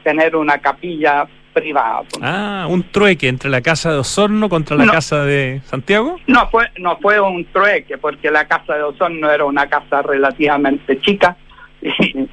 tener 0.02 0.36
una 0.36 0.58
capilla 0.58 1.26
privada. 1.52 2.02
Ah, 2.20 2.66
un 2.68 2.82
trueque 2.82 3.28
entre 3.28 3.48
la 3.48 3.60
casa 3.60 3.92
de 3.92 3.98
Osorno 3.98 4.48
contra 4.48 4.76
la 4.76 4.86
casa 4.86 5.24
de 5.24 5.60
Santiago. 5.64 6.18
No 6.26 6.48
fue, 6.50 6.66
no 6.78 6.98
fue 7.00 7.20
un 7.20 7.44
trueque 7.46 7.96
porque 7.98 8.30
la 8.30 8.46
casa 8.46 8.74
de 8.74 8.82
Osorno 8.82 9.30
era 9.30 9.44
una 9.44 9.68
casa 9.68 10.02
relativamente 10.02 10.98
chica 11.00 11.36
y, 11.80 12.28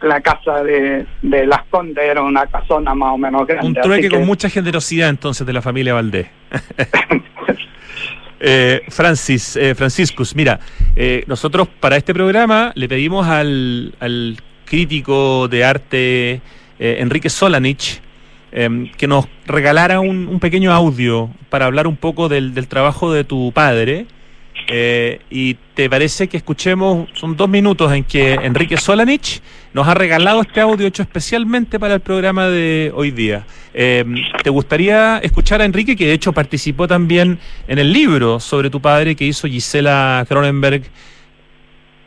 la 0.00 0.20
casa 0.22 0.62
de, 0.62 1.04
de, 1.20 1.46
Las 1.46 1.64
Condes 1.64 2.02
era 2.02 2.22
una 2.22 2.46
casona 2.46 2.94
más 2.94 3.12
o 3.12 3.18
menos 3.18 3.46
grande. 3.46 3.66
Un 3.66 3.74
trueque 3.74 4.08
con 4.08 4.24
mucha 4.24 4.48
generosidad 4.48 5.10
entonces 5.10 5.46
de 5.46 5.52
la 5.52 5.60
familia 5.60 5.92
Valdés. 5.92 6.28
Eh, 8.40 8.82
Francis, 8.88 9.56
eh, 9.56 9.74
Franciscus, 9.74 10.34
mira, 10.36 10.60
eh, 10.94 11.24
nosotros 11.26 11.68
para 11.80 11.96
este 11.96 12.14
programa 12.14 12.72
le 12.74 12.88
pedimos 12.88 13.26
al, 13.26 14.36
crítico 14.64 15.48
de 15.48 15.64
arte 15.64 16.30
eh, 16.78 16.98
Enrique 17.00 17.30
Solanich 17.30 18.02
em, 18.52 18.92
que 18.92 19.06
nos 19.06 19.26
regalara 19.46 20.00
un, 20.00 20.38
pequeño 20.40 20.72
audio 20.72 21.30
para 21.48 21.64
hablar 21.64 21.86
un 21.86 21.96
poco 21.96 22.28
del, 22.28 22.52
del 22.54 22.68
trabajo 22.68 23.12
de 23.12 23.24
tu 23.24 23.50
padre. 23.52 24.06
Y 24.70 25.54
te 25.74 25.88
parece 25.88 26.28
que 26.28 26.36
escuchemos, 26.36 27.08
son 27.14 27.36
dos 27.36 27.48
minutos 27.48 27.92
en 27.92 28.04
que 28.04 28.34
Enrique 28.34 28.76
Solanich 28.76 29.40
nos 29.72 29.86
ha 29.86 29.94
regalado 29.94 30.40
este 30.40 30.60
audio 30.60 30.86
hecho 30.86 31.02
especialmente 31.02 31.78
para 31.78 31.94
el 31.94 32.00
programa 32.00 32.48
de 32.48 32.90
hoy 32.94 33.10
día. 33.10 33.46
Eh, 33.74 34.04
¿Te 34.42 34.50
gustaría 34.50 35.18
escuchar 35.18 35.60
a 35.60 35.64
Enrique, 35.64 35.94
que 35.94 36.06
de 36.06 36.12
hecho 36.14 36.32
participó 36.32 36.88
también 36.88 37.38
en 37.66 37.78
el 37.78 37.92
libro 37.92 38.40
sobre 38.40 38.70
tu 38.70 38.80
padre 38.80 39.14
que 39.14 39.24
hizo 39.24 39.46
Gisela 39.46 40.24
Cronenberg? 40.28 40.82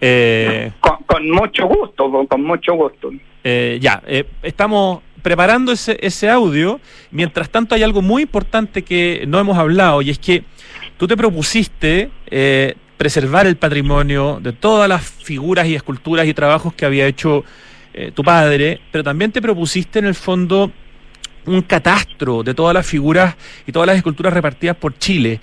Eh, 0.02 0.72
con, 0.80 1.30
mucho 1.30 1.68
gusto, 1.68 2.28
con, 2.28 2.44
mucho 2.44 2.74
gusto. 2.74 3.12
Eh, 3.44 3.78
ya, 3.80 4.02
estamos 4.42 5.02
preparando 5.22 5.72
ese, 5.72 5.98
ese 6.02 6.30
audio. 6.30 6.80
Mientras 7.12 7.50
tanto, 7.50 7.76
hay 7.76 7.84
algo 7.84 8.02
muy 8.02 8.24
importante 8.24 8.82
que 8.82 9.24
no 9.28 9.40
hemos 9.40 9.58
hablado 9.58 10.02
y 10.02 10.10
es 10.10 10.20
que 10.20 10.44
tú 11.02 11.08
te 11.08 11.18
propusiste 11.18 12.12
preservar 12.96 13.48
el 13.48 13.56
patrimonio 13.56 14.40
de 14.40 14.54
todas 14.54 14.88
las 14.88 15.02
figuras 15.02 15.66
y 15.66 15.74
esculturas 15.74 16.28
y 16.28 16.36
trabajos 16.36 16.76
que 16.76 16.86
había 16.86 17.08
hecho 17.08 17.44
eh, 17.92 18.12
tu 18.14 18.24
padre, 18.24 18.80
pero 18.92 19.04
también 19.04 19.32
te 19.32 19.42
propusiste 19.42 19.98
en 19.98 20.06
el 20.06 20.14
fondo 20.14 20.72
un 21.48 21.64
catastro 21.64 22.44
de 22.44 22.54
todas 22.54 22.76
las 22.76 22.86
figuras 22.86 23.36
y 23.66 23.72
todas 23.72 23.88
las 23.88 23.98
esculturas 23.98 24.32
repartidas 24.32 24.76
por 24.76 24.96
Chile. 25.00 25.40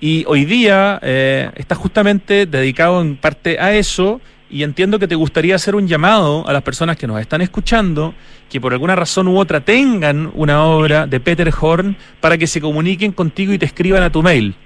Y 0.00 0.24
hoy 0.26 0.46
día 0.46 0.98
eh, 1.02 1.50
estás 1.54 1.76
justamente 1.76 2.46
dedicado 2.46 3.02
en 3.02 3.18
parte 3.18 3.60
a 3.60 3.74
eso 3.74 4.22
y 4.48 4.62
entiendo 4.62 4.98
que 4.98 5.06
te 5.06 5.16
gustaría 5.16 5.56
hacer 5.56 5.74
un 5.74 5.86
llamado 5.86 6.48
a 6.48 6.52
las 6.54 6.62
personas 6.62 6.96
que 6.96 7.06
nos 7.06 7.20
están 7.20 7.42
escuchando, 7.42 8.14
que 8.48 8.58
por 8.58 8.72
alguna 8.72 8.96
razón 8.96 9.28
u 9.28 9.36
otra 9.36 9.60
tengan 9.60 10.30
una 10.32 10.64
obra 10.64 11.06
de 11.06 11.20
Peter 11.20 11.52
Horn 11.60 11.94
para 12.22 12.38
que 12.38 12.46
se 12.46 12.62
comuniquen 12.62 13.12
contigo 13.12 13.52
y 13.52 13.58
te 13.58 13.66
escriban 13.66 14.02
a 14.02 14.10
tu 14.10 14.22
mail. 14.22 14.56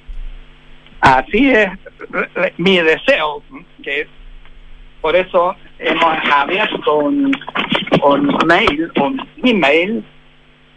Así 1.01 1.51
es 1.51 1.71
mi 2.57 2.79
deseo, 2.79 3.43
que 3.83 4.07
por 5.01 5.15
eso 5.15 5.55
hemos 5.79 6.19
abierto 6.33 6.99
un, 6.99 7.31
mail, 8.47 8.91
un 9.01 9.29
email, 9.45 10.05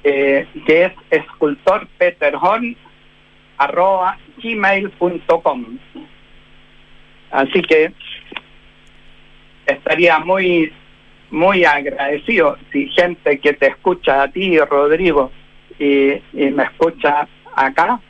eh, 0.03 0.47
que 0.65 0.85
es 0.85 0.93
escultorpeterhorn 1.09 2.75
arroba 3.57 4.17
gmail.com. 4.37 5.77
Así 7.31 7.61
que 7.61 7.91
estaría 9.65 10.19
muy 10.19 10.71
muy 11.31 11.63
agradecido 11.63 12.57
si 12.71 12.89
gente 12.89 13.39
que 13.39 13.53
te 13.53 13.67
escucha 13.67 14.23
a 14.23 14.27
ti, 14.27 14.57
Rodrigo, 14.59 15.31
y, 15.79 16.11
y 16.33 16.51
me 16.51 16.63
escucha 16.63 17.25
acá, 17.55 18.01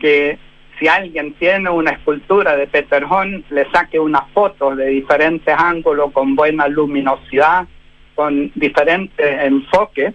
que 0.00 0.36
si 0.78 0.88
alguien 0.88 1.34
tiene 1.34 1.70
una 1.70 1.92
escultura 1.92 2.56
de 2.56 2.66
Peter 2.66 3.04
Horn, 3.04 3.44
le 3.50 3.70
saque 3.70 3.98
unas 3.98 4.28
fotos 4.32 4.76
de 4.76 4.86
diferentes 4.86 5.54
ángulos 5.56 6.12
con 6.12 6.36
buena 6.36 6.68
luminosidad, 6.68 7.66
con 8.14 8.50
diferentes 8.54 9.42
enfoques, 9.42 10.14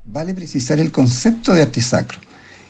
Vale 0.04 0.34
precisar 0.34 0.78
el 0.78 0.92
concepto 0.92 1.52
de 1.52 1.62
arte 1.62 1.80
sacro. 1.80 2.20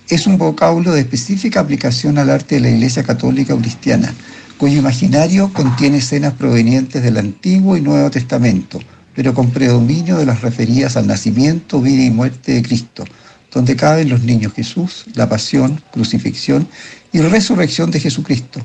Es 0.08 0.26
un 0.26 0.38
vocablo 0.38 0.92
de 0.92 1.00
específica 1.00 1.60
aplicación 1.60 2.16
al 2.16 2.30
arte 2.30 2.54
de 2.54 2.62
la 2.62 2.70
Iglesia 2.70 3.02
Católica 3.02 3.54
Cristiana 3.56 4.14
cuyo 4.60 4.78
imaginario 4.78 5.50
contiene 5.54 5.96
escenas 5.96 6.34
provenientes 6.34 7.02
del 7.02 7.16
Antiguo 7.16 7.78
y 7.78 7.80
Nuevo 7.80 8.10
Testamento, 8.10 8.78
pero 9.14 9.32
con 9.32 9.50
predominio 9.52 10.18
de 10.18 10.26
las 10.26 10.42
referidas 10.42 10.98
al 10.98 11.06
nacimiento, 11.06 11.80
vida 11.80 12.04
y 12.04 12.10
muerte 12.10 12.52
de 12.52 12.62
Cristo, 12.62 13.06
donde 13.50 13.74
caben 13.74 14.10
los 14.10 14.22
niños 14.22 14.52
Jesús, 14.52 15.06
la 15.14 15.26
pasión, 15.30 15.82
crucifixión 15.90 16.68
y 17.10 17.20
resurrección 17.20 17.90
de 17.90 18.00
Jesucristo, 18.00 18.60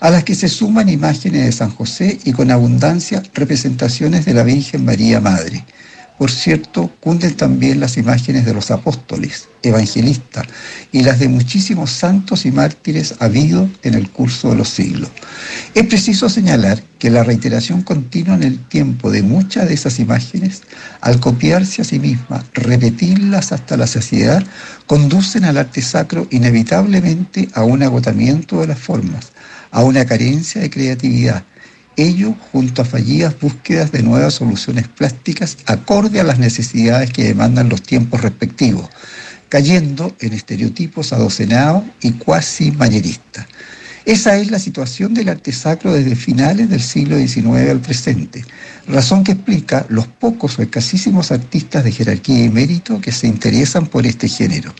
a 0.00 0.10
las 0.10 0.24
que 0.24 0.34
se 0.34 0.48
suman 0.48 0.88
imágenes 0.88 1.44
de 1.46 1.52
San 1.52 1.70
José 1.70 2.18
y 2.24 2.32
con 2.32 2.50
abundancia 2.50 3.22
representaciones 3.32 4.24
de 4.24 4.34
la 4.34 4.42
Virgen 4.42 4.84
María 4.84 5.20
Madre. 5.20 5.64
Por 6.18 6.30
cierto, 6.30 6.90
cunden 7.00 7.34
también 7.34 7.78
las 7.78 7.98
imágenes 7.98 8.46
de 8.46 8.54
los 8.54 8.70
apóstoles, 8.70 9.48
evangelistas 9.62 10.46
y 10.90 11.02
las 11.02 11.18
de 11.18 11.28
muchísimos 11.28 11.90
santos 11.90 12.46
y 12.46 12.50
mártires 12.50 13.16
habido 13.20 13.68
en 13.82 13.94
el 13.94 14.08
curso 14.10 14.48
de 14.50 14.56
los 14.56 14.70
siglos. 14.70 15.10
Es 15.74 15.86
preciso 15.86 16.30
señalar 16.30 16.82
que 16.98 17.10
la 17.10 17.22
reiteración 17.22 17.82
continua 17.82 18.34
en 18.34 18.44
el 18.44 18.58
tiempo 18.58 19.10
de 19.10 19.22
muchas 19.22 19.68
de 19.68 19.74
esas 19.74 19.98
imágenes, 19.98 20.62
al 21.02 21.20
copiarse 21.20 21.82
a 21.82 21.84
sí 21.84 21.98
misma, 21.98 22.42
repetirlas 22.54 23.52
hasta 23.52 23.76
la 23.76 23.86
saciedad, 23.86 24.42
conducen 24.86 25.44
al 25.44 25.58
arte 25.58 25.82
sacro 25.82 26.26
inevitablemente 26.30 27.50
a 27.52 27.62
un 27.62 27.82
agotamiento 27.82 28.62
de 28.62 28.68
las 28.68 28.78
formas, 28.78 29.32
a 29.70 29.84
una 29.84 30.06
carencia 30.06 30.62
de 30.62 30.70
creatividad, 30.70 31.44
ello 31.96 32.34
junto 32.52 32.82
a 32.82 32.84
fallidas 32.84 33.38
búsquedas 33.40 33.92
de 33.92 34.02
nuevas 34.02 34.34
soluciones 34.34 34.88
plásticas 34.88 35.58
acorde 35.66 36.20
a 36.20 36.24
las 36.24 36.38
necesidades 36.38 37.10
que 37.10 37.24
demandan 37.24 37.68
los 37.68 37.82
tiempos 37.82 38.20
respectivos, 38.20 38.88
cayendo 39.48 40.14
en 40.20 40.32
estereotipos 40.32 41.12
adocenados 41.12 41.84
y 42.02 42.12
cuasi 42.12 42.70
manieristas. 42.72 43.46
Esa 44.04 44.36
es 44.36 44.52
la 44.52 44.60
situación 44.60 45.14
del 45.14 45.28
arte 45.28 45.50
sacro 45.50 45.92
desde 45.92 46.14
finales 46.14 46.70
del 46.70 46.80
siglo 46.80 47.18
XIX 47.18 47.70
al 47.70 47.80
presente, 47.80 48.44
razón 48.86 49.24
que 49.24 49.32
explica 49.32 49.84
los 49.88 50.06
pocos 50.06 50.58
o 50.58 50.62
escasísimos 50.62 51.32
artistas 51.32 51.82
de 51.82 51.90
jerarquía 51.90 52.44
y 52.44 52.48
mérito 52.48 53.00
que 53.00 53.10
se 53.10 53.26
interesan 53.26 53.86
por 53.86 54.06
este 54.06 54.28
género. 54.28 54.72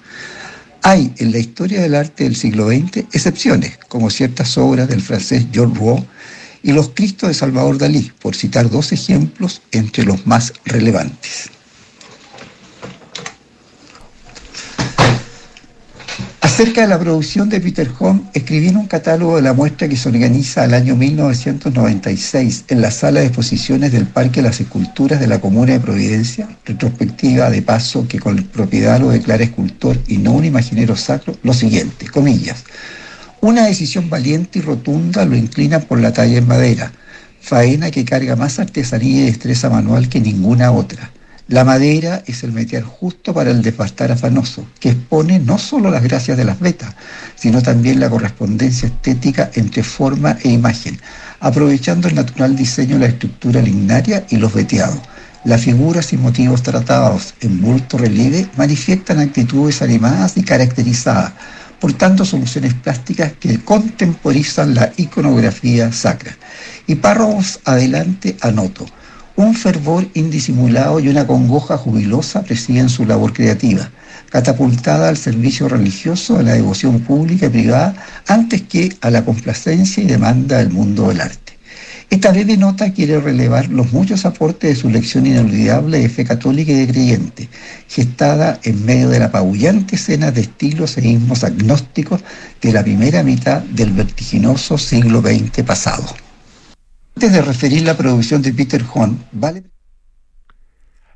Hay 0.82 1.12
en 1.16 1.32
la 1.32 1.38
historia 1.38 1.80
del 1.80 1.96
arte 1.96 2.22
del 2.22 2.36
siglo 2.36 2.68
XX 2.68 2.98
excepciones, 3.10 3.76
como 3.88 4.10
ciertas 4.10 4.56
obras 4.56 4.88
del 4.88 5.02
francés 5.02 5.46
Georges 5.50 5.76
Rouault, 5.76 6.06
y 6.62 6.72
Los 6.72 6.90
Cristos 6.90 7.28
de 7.28 7.34
Salvador 7.34 7.78
Dalí, 7.78 8.12
por 8.20 8.34
citar 8.34 8.70
dos 8.70 8.92
ejemplos 8.92 9.62
entre 9.72 10.04
los 10.04 10.26
más 10.26 10.52
relevantes. 10.64 11.50
Acerca 16.56 16.80
de 16.80 16.88
la 16.88 16.98
producción 16.98 17.50
de 17.50 17.60
Peter 17.60 17.90
Home, 17.98 18.22
escribí 18.32 18.68
en 18.68 18.78
un 18.78 18.86
catálogo 18.86 19.36
de 19.36 19.42
la 19.42 19.52
muestra 19.52 19.88
que 19.88 19.96
se 19.96 20.08
organiza 20.08 20.62
al 20.62 20.72
año 20.72 20.96
1996 20.96 22.64
en 22.68 22.80
la 22.80 22.90
sala 22.90 23.20
de 23.20 23.26
exposiciones 23.26 23.92
del 23.92 24.06
Parque 24.06 24.40
de 24.40 24.48
las 24.48 24.58
Esculturas 24.58 25.20
de 25.20 25.26
la 25.26 25.38
Comuna 25.38 25.74
de 25.74 25.80
Providencia, 25.80 26.48
retrospectiva 26.64 27.50
de 27.50 27.60
paso 27.60 28.08
que 28.08 28.18
con 28.18 28.42
propiedad 28.44 28.98
lo 28.98 29.10
declara 29.10 29.44
escultor 29.44 29.98
y 30.06 30.16
no 30.16 30.32
un 30.32 30.46
imaginero 30.46 30.96
sacro, 30.96 31.36
lo 31.42 31.52
siguiente, 31.52 32.06
comillas. 32.06 32.64
Una 33.46 33.66
decisión 33.66 34.10
valiente 34.10 34.58
y 34.58 34.62
rotunda 34.62 35.24
lo 35.24 35.36
inclina 35.36 35.78
por 35.78 36.00
la 36.00 36.12
talla 36.12 36.38
en 36.38 36.48
madera, 36.48 36.90
faena 37.40 37.92
que 37.92 38.04
carga 38.04 38.34
más 38.34 38.58
artesanía 38.58 39.22
y 39.22 39.26
destreza 39.26 39.70
manual 39.70 40.08
que 40.08 40.18
ninguna 40.20 40.72
otra. 40.72 41.12
La 41.46 41.62
madera 41.62 42.24
es 42.26 42.42
el 42.42 42.50
meteor 42.50 42.82
justo 42.82 43.32
para 43.32 43.52
el 43.52 43.62
desbastar 43.62 44.10
afanoso, 44.10 44.66
que 44.80 44.90
expone 44.90 45.38
no 45.38 45.58
solo 45.58 45.92
las 45.92 46.02
gracias 46.02 46.36
de 46.36 46.44
las 46.44 46.58
vetas, 46.58 46.96
sino 47.36 47.62
también 47.62 48.00
la 48.00 48.10
correspondencia 48.10 48.88
estética 48.88 49.48
entre 49.54 49.84
forma 49.84 50.36
e 50.42 50.48
imagen, 50.48 50.98
aprovechando 51.38 52.08
el 52.08 52.16
natural 52.16 52.56
diseño 52.56 52.94
de 52.94 53.02
la 53.02 53.12
estructura 53.12 53.62
lignaria 53.62 54.26
y 54.28 54.38
los 54.38 54.54
veteados. 54.54 54.98
Las 55.44 55.60
figuras 55.60 56.12
y 56.12 56.16
motivos 56.16 56.64
tratados 56.64 57.34
en 57.40 57.60
bulto 57.60 57.96
relieve 57.96 58.48
manifiestan 58.56 59.20
actitudes 59.20 59.82
animadas 59.82 60.36
y 60.36 60.42
caracterizadas, 60.42 61.32
portando 61.86 62.24
soluciones 62.24 62.74
plásticas 62.74 63.34
que 63.38 63.60
contemporizan 63.60 64.74
la 64.74 64.92
iconografía 64.96 65.92
sacra. 65.92 66.36
Y 66.88 66.96
párrafos 66.96 67.60
adelante 67.64 68.36
anoto, 68.40 68.86
un 69.36 69.54
fervor 69.54 70.08
indisimulado 70.14 70.98
y 70.98 71.06
una 71.08 71.28
congoja 71.28 71.78
jubilosa 71.78 72.42
presiden 72.42 72.88
su 72.88 73.06
labor 73.06 73.32
creativa, 73.32 73.88
catapultada 74.30 75.08
al 75.08 75.16
servicio 75.16 75.68
religioso, 75.68 76.36
a 76.36 76.42
la 76.42 76.54
devoción 76.54 76.98
pública 77.02 77.46
y 77.46 77.50
privada, 77.50 77.94
antes 78.26 78.62
que 78.62 78.96
a 79.00 79.08
la 79.08 79.24
complacencia 79.24 80.02
y 80.02 80.06
demanda 80.08 80.58
del 80.58 80.70
mundo 80.70 81.06
del 81.06 81.20
arte. 81.20 81.45
Esta 82.08 82.30
breve 82.30 82.56
nota 82.56 82.92
quiere 82.92 83.20
relevar 83.20 83.68
los 83.68 83.92
muchos 83.92 84.24
aportes 84.24 84.70
de 84.70 84.80
su 84.80 84.88
lección 84.88 85.26
inolvidable 85.26 85.98
de 85.98 86.08
fe 86.08 86.24
católica 86.24 86.70
y 86.70 86.86
de 86.86 86.92
creyente, 86.92 87.48
gestada 87.88 88.60
en 88.62 88.84
medio 88.86 89.08
de 89.08 89.18
la 89.18 89.26
apabullante 89.26 89.96
escena 89.96 90.30
de 90.30 90.42
estilos 90.42 90.96
e 90.98 91.08
ismos 91.08 91.42
agnósticos 91.42 92.22
de 92.62 92.72
la 92.72 92.84
primera 92.84 93.24
mitad 93.24 93.60
del 93.62 93.92
vertiginoso 93.92 94.78
siglo 94.78 95.20
XX 95.20 95.64
pasado. 95.64 96.06
Antes 97.16 97.32
de 97.32 97.42
referir 97.42 97.82
la 97.82 97.96
producción 97.96 98.40
de 98.40 98.52
Peter 98.52 98.84
Horn, 98.92 99.18
vale... 99.32 99.64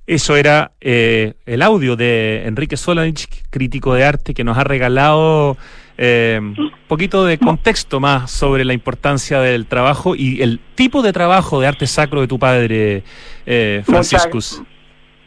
Eso 0.06 0.34
era 0.34 0.72
eh, 0.80 1.34
el 1.46 1.62
audio 1.62 1.94
de 1.94 2.42
Enrique 2.46 2.76
Solanich, 2.76 3.44
crítico 3.48 3.94
de 3.94 4.04
arte, 4.04 4.34
que 4.34 4.42
nos 4.42 4.58
ha 4.58 4.64
regalado 4.64 5.56
eh, 6.02 6.40
un 6.40 6.72
poquito 6.88 7.26
de 7.26 7.36
contexto 7.36 8.00
más 8.00 8.30
sobre 8.30 8.64
la 8.64 8.72
importancia 8.72 9.38
del 9.38 9.66
trabajo 9.66 10.16
y 10.16 10.40
el 10.40 10.58
tipo 10.74 11.02
de 11.02 11.12
trabajo 11.12 11.60
de 11.60 11.66
arte 11.66 11.86
sacro 11.86 12.22
de 12.22 12.26
tu 12.26 12.38
padre, 12.38 13.02
eh, 13.44 13.82
Franciscus. 13.84 14.62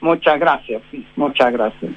Muchas, 0.02 0.40
gracias, 0.40 0.82
muchas 1.16 1.54
gracias. 1.54 1.92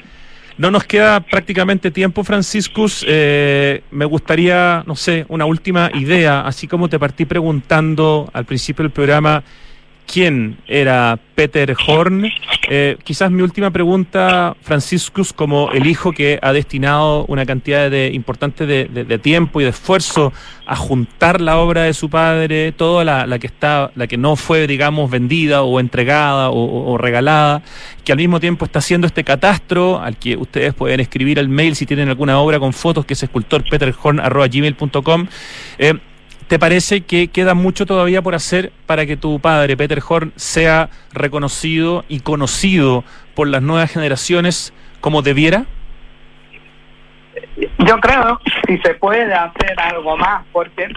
No 0.59 0.71
nos 0.71 0.85
queda 0.85 1.21
prácticamente 1.21 1.91
tiempo, 1.91 2.23
Franciscus. 2.23 3.03
Eh, 3.09 3.83
me 3.91 4.05
gustaría, 4.05 4.85
no 4.87 4.95
sé, 4.95 5.25
una 5.29 5.47
última 5.47 5.91
idea, 5.95 6.43
así 6.43 6.69
como 6.69 6.89
te 6.89 6.99
partí 6.99 7.25
preguntando 7.25 8.29
al 8.35 8.45
principio 8.45 8.83
del 8.83 8.93
programa 8.93 9.43
quién 10.07 10.59
era 10.67 11.19
Peter 11.35 11.75
Horn. 11.87 12.31
Eh, 12.69 12.97
quizás 13.05 13.31
mi 13.31 13.43
última 13.43 13.71
pregunta, 13.71 14.57
Franciscus, 14.63 15.33
como 15.33 15.71
el 15.73 15.87
hijo 15.87 16.13
que 16.13 16.39
ha 16.43 16.53
destinado 16.53 17.25
una 17.27 17.47
cantidad 17.47 17.91
de, 17.91 18.11
importante 18.13 18.67
de, 18.67 19.19
tiempo 19.19 19.61
y 19.61 19.65
de 19.65 19.71
esfuerzo 19.71 20.33
a 20.67 20.77
juntar 20.77 21.41
la 21.41 21.59
obra 21.59 21.83
de 21.83 21.95
su 21.95 22.11
padre, 22.11 22.73
toda 22.73 23.05
la, 23.05 23.39
que 23.39 23.47
está, 23.47 23.91
la 23.95 24.07
que 24.07 24.17
no 24.17 24.37
fue, 24.37 24.67
digamos, 24.67 25.11
vendida 25.11 25.63
o 25.63 25.79
entregada 25.79 26.51
o, 26.51 26.97
regalada, 26.99 27.63
que 28.05 28.13
al 28.13 28.19
mismo 28.19 28.41
tiempo 28.41 28.65
está 28.65 28.81
haciendo 28.81 29.07
este 29.07 29.25
catastro, 29.25 30.01
al 30.01 30.17
que 30.17 30.37
ustedes 30.37 30.75
pueden 30.75 31.01
escribir 31.01 31.39
al 31.39 31.49
mail 31.49 31.77
si 31.77 31.87
tienen 31.87 32.09
alguna 32.09 32.39
obra 32.39 32.59
con 32.59 32.73
fotos, 32.73 33.05
que 33.05 33.15
es 33.15 33.23
escultorpeterhorn.gmail.com. 33.23 35.27
Eh, 35.79 35.95
¿Te 36.49 36.61
parece 36.61 37.01
que 37.01 37.27
queda 37.27 37.55
mucho 37.55 37.87
todavía 37.87 38.23
por 38.23 38.37
hacer 38.37 38.71
para 38.87 39.05
que 39.05 39.17
tu 39.17 39.41
padre, 39.41 39.77
Peter 39.77 39.99
Horn, 40.07 40.33
sea 40.37 40.91
reconocido 41.13 42.05
y 42.09 42.21
conocido 42.21 43.03
por 43.35 43.49
las 43.49 43.63
nuevas 43.63 43.91
generaciones 43.91 44.73
como 45.01 45.23
debiera? 45.23 45.65
Yo 47.79 47.99
creo 47.99 48.41
que 48.65 48.79
se 48.79 48.95
puede 48.95 49.35
hacer 49.35 49.75
algo 49.77 50.17
más, 50.17 50.45
porque 50.53 50.89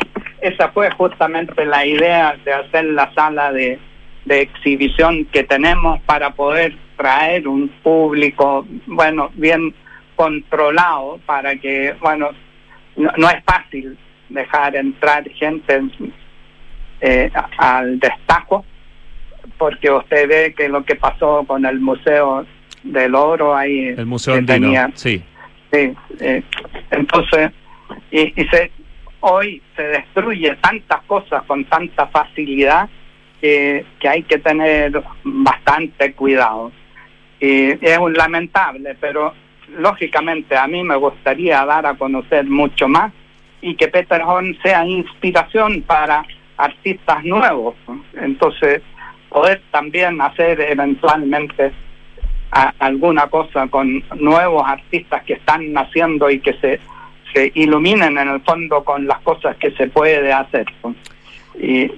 esa 0.41 0.69
fue 0.69 0.91
justamente 0.91 1.65
la 1.65 1.83
idea 1.83 2.37
de 2.45 2.53
hacer 2.53 2.85
la 2.85 3.11
sala 3.15 3.51
de, 3.51 3.79
exhibición 4.27 5.25
que 5.25 5.43
tenemos 5.43 5.99
para 6.01 6.29
poder 6.29 6.77
traer 6.95 7.47
un 7.47 7.69
público, 7.81 8.67
bueno, 8.85 9.31
bien 9.33 9.73
controlado, 10.15 11.19
para 11.25 11.55
que, 11.55 11.95
bueno, 11.99 12.29
no 12.95 13.29
es 13.31 13.43
fácil 13.43 13.97
dejar 14.29 14.75
entrar 14.75 15.27
gente 15.29 15.81
eh, 17.01 17.31
al 17.57 17.99
destajo, 17.99 18.65
porque 19.57 19.91
usted 19.91 20.27
ve 20.27 20.53
que 20.55 20.69
lo 20.69 20.83
que 20.83 20.95
pasó 20.95 21.43
con 21.45 21.65
el 21.65 21.79
Museo 21.79 22.45
del 22.83 23.15
Oro 23.15 23.55
ahí. 23.55 23.87
El 23.89 24.05
Museo 24.05 24.43
tenía, 24.45 24.89
sí. 24.93 25.21
Sí, 25.71 25.93
eh, 26.19 26.41
entonces, 26.89 27.51
y, 28.11 28.41
y 28.41 28.47
se, 28.47 28.71
hoy 29.19 29.61
se 29.75 29.83
destruye 29.83 30.55
tantas 30.55 31.01
cosas 31.03 31.43
con 31.43 31.63
tanta 31.65 32.07
facilidad 32.07 32.89
que, 33.39 33.85
que 33.99 34.09
hay 34.09 34.23
que 34.23 34.39
tener 34.39 35.01
bastante 35.23 36.13
cuidado. 36.13 36.71
Y 37.39 37.71
es 37.85 37.97
un 37.97 38.13
lamentable, 38.13 38.95
pero 38.99 39.33
lógicamente 39.77 40.57
a 40.57 40.67
mí 40.67 40.83
me 40.83 40.95
gustaría 40.95 41.63
dar 41.65 41.85
a 41.85 41.93
conocer 41.93 42.45
mucho 42.45 42.87
más 42.87 43.13
y 43.61 43.75
que 43.75 43.87
Peter 43.87 44.21
Horn 44.21 44.57
sea 44.63 44.85
inspiración 44.85 45.81
para 45.81 46.25
artistas 46.57 47.23
nuevos. 47.23 47.75
Entonces, 48.19 48.81
poder 49.29 49.61
también 49.71 50.19
hacer 50.21 50.59
eventualmente 50.61 51.71
alguna 52.79 53.27
cosa 53.27 53.67
con 53.67 54.03
nuevos 54.15 54.63
artistas 54.65 55.23
que 55.23 55.33
están 55.33 55.71
naciendo 55.71 56.29
y 56.29 56.39
que 56.39 56.53
se, 56.53 56.79
se 57.33 57.51
iluminen 57.55 58.17
en 58.17 58.27
el 58.27 58.41
fondo 58.41 58.83
con 58.83 59.07
las 59.07 59.19
cosas 59.21 59.55
que 59.57 59.71
se 59.71 59.87
puede 59.87 60.33
hacer. 60.33 60.65
Y, 61.59 61.89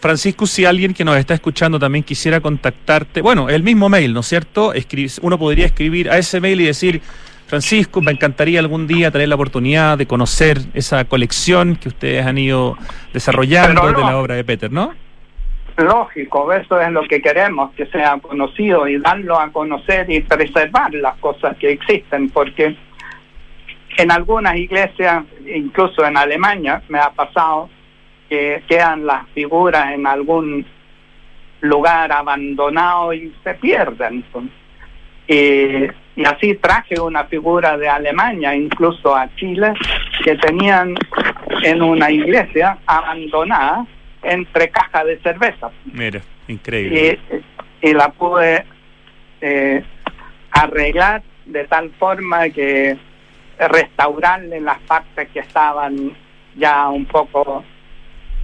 Francisco, 0.00 0.46
si 0.46 0.64
alguien 0.64 0.94
que 0.94 1.04
nos 1.04 1.18
está 1.18 1.34
escuchando 1.34 1.78
también 1.78 2.02
quisiera 2.02 2.40
contactarte, 2.40 3.20
bueno, 3.20 3.50
el 3.50 3.62
mismo 3.62 3.90
mail, 3.90 4.14
¿no 4.14 4.20
es 4.20 4.26
cierto? 4.26 4.72
uno 5.20 5.38
podría 5.38 5.66
escribir 5.66 6.10
a 6.10 6.16
ese 6.16 6.40
mail 6.40 6.60
y 6.62 6.64
decir, 6.64 7.02
Francisco, 7.50 8.00
me 8.00 8.12
encantaría 8.12 8.60
algún 8.60 8.86
día 8.86 9.10
tener 9.10 9.28
la 9.28 9.34
oportunidad 9.34 9.98
de 9.98 10.06
conocer 10.06 10.58
esa 10.72 11.04
colección 11.04 11.74
que 11.74 11.88
ustedes 11.88 12.24
han 12.24 12.38
ido 12.38 12.78
desarrollando 13.12 13.88
de 13.88 13.92
la 13.92 14.18
obra 14.18 14.36
de 14.36 14.44
Peter, 14.44 14.70
¿no? 14.70 14.94
Lógico, 15.76 16.52
eso 16.52 16.80
es 16.80 16.92
lo 16.92 17.02
que 17.08 17.20
queremos, 17.20 17.72
que 17.72 17.86
sea 17.86 18.18
conocido 18.18 18.86
y 18.86 19.00
darlo 19.00 19.36
a 19.36 19.50
conocer 19.50 20.08
y 20.08 20.20
preservar 20.20 20.94
las 20.94 21.16
cosas 21.16 21.56
que 21.56 21.72
existen, 21.72 22.30
porque 22.30 22.76
en 23.96 24.12
algunas 24.12 24.54
iglesias, 24.54 25.24
incluso 25.52 26.06
en 26.06 26.16
Alemania, 26.16 26.82
me 26.88 27.00
ha 27.00 27.10
pasado 27.10 27.68
que 28.28 28.62
quedan 28.68 29.06
las 29.06 29.26
figuras 29.30 29.92
en 29.92 30.06
algún 30.06 30.64
lugar 31.62 32.12
abandonado 32.12 33.12
y 33.12 33.34
se 33.42 33.54
pierden. 33.54 34.24
Y, 35.30 35.86
y 36.16 36.24
así 36.24 36.56
traje 36.56 37.00
una 37.00 37.24
figura 37.24 37.76
de 37.76 37.88
Alemania, 37.88 38.52
incluso 38.52 39.14
a 39.14 39.32
Chile, 39.36 39.72
que 40.24 40.34
tenían 40.36 40.96
en 41.62 41.82
una 41.82 42.10
iglesia 42.10 42.78
abandonada 42.84 43.86
entre 44.22 44.70
cajas 44.70 45.06
de 45.06 45.20
cerveza. 45.20 45.70
Mira, 45.84 46.20
increíble. 46.48 47.20
Y, 47.80 47.92
la 47.92 48.08
pude 48.08 48.64
eh, 49.40 49.84
arreglar 50.50 51.22
de 51.46 51.64
tal 51.64 51.90
forma 51.92 52.50
que 52.50 52.98
restaurarle 53.56 54.60
las 54.60 54.80
partes 54.80 55.28
que 55.30 55.38
estaban 55.38 56.12
ya 56.56 56.88
un 56.88 57.06
poco 57.06 57.64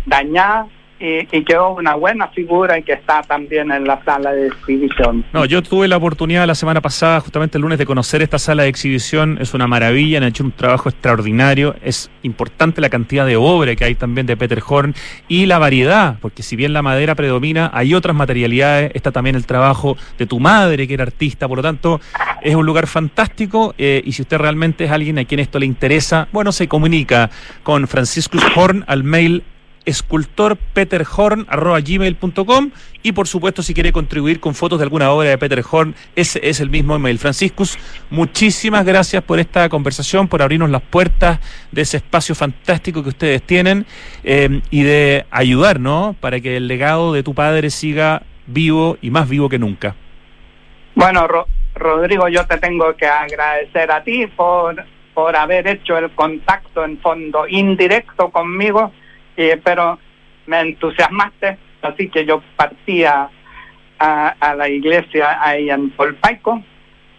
dañada 0.07 0.69
y, 0.99 1.27
quedó 1.45 1.75
una 1.75 1.95
buena 1.95 2.29
figura 2.29 2.79
y 2.79 2.83
que 2.83 2.95
está 2.95 3.23
también 3.23 3.71
en 3.71 3.85
la 3.85 4.03
sala 4.05 4.33
de 4.33 4.49
exhibición. 4.49 5.25
No, 5.33 5.45
yo 5.45 5.63
tuve 5.63 5.89
la 5.89 5.97
oportunidad 5.97 6.47
la 6.47 6.55
semana 6.55 6.81
pasada, 6.81 7.21
justamente 7.21 7.59
el 7.59 7.63
lunes, 7.63 7.79
de 7.79 7.87
conocer 7.87 8.23
esta 8.23 8.39
sala 8.39 8.63
de 8.63 8.69
exhibición. 8.69 9.39
Es 9.41 9.55
una 9.55 9.67
maravilla, 9.67 10.19
han 10.19 10.25
hecho 10.25 10.45
un 10.45 10.53
trabajo 10.53 10.89
extraordinario. 10.89 11.75
Es 11.83 12.11
importante 12.23 12.81
la 12.81 12.89
cantidad 12.89 13.27
de 13.27 13.37
obra 13.37 13.77
que 13.77 13.85
hay 13.85 13.95
también 13.95 14.27
de 14.27 14.37
Peter 14.37 14.63
Horn 14.67 14.95
y 15.29 15.47
la 15.47 15.59
variedad, 15.59 16.19
porque 16.21 16.43
si 16.43 16.57
bien 16.57 16.73
la 16.73 16.83
madera 16.83 17.15
predomina, 17.15 17.71
hay 17.75 17.95
otras 17.95 18.17
materialidades. 18.17 18.93
Está 18.95 19.13
también 19.13 19.37
el 19.37 19.47
trabajo 19.47 19.97
de 20.19 20.27
tu 20.27 20.41
madre, 20.41 20.89
que 20.89 20.95
era 20.95 21.05
artista, 21.05 21.47
por 21.47 21.59
lo 21.59 21.63
tanto, 21.63 22.01
es 22.43 22.55
un 22.55 22.65
lugar 22.65 22.87
fantástico. 22.87 23.75
Eh, 23.79 24.03
y 24.05 24.13
si 24.13 24.23
usted 24.23 24.39
realmente 24.39 24.85
es 24.85 24.91
alguien 24.91 25.19
a 25.19 25.25
quien 25.25 25.41
esto 25.41 25.59
le 25.59 25.67
interesa, 25.67 26.29
bueno, 26.33 26.53
se 26.53 26.69
comunica 26.69 27.31
con 27.63 27.87
Franciscus 27.87 28.43
Horn 28.55 28.85
al 28.87 29.05
mail 29.05 29.45
escultorpeterhorn.gmail.com 29.87 32.71
y 33.03 33.13
por 33.13 33.27
supuesto 33.29 33.63
si 33.63 33.73
quiere 33.73 33.93
contribuir 33.93 34.41
con 34.41 34.55
fotos 34.55 34.79
de 34.79 34.85
alguna 34.85 35.11
obra 35.13 35.31
de 35.31 35.39
Peter 35.39 35.65
Horn, 35.69 35.95
ese 36.17 36.41
es 36.43 36.61
el 36.61 36.69
mismo 36.69 36.97
email. 36.97 37.19
Franciscus, 37.19 37.79
muchísimas 38.11 38.85
gracias 38.85 39.23
por 39.23 39.39
esta 39.39 39.67
conversación, 39.69 40.29
por 40.29 40.43
abrirnos 40.43 40.71
las 40.71 40.83
puertas 40.83 41.39
de 41.71 41.83
ese 41.83 41.99
espacio 41.99 42.35
fantástico 42.35 43.03
que 43.03 43.11
ustedes 43.11 43.43
tienen 43.43 43.87
eh, 44.25 44.61
y 44.71 44.83
de 44.83 45.27
ayudar, 45.31 45.79
¿no? 45.81 46.17
Para 46.21 46.41
que 46.41 46.57
el 46.57 46.69
legado 46.69 47.13
de 47.13 47.23
tu 47.23 47.35
padre 47.35 47.71
siga 47.71 48.23
vivo 48.47 48.99
y 49.01 49.11
más 49.11 49.29
vivo 49.29 49.49
que 49.49 49.59
nunca. 49.59 49.95
Bueno, 50.95 51.27
Rodrigo, 51.75 52.29
yo 52.29 52.47
te 52.47 52.59
tengo 52.59 52.95
que 52.97 53.07
agradecer 53.07 53.91
a 53.91 54.03
ti 54.03 54.27
por, 54.27 54.85
por 55.15 55.37
haber 55.37 55.69
hecho 55.69 55.99
el 55.99 56.11
contacto 56.11 56.85
en 56.85 56.99
fondo 56.99 57.47
indirecto 57.47 58.31
conmigo 58.31 58.93
pero 59.65 59.99
me 60.47 60.61
entusiasmaste, 60.61 61.59
así 61.83 62.09
que 62.09 62.25
yo 62.25 62.43
partía 62.57 63.29
a, 63.99 64.55
la 64.57 64.69
iglesia 64.69 65.39
ahí 65.41 65.71
en 65.71 65.91
Polpaico 65.91 66.63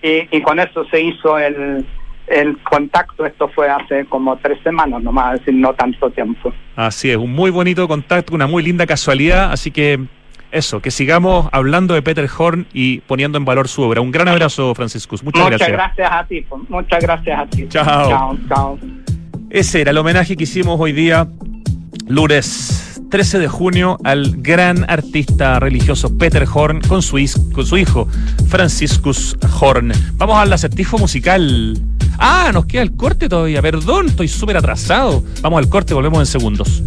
y, 0.01 0.35
y 0.35 0.41
con 0.41 0.59
eso 0.59 0.85
se 0.85 1.01
hizo 1.01 1.37
el, 1.37 1.85
el 2.27 2.57
contacto, 2.63 3.25
esto 3.25 3.49
fue 3.49 3.69
hace 3.69 4.05
como 4.05 4.37
tres 4.37 4.59
semanas 4.63 5.01
nomás, 5.01 5.35
es 5.35 5.39
decir, 5.41 5.55
no 5.55 5.73
tanto 5.73 6.09
tiempo. 6.11 6.53
Así 6.75 7.09
es, 7.09 7.17
un 7.17 7.31
muy 7.31 7.49
bonito 7.49 7.87
contacto, 7.87 8.35
una 8.35 8.47
muy 8.47 8.63
linda 8.63 8.85
casualidad, 8.85 9.51
así 9.51 9.71
que 9.71 9.99
eso, 10.51 10.81
que 10.81 10.91
sigamos 10.91 11.49
hablando 11.51 11.93
de 11.93 12.01
Peter 12.01 12.27
Horn 12.37 12.67
y 12.73 12.99
poniendo 13.01 13.37
en 13.37 13.45
valor 13.45 13.67
su 13.67 13.81
obra. 13.81 14.01
Un 14.01 14.11
gran 14.11 14.27
abrazo, 14.27 14.73
Franciscus. 14.75 15.23
Muchas, 15.23 15.51
muchas 15.51 15.67
gracias. 15.67 16.11
a 16.11 16.25
ti, 16.25 16.45
muchas 16.69 17.03
gracias 17.03 17.39
a 17.39 17.45
ti. 17.47 17.67
Chao. 17.67 18.09
Chao, 18.09 18.37
chao. 18.47 18.79
Ese 19.49 19.81
era 19.81 19.91
el 19.91 19.97
homenaje 19.97 20.35
que 20.35 20.43
hicimos 20.43 20.79
hoy 20.79 20.91
día 20.91 21.27
lunes 22.07 23.01
13 23.09 23.39
de 23.39 23.47
junio 23.47 23.97
al 24.03 24.37
gran 24.37 24.89
artista 24.89 25.59
religioso 25.59 26.17
Peter 26.17 26.45
Horn 26.51 26.81
con 26.81 27.01
su, 27.01 27.17
con 27.53 27.65
su 27.65 27.77
hijo 27.77 28.07
Franciscus 28.49 29.37
Horn. 29.59 29.91
Vamos 30.15 30.37
al 30.37 30.51
acertijo 30.51 30.97
musical. 30.97 31.79
Ah, 32.17 32.51
nos 32.53 32.65
queda 32.65 32.81
el 32.81 32.93
corte 32.95 33.29
todavía. 33.29 33.61
Perdón, 33.61 34.07
estoy 34.07 34.27
súper 34.27 34.57
atrasado. 34.57 35.23
Vamos 35.41 35.59
al 35.59 35.69
corte, 35.69 35.93
volvemos 35.93 36.19
en 36.19 36.25
segundos. 36.25 36.83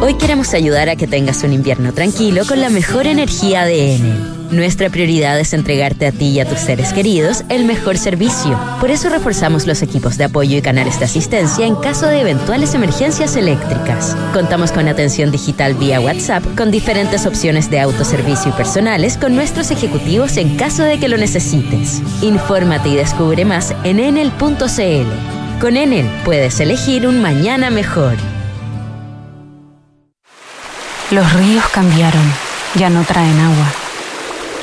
Hoy 0.00 0.14
queremos 0.14 0.52
ayudar 0.54 0.88
a 0.88 0.96
que 0.96 1.06
tengas 1.06 1.42
un 1.42 1.52
invierno 1.52 1.92
tranquilo 1.92 2.44
con 2.46 2.60
la 2.60 2.70
mejor 2.70 3.06
energía 3.06 3.64
de 3.64 3.96
Enel. 3.96 4.35
Nuestra 4.50 4.90
prioridad 4.90 5.38
es 5.40 5.52
entregarte 5.52 6.06
a 6.06 6.12
ti 6.12 6.26
y 6.26 6.40
a 6.40 6.48
tus 6.48 6.60
seres 6.60 6.92
queridos 6.92 7.42
el 7.48 7.64
mejor 7.64 7.98
servicio. 7.98 8.56
Por 8.80 8.92
eso 8.92 9.08
reforzamos 9.08 9.66
los 9.66 9.82
equipos 9.82 10.18
de 10.18 10.24
apoyo 10.24 10.56
y 10.56 10.62
canales 10.62 11.00
de 11.00 11.06
asistencia 11.06 11.66
en 11.66 11.74
caso 11.74 12.06
de 12.06 12.20
eventuales 12.20 12.74
emergencias 12.74 13.34
eléctricas. 13.34 14.16
Contamos 14.32 14.70
con 14.70 14.86
atención 14.86 15.32
digital 15.32 15.74
vía 15.74 16.00
WhatsApp 16.00 16.44
con 16.56 16.70
diferentes 16.70 17.26
opciones 17.26 17.70
de 17.70 17.80
autoservicio 17.80 18.52
y 18.52 18.54
personales 18.54 19.16
con 19.16 19.34
nuestros 19.34 19.72
ejecutivos 19.72 20.36
en 20.36 20.56
caso 20.56 20.84
de 20.84 20.98
que 21.00 21.08
lo 21.08 21.16
necesites. 21.16 22.00
Infórmate 22.22 22.90
y 22.90 22.96
descubre 22.96 23.44
más 23.44 23.74
en 23.82 23.98
enel.cl. 23.98 25.60
Con 25.60 25.76
Enel 25.76 26.08
puedes 26.24 26.60
elegir 26.60 27.08
un 27.08 27.20
mañana 27.20 27.70
mejor. 27.70 28.14
Los 31.10 31.32
ríos 31.32 31.64
cambiaron, 31.72 32.32
ya 32.76 32.90
no 32.90 33.02
traen 33.04 33.40
agua 33.40 33.85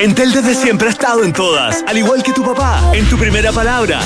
Entel 0.00 0.32
desde 0.32 0.54
siempre 0.54 0.88
ha 0.88 0.90
estado 0.90 1.24
en 1.24 1.32
todas, 1.32 1.84
al 1.86 1.98
igual 1.98 2.22
que 2.22 2.32
tu 2.32 2.42
papá, 2.42 2.80
en 2.94 3.06
tu 3.10 3.18
primera 3.18 3.52
palabra 3.52 4.00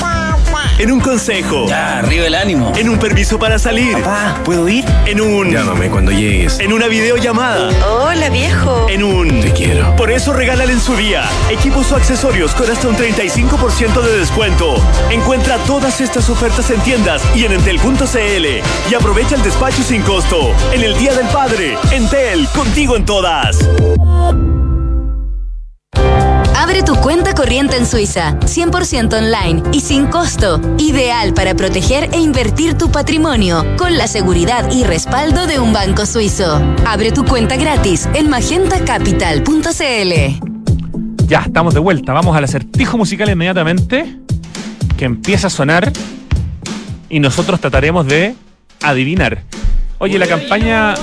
en 0.78 0.90
un 0.90 1.00
consejo. 1.00 1.66
Ya, 1.68 1.98
arriba 1.98 2.26
el 2.26 2.34
ánimo. 2.34 2.72
En 2.76 2.88
un 2.88 2.98
permiso 2.98 3.38
para 3.38 3.58
salir. 3.58 3.92
Papá, 3.94 4.40
¿puedo 4.44 4.68
ir? 4.68 4.84
En 5.06 5.20
un. 5.20 5.50
Llámame 5.50 5.88
cuando 5.88 6.12
llegues. 6.12 6.58
En 6.58 6.72
una 6.72 6.88
videollamada. 6.88 7.70
Hola, 7.86 8.28
viejo. 8.30 8.86
En 8.88 9.02
un. 9.02 9.40
Te 9.40 9.52
quiero. 9.52 9.94
Por 9.96 10.10
eso 10.10 10.32
regálale 10.32 10.72
en 10.72 10.80
su 10.80 10.96
día 10.96 11.24
equipos 11.50 11.92
o 11.92 11.96
accesorios 11.96 12.54
con 12.54 12.70
hasta 12.70 12.88
un 12.88 12.96
35% 12.96 14.00
de 14.02 14.18
descuento. 14.18 14.76
Encuentra 15.10 15.58
todas 15.58 16.00
estas 16.00 16.28
ofertas 16.30 16.70
en 16.70 16.80
tiendas 16.80 17.22
y 17.34 17.44
en 17.44 17.52
entel.cl. 17.52 18.46
Y 18.90 18.94
aprovecha 18.94 19.36
el 19.36 19.42
despacho 19.42 19.82
sin 19.82 20.02
costo. 20.02 20.52
En 20.72 20.82
el 20.82 20.96
Día 20.98 21.14
del 21.14 21.26
Padre. 21.28 21.76
Entel, 21.92 22.48
contigo 22.48 22.96
en 22.96 23.04
todas. 23.04 23.58
Abre 26.64 26.82
tu 26.82 26.94
cuenta 26.94 27.34
corriente 27.34 27.76
en 27.76 27.84
Suiza, 27.84 28.40
100% 28.40 29.18
online 29.18 29.62
y 29.70 29.82
sin 29.82 30.06
costo. 30.06 30.58
Ideal 30.78 31.34
para 31.34 31.54
proteger 31.54 32.08
e 32.14 32.18
invertir 32.18 32.78
tu 32.78 32.90
patrimonio 32.90 33.76
con 33.76 33.98
la 33.98 34.06
seguridad 34.06 34.72
y 34.72 34.82
respaldo 34.82 35.46
de 35.46 35.58
un 35.58 35.74
banco 35.74 36.06
suizo. 36.06 36.62
Abre 36.86 37.12
tu 37.12 37.26
cuenta 37.26 37.56
gratis 37.56 38.08
en 38.14 38.30
magentacapital.cl. 38.30 41.26
Ya, 41.26 41.40
estamos 41.40 41.74
de 41.74 41.80
vuelta. 41.80 42.14
Vamos 42.14 42.34
al 42.34 42.44
acertijo 42.44 42.96
musical 42.96 43.28
inmediatamente, 43.28 44.16
que 44.96 45.04
empieza 45.04 45.48
a 45.48 45.50
sonar 45.50 45.92
y 47.10 47.20
nosotros 47.20 47.60
trataremos 47.60 48.06
de 48.06 48.36
adivinar. 48.80 49.42
Oye, 49.98 50.18
la 50.18 50.26
campaña 50.26 50.94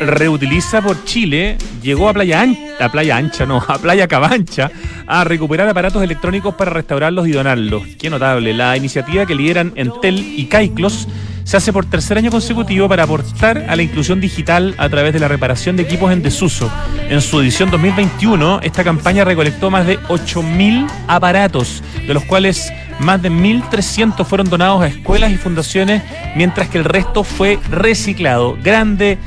Reutiliza 0.00 0.82
por 0.82 1.04
Chile 1.04 1.56
llegó 1.82 2.08
a 2.08 2.12
Playa 2.12 2.40
Ancha, 2.40 2.84
a 2.84 2.92
Playa 2.92 3.16
Ancha, 3.16 3.46
no, 3.46 3.62
a 3.66 3.78
Playa 3.78 4.06
Cabancha, 4.06 4.70
a 5.06 5.24
recuperar 5.24 5.68
aparatos 5.68 6.02
electrónicos 6.02 6.54
para 6.54 6.70
restaurarlos 6.70 7.26
y 7.26 7.32
donarlos. 7.32 7.82
Qué 7.98 8.10
notable. 8.10 8.54
La 8.54 8.76
iniciativa 8.76 9.26
que 9.26 9.34
lideran 9.34 9.72
Entel 9.76 10.18
y 10.18 10.46
Caiclos 10.46 11.08
se 11.44 11.58
hace 11.58 11.72
por 11.72 11.84
tercer 11.84 12.16
año 12.16 12.30
consecutivo 12.30 12.88
para 12.88 13.02
aportar 13.02 13.66
a 13.68 13.76
la 13.76 13.82
inclusión 13.82 14.20
digital 14.20 14.74
a 14.78 14.88
través 14.88 15.12
de 15.12 15.20
la 15.20 15.28
reparación 15.28 15.76
de 15.76 15.82
equipos 15.82 16.10
en 16.10 16.22
desuso. 16.22 16.70
En 17.08 17.20
su 17.20 17.40
edición 17.40 17.70
2021, 17.70 18.60
esta 18.62 18.82
campaña 18.82 19.24
recolectó 19.24 19.70
más 19.70 19.86
de 19.86 19.98
8.000 20.00 20.90
aparatos, 21.06 21.82
de 22.06 22.14
los 22.14 22.24
cuales 22.24 22.72
más 23.00 23.20
de 23.22 23.30
1.300 23.30 24.24
fueron 24.24 24.48
donados 24.48 24.82
a 24.82 24.86
escuelas 24.86 25.32
y 25.32 25.36
fundaciones, 25.36 26.02
mientras 26.36 26.68
que 26.68 26.78
el 26.78 26.84
resto 26.84 27.24
fue 27.24 27.58
reciclado. 27.70 28.56
Grande 28.62 29.18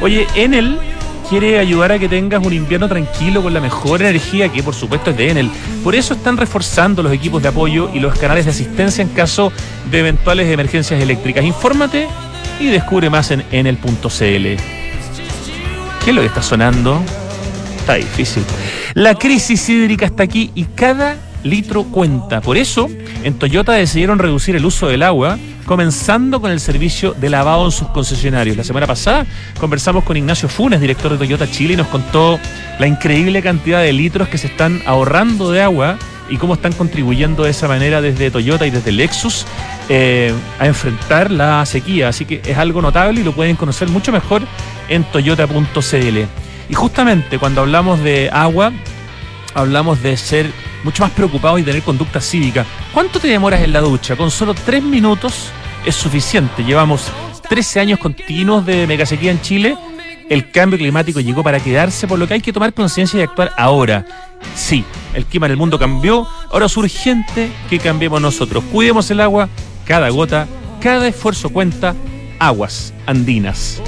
Oye, 0.00 0.28
Enel 0.36 0.78
quiere 1.28 1.58
ayudar 1.58 1.90
a 1.90 1.98
que 1.98 2.08
tengas 2.08 2.46
un 2.46 2.52
invierno 2.52 2.88
tranquilo 2.88 3.42
con 3.42 3.52
la 3.52 3.60
mejor 3.60 4.00
energía 4.00 4.48
que 4.48 4.62
por 4.62 4.74
supuesto 4.74 5.10
es 5.10 5.16
de 5.16 5.30
Enel. 5.30 5.50
Por 5.82 5.96
eso 5.96 6.14
están 6.14 6.36
reforzando 6.36 7.02
los 7.02 7.12
equipos 7.12 7.42
de 7.42 7.48
apoyo 7.48 7.90
y 7.92 7.98
los 7.98 8.16
canales 8.16 8.44
de 8.44 8.52
asistencia 8.52 9.02
en 9.02 9.08
caso 9.08 9.52
de 9.90 9.98
eventuales 9.98 10.48
emergencias 10.52 11.02
eléctricas. 11.02 11.44
Infórmate 11.44 12.06
y 12.60 12.66
descubre 12.66 13.10
más 13.10 13.32
en 13.32 13.42
enel.cl. 13.50 14.75
¿Qué 16.06 16.10
es 16.10 16.14
lo 16.14 16.22
que 16.22 16.28
está 16.28 16.40
sonando? 16.40 17.02
Está 17.78 17.94
difícil. 17.94 18.44
La 18.94 19.16
crisis 19.16 19.68
hídrica 19.68 20.06
está 20.06 20.22
aquí 20.22 20.52
y 20.54 20.62
cada 20.62 21.16
litro 21.42 21.82
cuenta. 21.82 22.40
Por 22.40 22.56
eso, 22.56 22.88
en 23.24 23.34
Toyota 23.34 23.72
decidieron 23.72 24.20
reducir 24.20 24.54
el 24.54 24.64
uso 24.64 24.86
del 24.86 25.02
agua, 25.02 25.36
comenzando 25.64 26.40
con 26.40 26.52
el 26.52 26.60
servicio 26.60 27.12
de 27.14 27.28
lavado 27.28 27.64
en 27.64 27.72
sus 27.72 27.88
concesionarios. 27.88 28.56
La 28.56 28.62
semana 28.62 28.86
pasada 28.86 29.26
conversamos 29.58 30.04
con 30.04 30.16
Ignacio 30.16 30.48
Funes, 30.48 30.80
director 30.80 31.10
de 31.10 31.18
Toyota 31.18 31.50
Chile, 31.50 31.74
y 31.74 31.76
nos 31.76 31.88
contó 31.88 32.38
la 32.78 32.86
increíble 32.86 33.42
cantidad 33.42 33.82
de 33.82 33.92
litros 33.92 34.28
que 34.28 34.38
se 34.38 34.46
están 34.46 34.82
ahorrando 34.86 35.50
de 35.50 35.60
agua 35.60 35.98
y 36.28 36.36
cómo 36.36 36.54
están 36.54 36.72
contribuyendo 36.72 37.44
de 37.44 37.50
esa 37.50 37.68
manera 37.68 38.00
desde 38.00 38.30
Toyota 38.30 38.66
y 38.66 38.70
desde 38.70 38.92
Lexus 38.92 39.46
eh, 39.88 40.32
a 40.58 40.66
enfrentar 40.66 41.30
la 41.30 41.64
sequía. 41.66 42.08
Así 42.08 42.24
que 42.24 42.42
es 42.44 42.56
algo 42.58 42.82
notable 42.82 43.20
y 43.20 43.24
lo 43.24 43.32
pueden 43.32 43.56
conocer 43.56 43.88
mucho 43.88 44.12
mejor 44.12 44.42
en 44.88 45.04
toyota.cl. 45.04 46.18
Y 46.68 46.74
justamente 46.74 47.38
cuando 47.38 47.60
hablamos 47.60 48.02
de 48.02 48.28
agua, 48.32 48.72
hablamos 49.54 50.02
de 50.02 50.16
ser 50.16 50.50
mucho 50.82 51.02
más 51.02 51.12
preocupados 51.12 51.60
y 51.60 51.62
tener 51.62 51.82
conducta 51.82 52.20
cívica. 52.20 52.64
¿Cuánto 52.92 53.18
te 53.18 53.28
demoras 53.28 53.62
en 53.62 53.72
la 53.72 53.80
ducha? 53.80 54.16
Con 54.16 54.30
solo 54.30 54.54
tres 54.54 54.82
minutos 54.82 55.50
es 55.84 55.94
suficiente. 55.94 56.64
Llevamos 56.64 57.10
13 57.48 57.80
años 57.80 57.98
continuos 57.98 58.66
de 58.66 58.86
megasequía 58.86 59.30
en 59.30 59.40
Chile. 59.40 59.76
El 60.28 60.50
cambio 60.50 60.78
climático 60.78 61.20
llegó 61.20 61.42
para 61.42 61.60
quedarse, 61.60 62.08
por 62.08 62.18
lo 62.18 62.26
que 62.26 62.34
hay 62.34 62.40
que 62.40 62.52
tomar 62.52 62.72
conciencia 62.74 63.20
y 63.20 63.22
actuar 63.22 63.52
ahora. 63.56 64.04
Sí, 64.54 64.84
el 65.14 65.24
clima 65.24 65.46
en 65.46 65.52
el 65.52 65.58
mundo 65.58 65.78
cambió, 65.78 66.26
ahora 66.50 66.66
es 66.66 66.76
urgente 66.76 67.50
que 67.70 67.78
cambiemos 67.78 68.20
nosotros. 68.20 68.64
Cuidemos 68.72 69.10
el 69.10 69.20
agua, 69.20 69.48
cada 69.84 70.08
gota, 70.08 70.46
cada 70.80 71.06
esfuerzo 71.06 71.50
cuenta. 71.50 71.94
Aguas 72.38 72.92
andinas. 73.06 73.80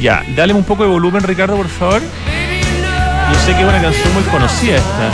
Ya, 0.00 0.22
dale 0.36 0.52
un 0.52 0.64
poco 0.64 0.82
de 0.82 0.90
volumen, 0.90 1.22
Ricardo, 1.22 1.56
por 1.56 1.68
favor. 1.68 2.02
Yo 2.02 3.38
sé 3.40 3.54
que 3.54 3.62
es 3.62 3.68
una 3.68 3.80
canción 3.80 4.12
muy 4.14 4.22
conocida 4.24 4.76
esta. 4.76 5.10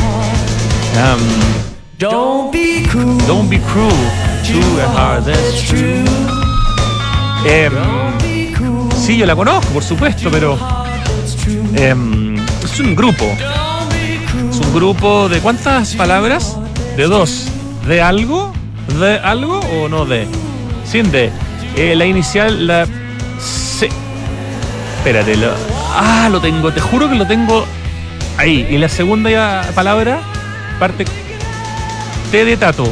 Um, 1.14 1.20
don't 1.98 2.52
be 2.52 2.86
cruel. 2.90 3.18
Don't 3.26 3.48
be 3.48 3.58
cruel 3.60 3.90
to 4.44 4.80
a 4.82 4.88
heart 4.88 5.24
that's 5.24 5.62
true. 5.68 6.04
Em, 7.46 7.72
sí, 9.02 9.16
yo 9.16 9.26
la 9.26 9.34
conozco, 9.34 9.72
por 9.72 9.82
supuesto, 9.82 10.30
pero 10.30 10.56
em, 11.74 12.36
es 12.36 12.78
un 12.78 12.94
grupo. 12.94 13.24
Es 14.48 14.58
un 14.60 14.72
grupo 14.72 15.28
de 15.28 15.40
cuántas 15.40 15.94
palabras? 15.94 16.56
De 16.96 17.04
dos. 17.04 17.48
¿De 17.88 18.00
algo? 18.00 18.52
¿De 19.00 19.18
algo 19.18 19.58
o 19.58 19.88
no 19.88 20.06
de? 20.06 20.26
Sin 20.84 21.10
de. 21.10 21.30
Eh, 21.76 21.96
la 21.96 22.06
inicial, 22.06 22.66
la 22.66 22.86
C. 23.40 23.88
Espérate, 24.98 25.36
lo, 25.36 25.52
ah, 25.94 26.28
lo 26.30 26.40
tengo, 26.40 26.72
te 26.72 26.80
juro 26.80 27.08
que 27.10 27.16
lo 27.16 27.26
tengo 27.26 27.64
ahí. 28.38 28.68
Y 28.70 28.78
la 28.78 28.88
segunda 28.88 29.68
palabra 29.74 30.20
parte 30.78 31.06
T 32.30 32.44
de 32.44 32.56
tato. 32.56 32.84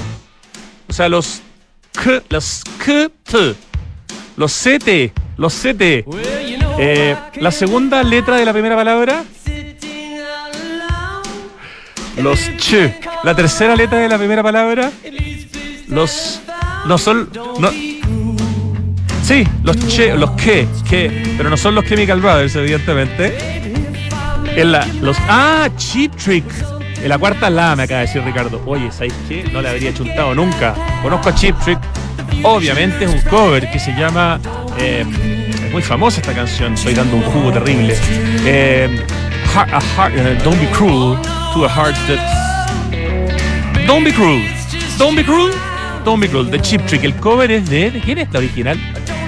O 0.88 0.92
sea, 0.92 1.08
los 1.08 1.40
K, 1.92 2.22
los 2.30 2.62
K, 2.84 3.08
T, 3.22 3.54
los 4.36 4.52
CT, 4.52 5.19
los 5.40 5.54
CT. 5.54 6.04
Eh, 6.78 7.16
la 7.40 7.50
segunda 7.50 8.02
letra 8.02 8.36
de 8.36 8.44
la 8.44 8.52
primera 8.52 8.76
palabra, 8.76 9.24
los 12.18 12.38
Ch. 12.58 12.92
La 13.24 13.34
tercera 13.34 13.74
letra 13.74 13.98
de 13.98 14.08
la 14.08 14.18
primera 14.18 14.42
palabra, 14.42 14.92
los. 15.88 16.42
No 16.86 16.98
son. 16.98 17.30
No, 17.58 17.70
sí, 19.22 19.46
los 19.62 19.76
Che, 19.88 20.14
los 20.14 20.30
que, 20.32 20.68
que, 20.88 21.34
pero 21.38 21.48
no 21.48 21.56
son 21.56 21.74
los 21.74 21.86
Chemical 21.86 22.20
Brothers, 22.20 22.56
evidentemente. 22.56 23.34
En 24.56 24.72
la, 24.72 24.86
los. 25.00 25.16
Ah, 25.26 25.70
Cheap 25.76 26.16
Trick. 26.16 26.44
En 27.02 27.08
la 27.08 27.16
cuarta 27.16 27.48
la 27.48 27.74
me 27.76 27.84
acaba 27.84 28.00
de 28.00 28.06
decir 28.08 28.22
Ricardo. 28.22 28.62
Oye, 28.66 28.92
¿sabes 28.92 29.14
qué? 29.26 29.44
No 29.44 29.62
le 29.62 29.70
habría 29.70 29.94
chuntado 29.94 30.34
nunca. 30.34 30.74
Conozco 31.02 31.30
a 31.30 31.34
Chip 31.34 31.58
Trick. 31.60 31.78
Obviamente 32.42 33.04
es 33.04 33.10
un 33.12 33.20
cover 33.30 33.70
que 33.70 33.78
se 33.78 33.92
llama. 33.92 34.40
Eh, 34.78 35.04
es 35.64 35.72
muy 35.72 35.82
famosa 35.82 36.20
esta 36.20 36.34
canción. 36.34 36.74
Estoy 36.74 36.94
dando 36.94 37.16
un 37.16 37.22
jugo 37.22 37.52
terrible. 37.52 37.94
Eh, 38.44 39.04
uh, 39.54 40.44
don't 40.44 40.60
be 40.60 40.68
cruel 40.70 41.16
to 41.54 41.64
a 41.64 41.68
heart 41.68 41.96
that's. 42.06 43.86
Don't 43.86 44.04
be 44.04 44.12
cruel. 44.12 44.42
Don't 44.98 45.16
be 45.16 45.24
cruel. 45.24 45.52
Tommy 46.04 46.28
Cruel, 46.28 46.50
de 46.50 46.60
Chip 46.60 46.84
Trick. 46.86 47.04
El 47.04 47.14
cover 47.16 47.50
es 47.50 47.68
de. 47.68 47.90
¿de 47.90 48.00
quién 48.00 48.18
es 48.18 48.32
la 48.32 48.38
original? 48.38 48.78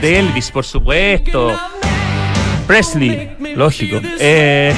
De 0.00 0.18
Elvis, 0.18 0.50
por 0.50 0.64
supuesto. 0.64 1.58
Presley, 2.66 3.36
lógico. 3.54 4.00
Eh, 4.18 4.74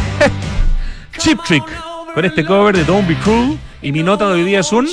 Chip 1.19 1.39
Trick, 1.47 1.65
con 2.13 2.25
este 2.25 2.45
cover 2.45 2.77
de 2.77 2.85
Don't 2.85 3.07
Be 3.07 3.15
Cruel. 3.17 3.59
Y 3.81 3.93
mi 3.93 4.03
nota 4.03 4.27
de 4.29 4.35
hoy 4.35 4.45
día 4.45 4.61
es 4.61 4.73
un. 4.73 4.89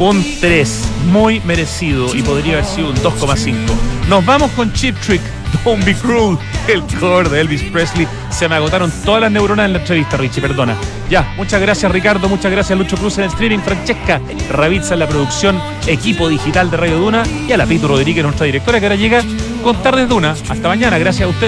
Un 0.00 0.24
3, 0.40 0.88
muy 1.06 1.40
merecido 1.40 2.14
y 2.14 2.22
podría 2.22 2.52
haber 2.54 2.64
sido 2.64 2.90
un 2.90 2.96
2,5. 2.96 3.56
Nos 4.08 4.24
vamos 4.24 4.48
con 4.52 4.72
Chip 4.72 4.96
Trick, 5.00 5.20
Don't 5.64 5.84
Be 5.84 5.92
Cruel, 5.92 6.38
el 6.68 6.82
cover 7.00 7.28
de 7.28 7.40
Elvis 7.40 7.64
Presley. 7.64 8.06
Se 8.30 8.48
me 8.48 8.54
agotaron 8.54 8.92
todas 9.04 9.22
las 9.22 9.32
neuronas 9.32 9.66
en 9.66 9.72
la 9.72 9.80
entrevista, 9.80 10.16
Richie, 10.16 10.40
perdona. 10.40 10.76
Ya, 11.10 11.34
muchas 11.36 11.60
gracias 11.60 11.90
Ricardo, 11.90 12.28
muchas 12.28 12.52
gracias 12.52 12.78
Lucho 12.78 12.96
Cruz 12.96 13.18
en 13.18 13.24
el 13.24 13.30
streaming, 13.30 13.58
Francesca 13.58 14.20
Ravizza 14.50 14.94
en 14.94 15.00
la 15.00 15.08
producción, 15.08 15.60
equipo 15.88 16.28
digital 16.28 16.70
de 16.70 16.76
Radio 16.76 16.98
Duna 16.98 17.24
y 17.48 17.50
a 17.50 17.56
la 17.56 17.66
Pito 17.66 17.88
Rodríguez, 17.88 18.22
nuestra 18.22 18.46
directora, 18.46 18.78
que 18.78 18.86
ahora 18.86 18.96
llega 18.96 19.24
con 19.64 19.82
Tardes 19.82 20.08
Duna. 20.08 20.30
Hasta 20.30 20.68
mañana, 20.68 20.96
gracias 20.98 21.26
a 21.26 21.28
ustedes. 21.28 21.46